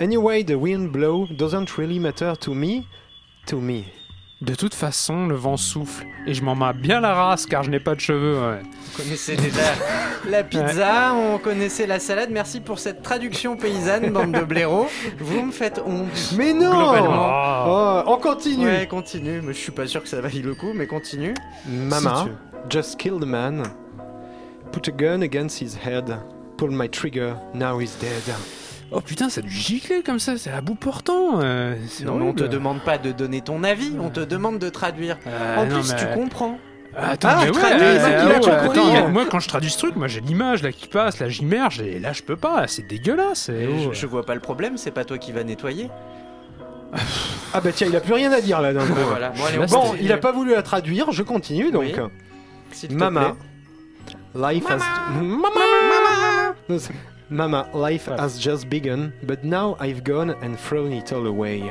Anyway, 0.00 0.44
the 0.44 0.52
wind 0.54 0.90
blow 0.90 1.26
doesn't 1.30 1.66
really 1.76 1.98
matter 1.98 2.32
to 2.40 2.54
me. 2.54 2.84
To 3.46 3.60
me. 3.60 3.84
De 4.40 4.54
toute 4.54 4.74
façon, 4.74 5.26
le 5.26 5.34
vent 5.34 5.56
souffle 5.56 6.06
et 6.26 6.32
je 6.32 6.44
m'en 6.44 6.54
mets 6.54 6.72
bien 6.72 7.00
la 7.00 7.12
race 7.12 7.44
car 7.44 7.64
je 7.64 7.70
n'ai 7.70 7.80
pas 7.80 7.96
de 7.96 8.00
cheveux. 8.00 8.38
ouais. 8.38 8.60
On 8.62 9.02
connaissait 9.02 9.34
déjà 9.34 9.74
la 10.28 10.44
pizza, 10.44 11.12
on 11.14 11.38
connaissait 11.38 11.86
la 11.88 11.98
salade. 11.98 12.30
Merci 12.30 12.60
pour 12.60 12.78
cette 12.78 13.02
traduction 13.02 13.56
paysanne, 13.56 14.12
bande 14.12 14.32
de 14.32 14.44
blaireaux. 14.44 14.86
Vous 15.18 15.42
me 15.42 15.50
faites 15.50 15.80
honte. 15.84 16.34
Mais 16.36 16.52
non 16.52 16.70
Globalement. 16.92 17.64
Oh, 17.66 18.02
On 18.06 18.16
continue. 18.18 18.66
Ouais, 18.66 18.86
continue. 18.86 19.40
Mais 19.42 19.52
je 19.52 19.58
suis 19.58 19.72
pas 19.72 19.88
sûr 19.88 20.02
que 20.02 20.08
ça 20.08 20.20
vaille 20.20 20.42
le 20.42 20.54
coup, 20.54 20.72
mais 20.72 20.86
continue. 20.86 21.34
Mama, 21.66 22.26
Si 22.26 22.76
just 22.78 22.96
killed 22.96 23.22
a 23.24 23.26
man. 23.26 23.64
Put 24.70 24.86
a 24.88 24.92
gun 24.92 25.22
against 25.22 25.60
his 25.60 25.74
head. 25.84 26.16
Pull 26.56 26.70
my 26.70 26.88
trigger. 26.88 27.34
Now 27.54 27.80
he's 27.80 27.96
dead. 27.98 28.22
Oh 28.90 29.00
putain, 29.02 29.28
ça 29.28 29.40
a 29.40 29.42
dû 29.42 29.50
gicler 29.50 30.02
comme 30.02 30.18
ça, 30.18 30.38
c'est 30.38 30.50
à 30.50 30.60
bout 30.62 30.74
portant. 30.74 31.40
euh, 31.42 31.74
Non, 32.04 32.14
mais 32.16 32.24
on 32.24 32.32
te 32.32 32.44
demande 32.44 32.80
pas 32.82 32.96
de 32.98 33.12
donner 33.12 33.42
ton 33.42 33.62
avis, 33.62 33.92
on 34.00 34.08
te 34.08 34.20
demande 34.20 34.58
de 34.58 34.68
traduire. 34.70 35.18
Euh, 35.26 35.56
en 35.58 35.66
non, 35.66 35.80
plus, 35.80 35.92
mais- 35.92 35.98
tu 35.98 36.06
comprends. 36.14 36.58
Attends, 36.96 37.28
Ah, 37.30 37.44
mais 37.44 37.50
ouais, 37.50 37.62
euh, 37.64 38.28
ouais, 38.28 38.34
attends, 38.50 38.92
mais 38.92 39.08
moi 39.08 39.24
quand 39.30 39.38
je 39.40 39.46
traduis 39.48 39.70
ce 39.70 39.78
truc, 39.78 39.94
moi 39.94 40.08
j'ai 40.08 40.20
l'image 40.20 40.62
là 40.62 40.72
qui 40.72 40.88
passe, 40.88 41.20
là 41.20 41.28
j'immerge 41.28 41.80
et 41.80 41.98
là 42.00 42.12
je 42.12 42.22
peux 42.22 42.34
pas, 42.34 42.66
c'est 42.66 42.82
dégueulasse. 42.88 43.50
et 43.50 43.66
Je, 43.78 43.88
oh. 43.88 43.92
je 43.92 44.06
vois 44.06 44.24
pas 44.24 44.34
le 44.34 44.40
problème, 44.40 44.76
c'est 44.78 44.90
pas 44.90 45.04
toi 45.04 45.18
qui 45.18 45.30
vas 45.32 45.44
nettoyer. 45.44 45.90
Ah 47.54 47.60
bah 47.62 47.70
tiens, 47.72 47.86
il 47.88 47.96
a 47.96 48.00
plus 48.00 48.14
rien 48.14 48.30
à 48.32 48.40
dire 48.40 48.60
là 48.60 48.72
d'un 48.74 48.84
coup. 48.86 48.92
Voilà. 49.08 49.30
Bon, 49.30 49.44
allez, 49.46 49.58
on 49.58 49.60
Là, 49.62 49.66
Bon, 49.68 49.80
continue. 49.80 50.00
il 50.02 50.12
a 50.12 50.16
pas 50.18 50.32
voulu 50.32 50.52
la 50.54 50.62
traduire, 50.62 51.12
je 51.12 51.22
continue 51.22 51.70
donc. 51.70 51.82
Oui. 51.82 52.90
Mama, 52.90 53.36
plaît. 54.34 54.54
life 54.54 54.64
has 54.68 54.78
Mama, 55.22 55.48
Mama, 56.68 56.78
life 57.30 58.08
has 58.18 58.38
just 58.40 58.68
begun, 58.68 59.12
but 59.22 59.44
now 59.44 59.76
I've 59.80 60.02
gone 60.04 60.30
and 60.42 60.54
thrown 60.56 60.92
it 60.92 61.12
all 61.12 61.26
away. 61.26 61.62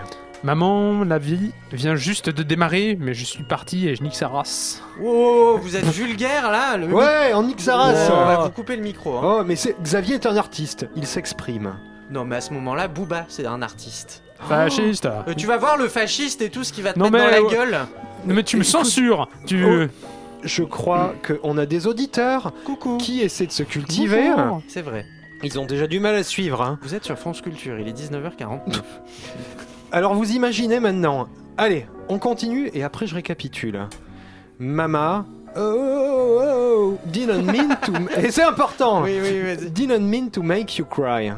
Maman, 0.43 1.03
la 1.05 1.17
vie 1.17 1.51
vient 1.71 1.95
juste 1.95 2.29
de 2.29 2.43
démarrer, 2.43 2.95
mais 2.99 3.15
je 3.15 3.25
suis 3.25 3.43
parti 3.43 3.87
et 3.87 3.95
je 3.95 4.03
nique 4.03 4.15
sa 4.15 4.27
race. 4.27 4.83
Oh, 5.03 5.57
vous 5.59 5.75
êtes 5.75 5.85
vulgaire 5.85 6.51
là 6.51 6.77
le 6.77 6.87
Ouais, 6.93 7.33
en 7.33 7.41
nique 7.43 7.59
sa 7.61 7.75
race. 7.75 8.07
Oh, 8.11 8.15
on 8.15 8.25
va 8.25 8.37
vous 8.43 8.49
couper 8.51 8.75
le 8.75 8.83
micro. 8.83 9.17
hein. 9.17 9.21
Oh, 9.39 9.43
mais 9.45 9.55
c'est 9.55 9.75
Xavier 9.81 10.15
est 10.15 10.25
un 10.27 10.37
artiste, 10.37 10.87
il 10.95 11.07
s'exprime. 11.07 11.73
Non, 12.11 12.23
mais 12.23 12.35
à 12.37 12.41
ce 12.41 12.53
moment-là, 12.53 12.87
Booba, 12.87 13.25
c'est 13.27 13.47
un 13.47 13.61
artiste. 13.63 14.21
Fasciste. 14.39 15.07
Euh, 15.07 15.33
tu 15.35 15.47
vas 15.47 15.57
voir 15.57 15.77
le 15.77 15.87
fasciste 15.87 16.43
et 16.43 16.51
tout 16.51 16.63
ce 16.63 16.71
qui 16.71 16.83
va 16.83 16.93
te 16.93 16.99
Non, 16.99 17.09
mettre 17.09 17.25
mais- 17.31 17.39
dans 17.41 17.47
la 17.47 17.51
gueule. 17.51 17.77
Non 18.25 18.35
mais 18.35 18.43
tu 18.43 18.57
me 18.57 18.63
censures. 18.63 19.27
Tu. 19.47 19.65
Oh. 19.65 19.87
Je 20.43 20.61
crois 20.63 21.15
qu'on 21.25 21.57
a 21.57 21.65
des 21.65 21.87
auditeurs 21.87 22.53
Coucou. 22.63 22.97
qui 22.97 23.21
essaient 23.21 23.47
de 23.47 23.51
se 23.51 23.63
cultiver. 23.63 24.29
Bonjour. 24.35 24.61
C'est 24.67 24.83
vrai. 24.83 25.05
Ils 25.43 25.59
ont 25.59 25.65
déjà 25.65 25.87
du 25.87 25.99
mal 25.99 26.15
à 26.15 26.23
suivre. 26.23 26.61
Hein. 26.61 26.79
Vous 26.81 26.95
êtes 26.95 27.03
sur 27.03 27.17
France 27.17 27.41
Culture, 27.41 27.79
il 27.79 27.87
est 27.87 27.97
19h49. 27.97 28.81
Alors 29.91 30.13
vous 30.15 30.31
imaginez 30.31 30.79
maintenant. 30.79 31.27
Allez, 31.57 31.87
on 32.09 32.19
continue 32.19 32.69
et 32.73 32.83
après 32.83 33.07
je 33.07 33.15
récapitule. 33.15 33.87
Mama. 34.59 35.25
Oh, 35.55 35.59
oh, 35.59 36.41
oh, 36.43 36.97
didn't 37.05 37.43
mean 37.43 37.75
to. 37.83 37.93
et 38.19 38.31
c'est 38.31 38.43
important. 38.43 39.03
oui, 39.03 39.19
oui, 39.21 39.41
vas-y. 39.41 39.71
Didn't 39.71 40.01
mean 40.01 40.29
to 40.29 40.43
make 40.43 40.77
you 40.77 40.85
cry. 40.85 41.31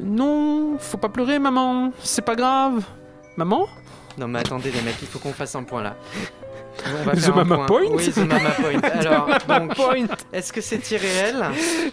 Non, 0.00 0.76
faut 0.78 0.96
pas 0.96 1.08
pleurer, 1.08 1.38
maman. 1.38 1.92
C'est 2.02 2.24
pas 2.24 2.34
grave. 2.34 2.84
Maman? 3.36 3.66
Non 4.16 4.28
mais 4.28 4.38
attendez 4.38 4.70
les 4.70 4.80
mecs, 4.82 4.96
il 5.02 5.08
faut 5.08 5.18
qu'on 5.18 5.32
fasse 5.32 5.56
un 5.56 5.64
point 5.64 5.82
là. 5.82 5.96
The 6.76 7.28
Mama 7.34 7.66
Point 7.66 7.86
Oui, 7.92 8.10
The 8.10 8.16
Mama 8.18 8.50
Point. 8.50 8.80
Alors, 9.00 9.28
donc, 9.48 9.74
Point. 9.74 10.06
est-ce 10.32 10.52
que 10.52 10.60
c'est 10.60 10.90
irréel 10.90 11.44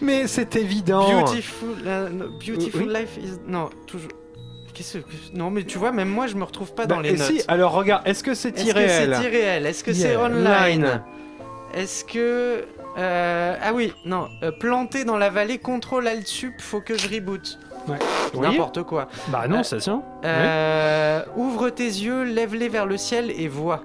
Mais 0.01 0.27
c'est 0.27 0.55
évident. 0.55 1.21
Beautiful, 1.21 1.69
no, 2.11 2.25
beautiful 2.29 2.81
Oui. 2.87 2.93
life 2.93 3.17
is... 3.21 3.31
Non, 3.47 3.69
toujours... 3.87 4.09
Qu'est-ce 4.73 4.99
que... 4.99 5.03
Non 5.33 5.51
mais 5.51 5.63
tu 5.63 5.77
vois, 5.77 5.91
même 5.91 6.07
moi 6.07 6.27
je 6.27 6.35
me 6.35 6.43
retrouve 6.45 6.73
pas 6.73 6.85
Bah, 6.85 6.95
dans 6.95 7.01
les 7.01 7.09
et 7.09 7.17
notes. 7.17 7.27
si, 7.27 7.41
alors 7.49 7.73
regarde, 7.73 8.07
est-ce 8.07 8.23
que 8.23 8.33
c'est 8.33 8.49
Est-ce 8.57 8.63
que 8.63 8.69
irréel 8.69 9.15
c'est 9.17 9.23
irréel 9.27 9.65
Est-ce 9.65 9.83
que 9.83 9.91
Yeah. 9.91 10.09
c'est 10.09 10.15
online 10.15 10.43
Line. 10.81 11.01
Est-ce 11.73 12.05
que... 12.05 12.65
euh, 12.97 13.55
Ah 13.61 13.73
oui, 13.73 13.93
non. 14.05 14.27
euh, 14.43 14.51
planté 14.51 15.03
dans 15.03 15.17
la 15.17 15.29
vallée, 15.29 15.57
contrôle 15.57 16.07
alt 16.07 16.25
sup, 16.25 16.53
faut 16.59 16.79
que 16.81 16.97
je 16.97 17.07
reboot. 17.09 17.59
Ouais. 17.87 17.97
N'importe 18.39 18.83
quoi. 18.83 19.07
Bah 19.27 19.47
non, 19.49 19.59
Euh, 19.59 19.63
ça 19.63 19.77
tient. 19.77 20.03
Euh, 20.23 21.21
Ouvre 21.35 21.69
tes 21.69 21.83
yeux, 21.85 22.23
lève-les 22.23 22.69
vers 22.69 22.85
le 22.85 22.95
ciel 22.97 23.31
et 23.31 23.47
vois. 23.49 23.83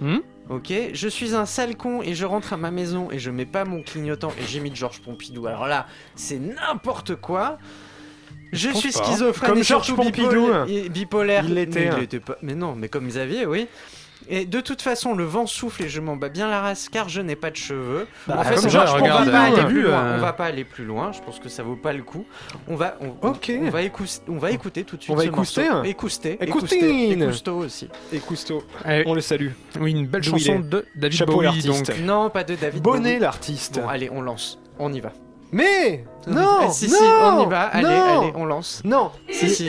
Hmm 0.00 0.18
Ok, 0.50 0.72
je 0.92 1.08
suis 1.08 1.34
un 1.34 1.46
sale 1.46 1.76
con 1.76 2.02
et 2.02 2.14
je 2.14 2.26
rentre 2.26 2.52
à 2.52 2.56
ma 2.56 2.70
maison 2.70 3.10
et 3.10 3.18
je 3.18 3.30
mets 3.30 3.46
pas 3.46 3.64
mon 3.64 3.82
clignotant 3.82 4.30
et 4.38 4.46
j'ai 4.46 4.60
mis 4.60 4.74
Georges 4.74 5.00
Pompidou. 5.00 5.46
Alors 5.46 5.66
là, 5.66 5.86
c'est 6.16 6.38
n'importe 6.38 7.16
quoi. 7.16 7.58
Je, 8.52 8.70
suis 8.70 8.92
schizophrène 8.92 9.50
Comme 9.50 9.58
et 9.58 9.64
Georges 9.64 9.94
Pompidou. 9.94 10.46
bipolaire-. 10.90 11.46
Il 11.46 11.54
l'était. 11.54 11.90
Mais, 11.90 12.04
était 12.04 12.20
pas- 12.20 12.36
mais 12.42 12.54
non, 12.54 12.74
mais 12.76 12.88
comme 12.88 13.08
Xavier, 13.08 13.46
oui. 13.46 13.66
Et 14.28 14.46
de 14.46 14.60
toute 14.60 14.80
façon, 14.80 15.14
le 15.14 15.24
vent 15.24 15.46
souffle 15.46 15.82
et 15.84 15.88
je 15.90 16.00
m'en 16.00 16.16
bats 16.16 16.30
bien 16.30 16.48
la 16.48 16.60
race 16.62 16.88
car 16.88 17.08
je 17.10 17.20
n'ai 17.20 17.36
pas 17.36 17.50
de 17.50 17.56
cheveux. 17.56 18.06
Bah, 18.26 18.36
en 18.38 18.44
fait, 18.44 18.54
comme 18.54 18.64
on, 18.64 18.68
va, 18.68 18.84
on 18.94 18.98
Pompidou, 18.98 19.14
va 19.14 19.24
pas 19.30 19.40
aller 19.42 19.54
t'as 19.56 19.64
plus 19.64 19.74
vu, 19.74 19.82
loin. 19.82 19.98
euh, 20.04 20.16
On 20.16 20.20
va 20.20 20.32
pas 20.32 20.44
aller 20.46 20.64
plus 20.64 20.84
loin. 20.84 21.12
Je 21.12 21.20
pense 21.20 21.38
que 21.38 21.48
ça 21.50 21.62
vaut 21.62 21.76
pas 21.76 21.92
le 21.92 22.02
coup. 22.02 22.24
On 22.68 22.74
va, 22.74 22.96
on, 23.00 23.28
Ok. 23.28 23.52
on 23.62 23.68
va, 23.68 23.82
écouter, 23.82 24.12
on 24.28 24.38
va 24.38 24.50
écouter 24.50 24.84
tout 24.84 24.96
de 24.96 25.02
suite 25.02 25.12
On 25.14 25.16
va 25.16 25.24
hein. 25.24 25.26
Écoustine. 25.26 25.84
Écouster. 25.84 26.38
Écousto 27.12 27.56
aussi. 27.58 27.88
Eh, 28.88 29.02
on 29.06 29.14
le 29.14 29.20
salue. 29.20 29.48
oui, 29.78 29.90
une 29.92 30.06
belle 30.06 30.22
chanson 30.22 30.58
de 30.58 30.86
David 30.96 31.18
Chapeau 31.18 31.32
Bowie. 31.34 31.44
l'artiste. 31.44 31.86
Donc, 31.90 31.98
Non, 32.00 32.30
pas 32.30 32.44
de 32.44 32.54
David 32.54 32.82
Bonnet 32.82 33.10
Bowie. 33.14 33.20
l'artiste. 33.20 33.78
Bon, 33.80 33.88
allez, 33.88 34.08
on 34.10 34.22
lance. 34.22 34.58
On 34.78 34.90
y 34.92 35.00
va. 35.00 35.12
Mais 35.52 36.04
non, 36.26 36.60
Eh, 36.66 36.70
si, 36.72 36.88
non, 36.90 36.96
si, 36.96 37.02
on 37.04 37.46
y 37.46 37.50
va. 37.50 37.60
Allez, 37.64 37.82
non. 37.86 38.20
allez, 38.22 38.32
on 38.34 38.44
lance. 38.46 38.80
Non, 38.84 39.12
Si, 39.30 39.50
si. 39.50 39.68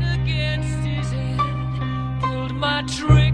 my 2.81 2.87
trigger, 2.87 3.30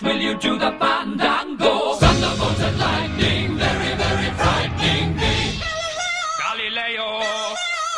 Scaramouche, 0.00 0.02
will 0.02 0.20
you 0.20 0.38
do 0.38 0.58
the 0.58 0.72
fandango? 0.78 1.94
Thunderbolt 1.94 2.60
and 2.60 2.78
lightning, 2.78 3.56
very, 3.56 3.94
very 3.96 4.30
frightening 4.32 5.16
me. 5.16 5.60
Galileo, 6.38 7.22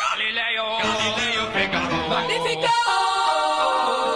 Galileo, 0.03 0.67
Galileo 0.83 1.43
Figaro. 1.53 2.09
Magnifico! 2.09 2.75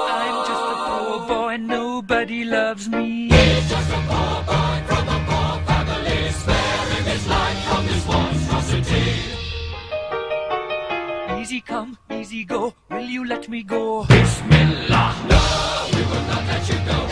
I'm 0.09 0.37
just 0.47 0.63
a 0.63 0.75
poor 0.87 1.27
boy, 1.27 1.53
and 1.53 1.67
nobody 1.67 2.43
loves 2.43 2.89
me. 2.89 3.29
He's 3.29 3.69
just 3.69 3.89
a 3.89 4.01
poor 4.09 4.43
boy 4.43 4.83
from 4.87 5.07
a 5.07 5.19
poor 5.27 5.61
family, 5.65 6.31
sparing 6.31 7.05
his 7.05 7.27
life 7.27 7.59
from 7.69 7.85
this 7.87 8.07
monstrosity. 8.07 9.07
Easy 11.41 11.61
come, 11.61 11.97
easy 12.11 12.43
go, 12.43 12.73
will 12.89 12.99
you 13.05 13.25
let 13.25 13.47
me 13.47 13.63
go? 13.63 14.05
Bismillah, 14.05 15.15
no, 15.29 15.87
we 15.93 16.01
will 16.03 16.25
not 16.27 16.45
let 16.47 16.69
you 16.69 16.79
go. 16.85 17.07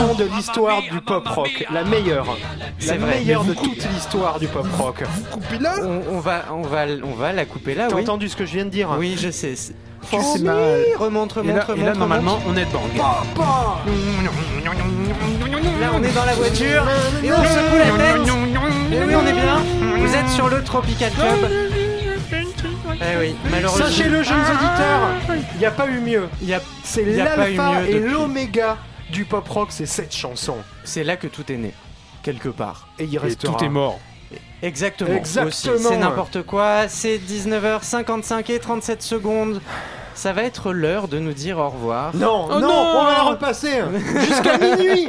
Chanson 0.00 0.14
de 0.14 0.24
l'histoire 0.24 0.82
du 0.82 1.00
pop 1.00 1.26
rock, 1.28 1.64
la 1.72 1.84
meilleure, 1.84 2.36
la 2.86 2.96
vrai. 2.96 3.18
meilleure 3.18 3.44
de 3.44 3.54
toute 3.54 3.86
l'histoire 3.92 4.38
du 4.38 4.46
pop 4.48 4.66
rock. 4.78 5.04
On, 5.82 6.02
on 6.16 6.20
va, 6.20 6.44
on, 6.52 6.62
va, 6.62 6.84
on 7.04 7.14
va 7.14 7.32
la 7.32 7.44
couper 7.44 7.74
là, 7.74 7.86
T'as 7.88 7.96
oui. 7.96 8.02
entendu 8.02 8.28
ce 8.28 8.36
que 8.36 8.46
je 8.46 8.52
viens 8.54 8.64
de 8.64 8.70
dire 8.70 8.88
Oui, 8.98 9.16
je 9.20 9.30
sais. 9.30 9.54
Oui, 10.12 10.18
mal. 10.42 10.56
Remonte, 10.98 11.36
Et 11.36 11.40
remonte, 11.40 11.56
là, 11.56 11.64
remonte. 11.64 11.78
et 11.82 11.84
là, 11.86 11.94
normalement, 11.94 12.36
remonte. 12.36 12.54
on 12.54 12.56
est 12.56 12.64
de 12.64 12.70
bang. 12.72 13.04
Là, 15.80 15.90
on 15.94 16.02
est 16.02 16.12
dans 16.14 16.24
la 16.24 16.32
voiture 16.34 16.84
et 17.22 17.32
on 17.32 17.36
secoue 17.44 17.76
la 17.78 18.04
tête. 18.04 18.28
Et 18.92 19.04
oui, 19.04 19.14
on 19.14 19.26
est 19.26 19.32
bien. 19.32 19.58
Vous 19.98 20.14
êtes 20.14 20.28
sur 20.28 20.48
le 20.48 20.62
Tropical 20.62 21.10
Club. 21.12 21.50
Eh 23.02 23.18
oui, 23.18 23.34
malheureusement. 23.50 23.86
Sachez-le, 23.86 24.22
jeunes 24.22 24.40
auditeurs, 24.40 25.36
il 25.54 25.58
n'y 25.58 25.64
a 25.66 25.70
pas 25.70 25.86
eu 25.86 26.00
mieux. 26.00 26.28
Il 26.42 26.48
y 26.48 26.54
a- 26.54 26.60
C'est 26.82 27.04
l'alpha 27.04 27.82
et 27.88 27.98
l'oméga 27.98 28.76
du 29.10 29.24
pop 29.24 29.46
rock, 29.48 29.68
c'est 29.70 29.86
cette 29.86 30.14
chanson. 30.14 30.56
C'est 30.84 31.04
là 31.04 31.16
que 31.16 31.26
tout 31.26 31.50
est 31.52 31.56
né, 31.56 31.72
quelque 32.22 32.48
part. 32.48 32.88
Et 32.98 33.04
il 33.04 33.14
Et 33.14 33.18
restera. 33.18 33.56
tout 33.56 33.64
est 33.64 33.68
mort. 33.68 33.98
Exactement. 34.62 35.10
Exactement. 35.16 35.46
aussi. 35.48 35.68
C'est 35.88 35.96
n'importe 35.96 36.42
quoi. 36.42 36.86
C'est 36.88 37.18
19h55 37.18 38.50
et 38.52 38.58
37 38.58 39.02
secondes. 39.02 39.60
Ça 40.14 40.32
va 40.32 40.42
être 40.42 40.72
l'heure 40.72 41.08
de 41.08 41.18
nous 41.18 41.32
dire 41.32 41.58
au 41.58 41.70
revoir. 41.70 42.14
Non, 42.14 42.46
Oh 42.50 42.54
non, 42.54 42.60
non 42.60 42.68
on 42.68 43.04
va 43.04 43.12
la 43.12 43.22
repasser 43.22 43.80
jusqu'à 44.28 44.58
minuit. 44.76 45.08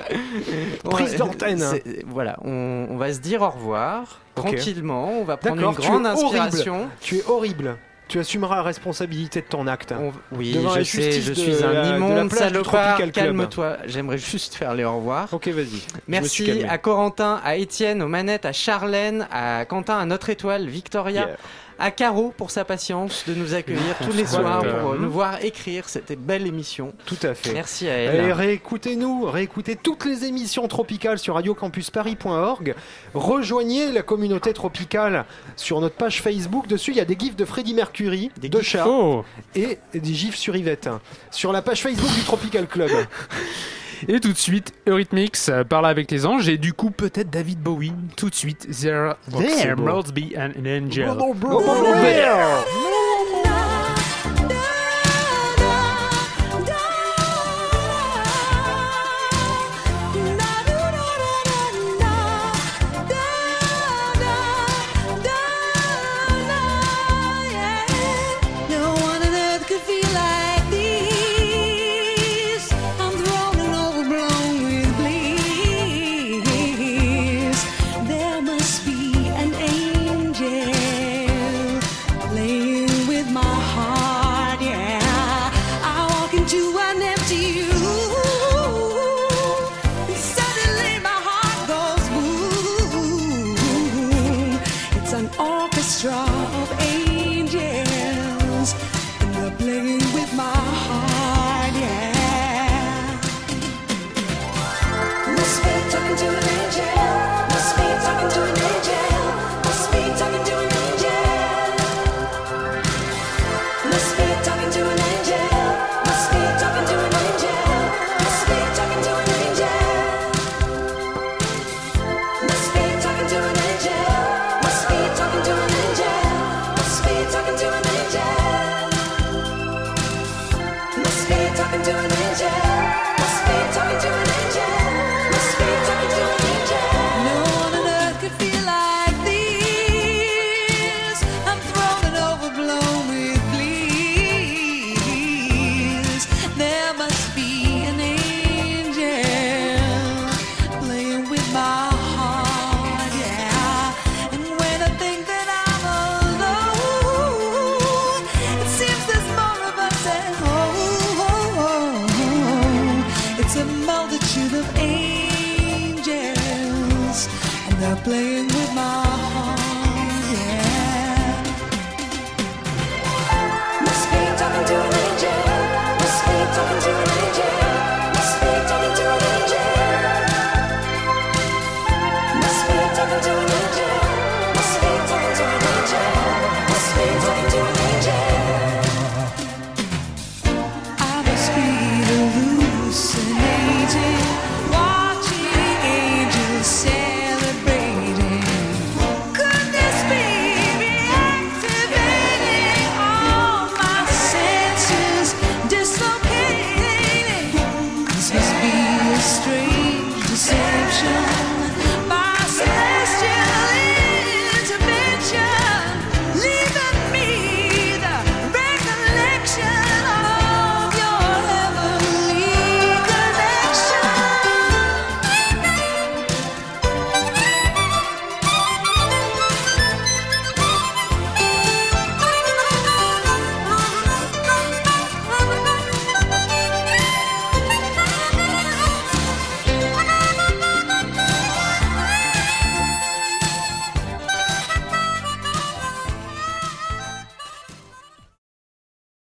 Prise 0.89 1.17
d'antenne. 1.17 1.65
Voilà, 2.07 2.37
on, 2.45 2.87
on 2.89 2.97
va 2.97 3.11
se 3.13 3.19
dire 3.19 3.41
au 3.41 3.49
revoir 3.49 4.19
tranquillement. 4.35 5.09
On 5.19 5.23
va 5.23 5.37
prendre 5.37 5.61
une 5.69 5.75
tu 5.75 5.81
grande 5.81 6.05
inspiration. 6.05 6.87
Tu 7.01 7.17
es 7.17 7.25
horrible. 7.27 7.77
Tu 8.11 8.19
assumeras 8.19 8.57
la 8.57 8.63
responsabilité 8.63 9.39
de 9.39 9.45
ton 9.45 9.67
acte. 9.67 9.93
On- 9.97 10.11
Oui, 10.35 10.51
Devant 10.51 10.75
je 10.75 10.83
sais, 10.83 11.21
suis 11.21 11.63
un 11.63 11.95
immonde 11.95 12.29
salopard. 12.33 12.99
Calme-toi. 13.13 13.77
J'aimerais 13.85 14.17
juste 14.17 14.53
faire 14.55 14.73
les 14.73 14.83
au 14.83 14.97
revoir. 14.97 15.33
Ok, 15.33 15.47
vas-y. 15.47 15.81
Merci 16.09 16.63
à 16.67 16.77
Corentin, 16.77 17.39
à 17.41 17.55
Étienne, 17.55 18.01
aux 18.01 18.09
manettes, 18.09 18.45
à 18.45 18.51
Charlène, 18.51 19.29
à 19.31 19.63
Quentin, 19.63 19.97
à 19.97 20.05
notre 20.05 20.29
étoile, 20.29 20.67
Victoria, 20.67 21.21
Yeah. 21.21 21.37
À 21.81 21.91
Caro 21.91 22.33
pour 22.37 22.51
sa 22.51 22.63
patience 22.63 23.23
de 23.27 23.33
nous 23.33 23.53
accueillir 23.53 23.97
tous 24.05 24.13
les 24.13 24.25
soirs 24.25 24.63
pour 24.81 24.95
nous 24.95 25.09
voir 25.11 25.43
écrire 25.43 25.89
cette 25.89 26.11
belle 26.19 26.45
émission. 26.45 26.93
Tout 27.05 27.17
à 27.23 27.33
fait. 27.33 27.53
Merci 27.53 27.87
à 27.89 27.97
Et 27.99 28.05
elle. 28.05 28.31
réécoutez-nous, 28.31 29.25
réécoutez 29.25 29.75
toutes 29.75 30.05
les 30.05 30.25
émissions 30.25 30.67
tropicales 30.67 31.17
sur 31.19 31.35
radiocampusparis.org. 31.35 32.75
Rejoignez 33.13 33.91
la 33.91 34.03
communauté 34.03 34.53
tropicale 34.53 35.25
sur 35.55 35.81
notre 35.81 35.95
page 35.95 36.21
Facebook. 36.21 36.67
Dessus, 36.67 36.91
il 36.91 36.97
y 36.97 37.01
a 37.01 37.05
des 37.05 37.17
gifs 37.17 37.35
de 37.35 37.45
Freddie 37.45 37.73
Mercury, 37.73 38.31
Des 38.39 38.49
de 38.49 38.59
gifs. 38.59 38.67
chat 38.69 38.85
Oh 38.87 39.25
et 39.55 39.79
des 39.93 40.13
gifs 40.13 40.35
sur 40.35 40.55
Yvette. 40.55 40.89
Sur 41.31 41.51
la 41.51 41.61
page 41.61 41.81
Facebook 41.81 42.13
du 42.13 42.21
Tropical 42.21 42.67
Club. 42.67 42.91
Et 44.07 44.19
tout 44.19 44.33
de 44.33 44.37
suite, 44.37 44.73
Eurythmics 44.87 45.37
euh, 45.49 45.63
parle 45.63 45.85
avec 45.85 46.09
les 46.11 46.25
anges 46.25 46.49
et 46.49 46.57
du 46.57 46.73
coup 46.73 46.91
peut-être 46.91 47.29
David 47.29 47.59
Bowie. 47.59 47.93
Tout 48.17 48.29
de 48.29 48.35
suite, 48.35 48.67
There, 48.81 49.13
must 49.77 50.13
be 50.13 50.35
an 50.37 50.51
angel. 50.65 51.07